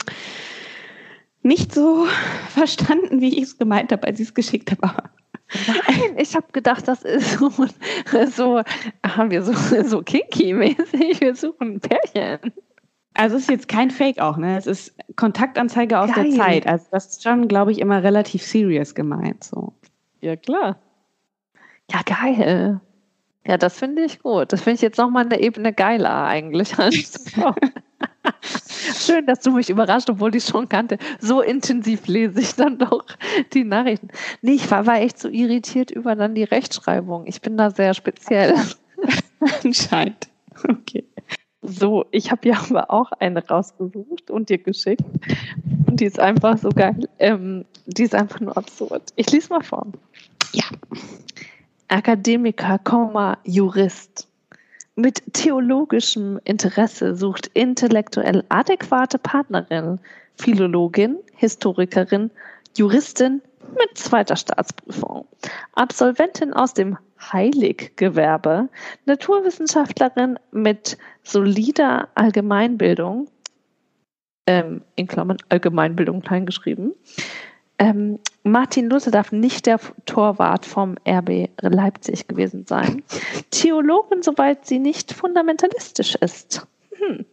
nicht 1.43 1.73
so 1.73 2.05
verstanden, 2.49 3.21
wie 3.21 3.37
ich 3.37 3.43
es 3.43 3.57
gemeint 3.57 3.91
habe, 3.91 4.07
als 4.07 4.19
ich 4.19 4.29
es 4.29 4.33
geschickt 4.33 4.71
habe. 4.71 5.09
Nein, 5.67 6.17
ich 6.17 6.35
habe 6.35 6.47
gedacht, 6.51 6.87
das 6.87 7.03
ist 7.03 7.37
so, 7.37 7.49
so 8.29 8.61
haben 9.05 9.31
wir 9.31 9.43
so, 9.43 9.53
so 9.83 10.01
kinky-mäßig. 10.01 11.21
Wir 11.21 11.35
suchen 11.35 11.75
ein 11.75 11.79
Pärchen. 11.79 12.53
Also 13.13 13.35
es 13.35 13.43
ist 13.43 13.49
jetzt 13.49 13.67
kein 13.67 13.91
Fake 13.91 14.19
auch, 14.19 14.37
ne? 14.37 14.57
Es 14.57 14.67
ist 14.67 14.95
Kontaktanzeige 15.17 15.99
aus 15.99 16.11
Geil. 16.13 16.29
der 16.29 16.37
Zeit. 16.37 16.67
Also 16.67 16.85
das 16.91 17.07
ist 17.07 17.23
schon, 17.23 17.47
glaube 17.47 17.71
ich, 17.71 17.79
immer 17.79 18.03
relativ 18.03 18.41
serious 18.43 18.95
gemeint. 18.95 19.43
So. 19.43 19.73
Ja, 20.21 20.35
klar. 20.37 20.77
Ja, 21.91 22.01
geil. 22.05 22.79
Ja, 23.45 23.57
das 23.57 23.77
finde 23.77 24.03
ich 24.03 24.19
gut. 24.19 24.53
Das 24.53 24.61
finde 24.61 24.75
ich 24.75 24.81
jetzt 24.81 24.97
nochmal 24.97 25.25
eine 25.25 25.41
Ebene 25.41 25.73
geiler 25.73 26.25
eigentlich. 26.25 26.73
Schön, 28.93 29.25
dass 29.25 29.39
du 29.39 29.51
mich 29.51 29.69
überrascht, 29.69 30.09
obwohl 30.09 30.35
ich 30.35 30.45
schon 30.45 30.69
kannte. 30.69 30.97
So 31.19 31.41
intensiv 31.41 32.07
lese 32.07 32.39
ich 32.39 32.55
dann 32.55 32.77
doch 32.77 33.05
die 33.53 33.63
Nachrichten. 33.63 34.09
Nee, 34.41 34.53
ich 34.53 34.69
war, 34.71 34.85
war 34.85 34.99
echt 34.99 35.19
so 35.19 35.29
irritiert 35.29 35.91
über 35.91 36.15
dann 36.15 36.35
die 36.35 36.43
Rechtschreibung. 36.43 37.25
Ich 37.27 37.41
bin 37.41 37.57
da 37.57 37.71
sehr 37.71 37.93
speziell. 37.93 38.55
Anscheinend. 39.63 40.29
Okay. 40.67 41.05
So, 41.61 42.05
ich 42.11 42.31
habe 42.31 42.49
ja 42.49 42.59
aber 42.69 42.89
auch 42.89 43.11
eine 43.13 43.45
rausgesucht 43.45 44.31
und 44.31 44.49
dir 44.49 44.57
geschickt. 44.57 45.03
Und 45.87 45.99
die 45.99 46.05
ist 46.05 46.19
einfach 46.19 46.57
so 46.57 46.69
geil. 46.69 47.07
Ähm, 47.19 47.65
die 47.85 48.03
ist 48.03 48.15
einfach 48.15 48.39
nur 48.39 48.57
absurd. 48.57 49.13
Ich 49.15 49.31
lese 49.31 49.49
mal 49.49 49.61
vor. 49.61 49.85
Ja. 50.53 50.65
Akademiker, 51.87 52.79
Jurist 53.43 54.30
mit 54.95 55.21
theologischem 55.33 56.39
Interesse 56.43 57.15
sucht 57.15 57.47
intellektuell 57.53 58.43
adäquate 58.49 59.17
Partnerin, 59.17 59.99
Philologin, 60.35 61.17
Historikerin, 61.35 62.31
Juristin 62.77 63.41
mit 63.77 63.97
zweiter 63.97 64.35
Staatsprüfung, 64.35 65.27
Absolventin 65.73 66.53
aus 66.53 66.73
dem 66.73 66.97
Heiliggewerbe, 67.31 68.69
Naturwissenschaftlerin 69.05 70.37
mit 70.51 70.97
solider 71.23 72.09
Allgemeinbildung, 72.15 73.29
ähm, 74.47 74.81
in 74.95 75.07
Klammern 75.07 75.37
Allgemeinbildung 75.49 76.21
kleingeschrieben, 76.21 76.93
ähm, 77.77 78.19
Martin 78.43 78.89
Luther 78.89 79.11
darf 79.11 79.31
nicht 79.31 79.65
der 79.65 79.79
Torwart 80.05 80.65
vom 80.65 80.95
RB 81.07 81.49
Leipzig 81.61 82.27
gewesen 82.27 82.65
sein. 82.65 83.03
Theologin, 83.51 84.23
soweit 84.23 84.65
sie 84.65 84.79
nicht 84.79 85.13
fundamentalistisch 85.13 86.15
ist. 86.15 86.65
Hm. 86.95 87.25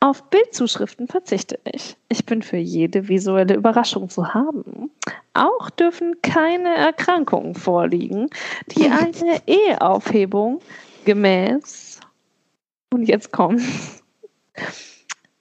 Auf 0.00 0.24
Bildzuschriften 0.30 1.06
verzichte 1.06 1.60
ich. 1.64 1.96
Ich 2.08 2.26
bin 2.26 2.42
für 2.42 2.56
jede 2.56 3.06
visuelle 3.06 3.54
Überraschung 3.54 4.08
zu 4.08 4.34
haben. 4.34 4.90
Auch 5.32 5.70
dürfen 5.70 6.20
keine 6.22 6.74
Erkrankungen 6.74 7.54
vorliegen, 7.54 8.28
die 8.66 8.86
eine 8.86 9.40
Eheaufhebung 9.46 10.60
gemäß, 11.04 12.00
und 12.92 13.04
jetzt 13.04 13.32
kommt, 13.32 13.62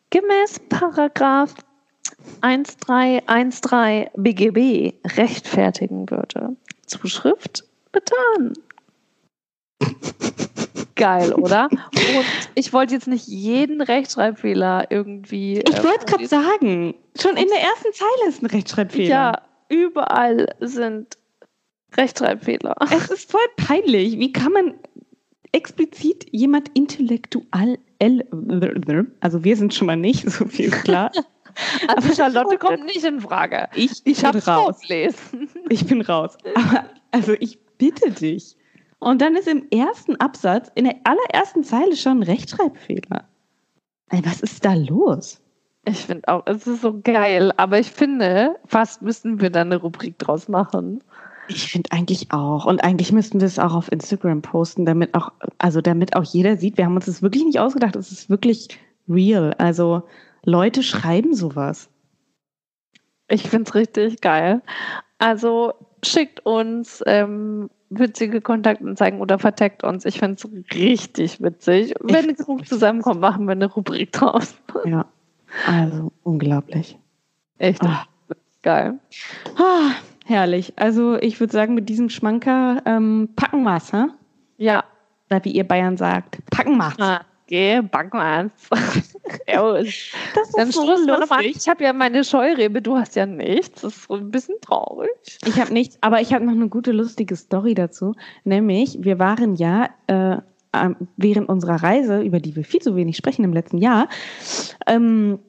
gemäß 0.10 0.60
Paragraph 0.70 1.54
1313 2.42 4.10
BGB 4.16 4.94
rechtfertigen 5.18 6.10
würde. 6.10 6.56
Zuschrift 6.86 7.64
betan. 7.92 8.54
Geil, 10.96 11.34
oder? 11.34 11.68
Und 11.72 12.26
ich 12.56 12.74
wollte 12.74 12.94
jetzt 12.94 13.08
nicht 13.08 13.28
jeden 13.28 13.82
Rechtschreibfehler 13.82 14.88
irgendwie. 14.92 15.60
Ich 15.60 15.78
äh, 15.78 15.84
wollte 15.84 16.06
gerade 16.06 16.28
sagen, 16.28 16.94
schon 17.20 17.38
in 17.38 17.48
der 17.48 17.62
ersten 17.62 17.94
Zeile 17.94 18.30
ist 18.30 18.44
ein 18.44 18.48
Rechtschreibfehler. 18.48 19.10
Ja, 19.10 19.42
überall 19.70 20.54
sind 20.60 21.18
Rechtschreibfehler. 21.96 22.76
Es 22.94 23.10
ist 23.10 23.32
voll 23.32 23.42
peinlich. 23.58 24.20
Wie 24.20 24.32
kann 24.32 24.52
man 24.52 24.76
explizit 25.54 26.28
jemand 26.32 26.70
intellektuell, 26.76 27.80
also 29.20 29.44
wir 29.44 29.58
sind 29.58 29.74
schon 29.74 29.88
mal 29.88 29.98
nicht, 29.98 30.30
so 30.30 30.46
viel 30.46 30.72
klar. 30.72 31.12
Also 31.88 32.14
Charlotte 32.16 32.58
kommt 32.58 32.86
nicht 32.86 33.04
in 33.04 33.22
Frage. 33.22 33.68
Ich, 33.76 34.02
ich 34.06 34.24
habe 34.26 34.44
raus. 34.46 34.78
Vorgelesen. 34.80 35.50
Ich 35.70 35.86
bin 35.86 36.02
raus. 36.02 36.38
Aber 36.56 36.86
also 37.12 37.34
ich 37.40 37.60
bitte 37.78 38.12
dich. 38.12 38.56
Und 39.00 39.22
dann 39.22 39.36
ist 39.36 39.48
im 39.48 39.66
ersten 39.72 40.16
Absatz, 40.18 40.72
in 40.76 40.86
der 40.86 40.96
allerersten 41.04 41.64
Zeile 41.64 41.96
schon 41.96 42.20
ein 42.20 42.24
Rechtschreibfehler. 42.24 43.26
Ey, 44.10 44.22
was 44.24 44.42
ist 44.42 44.64
da 44.64 44.74
los? 44.74 45.42
Ich 45.86 46.06
finde 46.06 46.28
auch, 46.28 46.44
es 46.46 46.68
ist 46.68 46.82
so 46.82 47.00
geil, 47.02 47.52
aber 47.58 47.80
ich 47.80 47.90
finde, 47.90 48.58
fast 48.68 49.02
müssten 49.02 49.42
wir 49.42 49.50
da 49.50 49.62
eine 49.62 49.78
Rubrik 49.78 50.20
draus 50.20 50.48
machen. 50.48 51.04
Ich 51.48 51.72
finde 51.72 51.92
eigentlich 51.92 52.32
auch. 52.32 52.66
Und 52.66 52.84
eigentlich 52.84 53.12
müssten 53.12 53.40
wir 53.40 53.48
es 53.48 53.58
auch 53.58 53.74
auf 53.74 53.92
Instagram 53.92 54.44
posten, 54.44 54.86
damit 54.86 55.16
auch, 55.16 55.32
also 55.58 55.82
damit 55.82 56.16
auch 56.16 56.24
jeder 56.24 56.58
sieht, 56.58 56.78
wir 56.78 56.86
haben 56.86 56.96
uns 56.96 57.08
das 57.08 57.24
wirklich 57.24 57.44
nicht 57.44 57.60
ausgedacht, 57.60 57.96
es 57.96 58.12
ist 58.12 58.30
wirklich 58.30 58.68
real. 59.10 59.56
Also 59.58 60.04
Leute 60.44 60.84
schreiben 60.84 61.34
sowas. 61.34 61.90
Ich 63.28 63.50
finde 63.50 63.70
es 63.70 63.76
richtig 63.76 64.22
geil. 64.22 64.62
Also 65.20 65.74
schickt 66.04 66.46
uns 66.46 67.04
ähm, 67.06 67.70
witzige 67.90 68.42
Kontaktanzeigen 68.42 69.22
oder 69.22 69.38
verteckt 69.38 69.84
uns. 69.84 70.06
Ich 70.06 70.20
finde 70.20 70.36
es 70.36 70.76
richtig 70.76 71.42
witzig. 71.42 71.94
Wenn 72.02 72.28
die 72.28 72.34
genug 72.34 72.68
zusammenkommt, 72.68 73.22
machen 73.22 73.46
wir 73.46 73.52
eine 73.52 73.68
Rubrik 73.68 74.12
draus. 74.12 74.56
Ja, 74.86 75.06
also 75.68 76.14
unglaublich. 76.24 76.98
Echt 77.58 77.84
ah. 77.84 78.06
geil. 78.64 79.00
Ah, 79.58 79.92
herrlich. 80.26 80.74
Also 80.78 81.18
ich 81.18 81.40
würde 81.42 81.52
sagen, 81.52 81.74
mit 81.76 81.90
diesem 81.90 82.10
Schmanker 82.10 82.82
ähm, 82.86 83.30
packen 83.36 83.64
wir's, 83.64 83.92
ha? 83.92 84.10
Ja. 84.58 84.86
Oder 85.30 85.44
wie 85.44 85.52
ihr 85.52 85.68
Bayern 85.68 85.98
sagt, 85.98 86.40
packen 86.50 86.78
wir's. 86.78 86.98
Ah. 87.00 87.26
Okay, 87.46 87.82
Das 90.36 90.48
ist 90.48 90.58
Dann 90.58 90.72
so 90.72 90.86
lustig. 90.86 91.56
Ich 91.58 91.70
habe 91.70 91.84
ja 91.84 91.94
meine 91.94 92.24
Scheurebe, 92.24 92.82
du 92.82 92.98
hast 92.98 93.16
ja 93.16 93.26
nichts. 93.26 93.82
Das 93.82 93.96
ist 93.96 94.08
so 94.08 94.16
ein 94.16 94.32
bisschen 94.32 94.56
traurig. 94.62 95.10
Ich 95.46 95.60
habe 95.60 95.74
nichts, 95.74 95.98
aber 96.02 96.22
ich 96.22 96.34
habe 96.34 96.46
noch 96.46 96.54
eine 96.54 96.70
gute, 96.70 96.92
lustige 96.92 97.36
Story 97.36 97.74
dazu. 97.74 98.14
Nämlich, 98.44 98.98
wir 99.02 99.20
waren 99.20 99.56
ja 99.56 99.90
äh, 100.08 100.38
während 101.18 101.50
unserer 101.50 101.84
Reise, 101.84 102.22
über 102.22 102.40
die 102.40 102.56
wir 102.56 102.64
viel 102.64 102.82
zu 102.82 102.96
wenig 102.96 103.18
sprechen 103.18 103.44
im 103.44 103.54
letzten 103.54 103.78
Jahr, 103.78 104.08
ähm, 104.88 105.40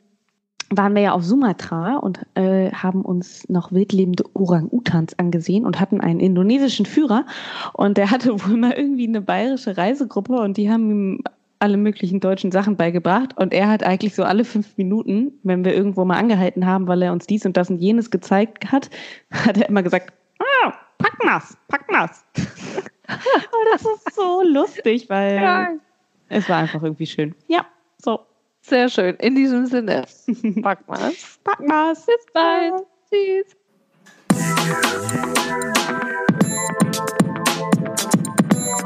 waren 0.76 0.94
wir 0.94 1.02
ja 1.02 1.12
auf 1.12 1.22
Sumatra 1.22 1.96
und 1.96 2.20
äh, 2.34 2.70
haben 2.72 3.02
uns 3.02 3.48
noch 3.48 3.72
wildlebende 3.72 4.24
Orang-Utans 4.34 5.18
angesehen 5.18 5.66
und 5.66 5.80
hatten 5.80 6.00
einen 6.00 6.20
indonesischen 6.20 6.86
Führer 6.86 7.26
und 7.74 7.98
der 7.98 8.10
hatte 8.10 8.32
wohl 8.46 8.56
mal 8.56 8.72
irgendwie 8.72 9.06
eine 9.06 9.20
bayerische 9.20 9.76
Reisegruppe 9.76 10.34
und 10.34 10.56
die 10.56 10.70
haben 10.70 10.90
ihm 10.90 11.24
alle 11.62 11.76
möglichen 11.76 12.18
deutschen 12.18 12.50
Sachen 12.50 12.76
beigebracht 12.76 13.36
und 13.36 13.54
er 13.54 13.68
hat 13.68 13.84
eigentlich 13.84 14.16
so 14.16 14.24
alle 14.24 14.44
fünf 14.44 14.76
Minuten, 14.76 15.32
wenn 15.44 15.64
wir 15.64 15.74
irgendwo 15.74 16.04
mal 16.04 16.18
angehalten 16.18 16.66
haben, 16.66 16.88
weil 16.88 17.02
er 17.02 17.12
uns 17.12 17.26
dies 17.26 17.46
und 17.46 17.56
das 17.56 17.70
und 17.70 17.78
jenes 17.78 18.10
gezeigt 18.10 18.72
hat, 18.72 18.90
hat 19.32 19.56
er 19.56 19.68
immer 19.68 19.82
gesagt, 19.82 20.12
ah, 20.40 20.72
pack 20.98 21.24
mal's, 21.24 21.56
pack 21.68 21.90
mal's. 21.90 22.24
Oh, 23.14 23.64
das 23.70 23.82
ist 23.82 24.14
so 24.14 24.42
lustig, 24.42 25.10
weil 25.10 25.34
ja. 25.34 25.68
es 26.30 26.48
war 26.48 26.58
einfach 26.58 26.82
irgendwie 26.82 27.04
schön. 27.04 27.34
Ja, 27.48 27.66
so. 27.98 28.20
Sehr 28.62 28.88
schön. 28.88 29.16
In 29.16 29.34
diesem 29.34 29.66
Sinne, 29.66 30.04
pack 30.62 30.88
mal's. 30.88 31.38
Pack 31.44 31.60
mal's. 31.60 32.06
Bis 32.06 32.24
bald. 32.32 32.86
Tschüss. 33.10 33.54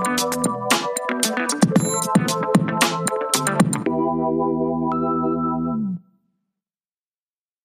Thank 0.07 0.35
you. 0.35 0.46
Thank 4.27 4.39
you. 4.39 4.66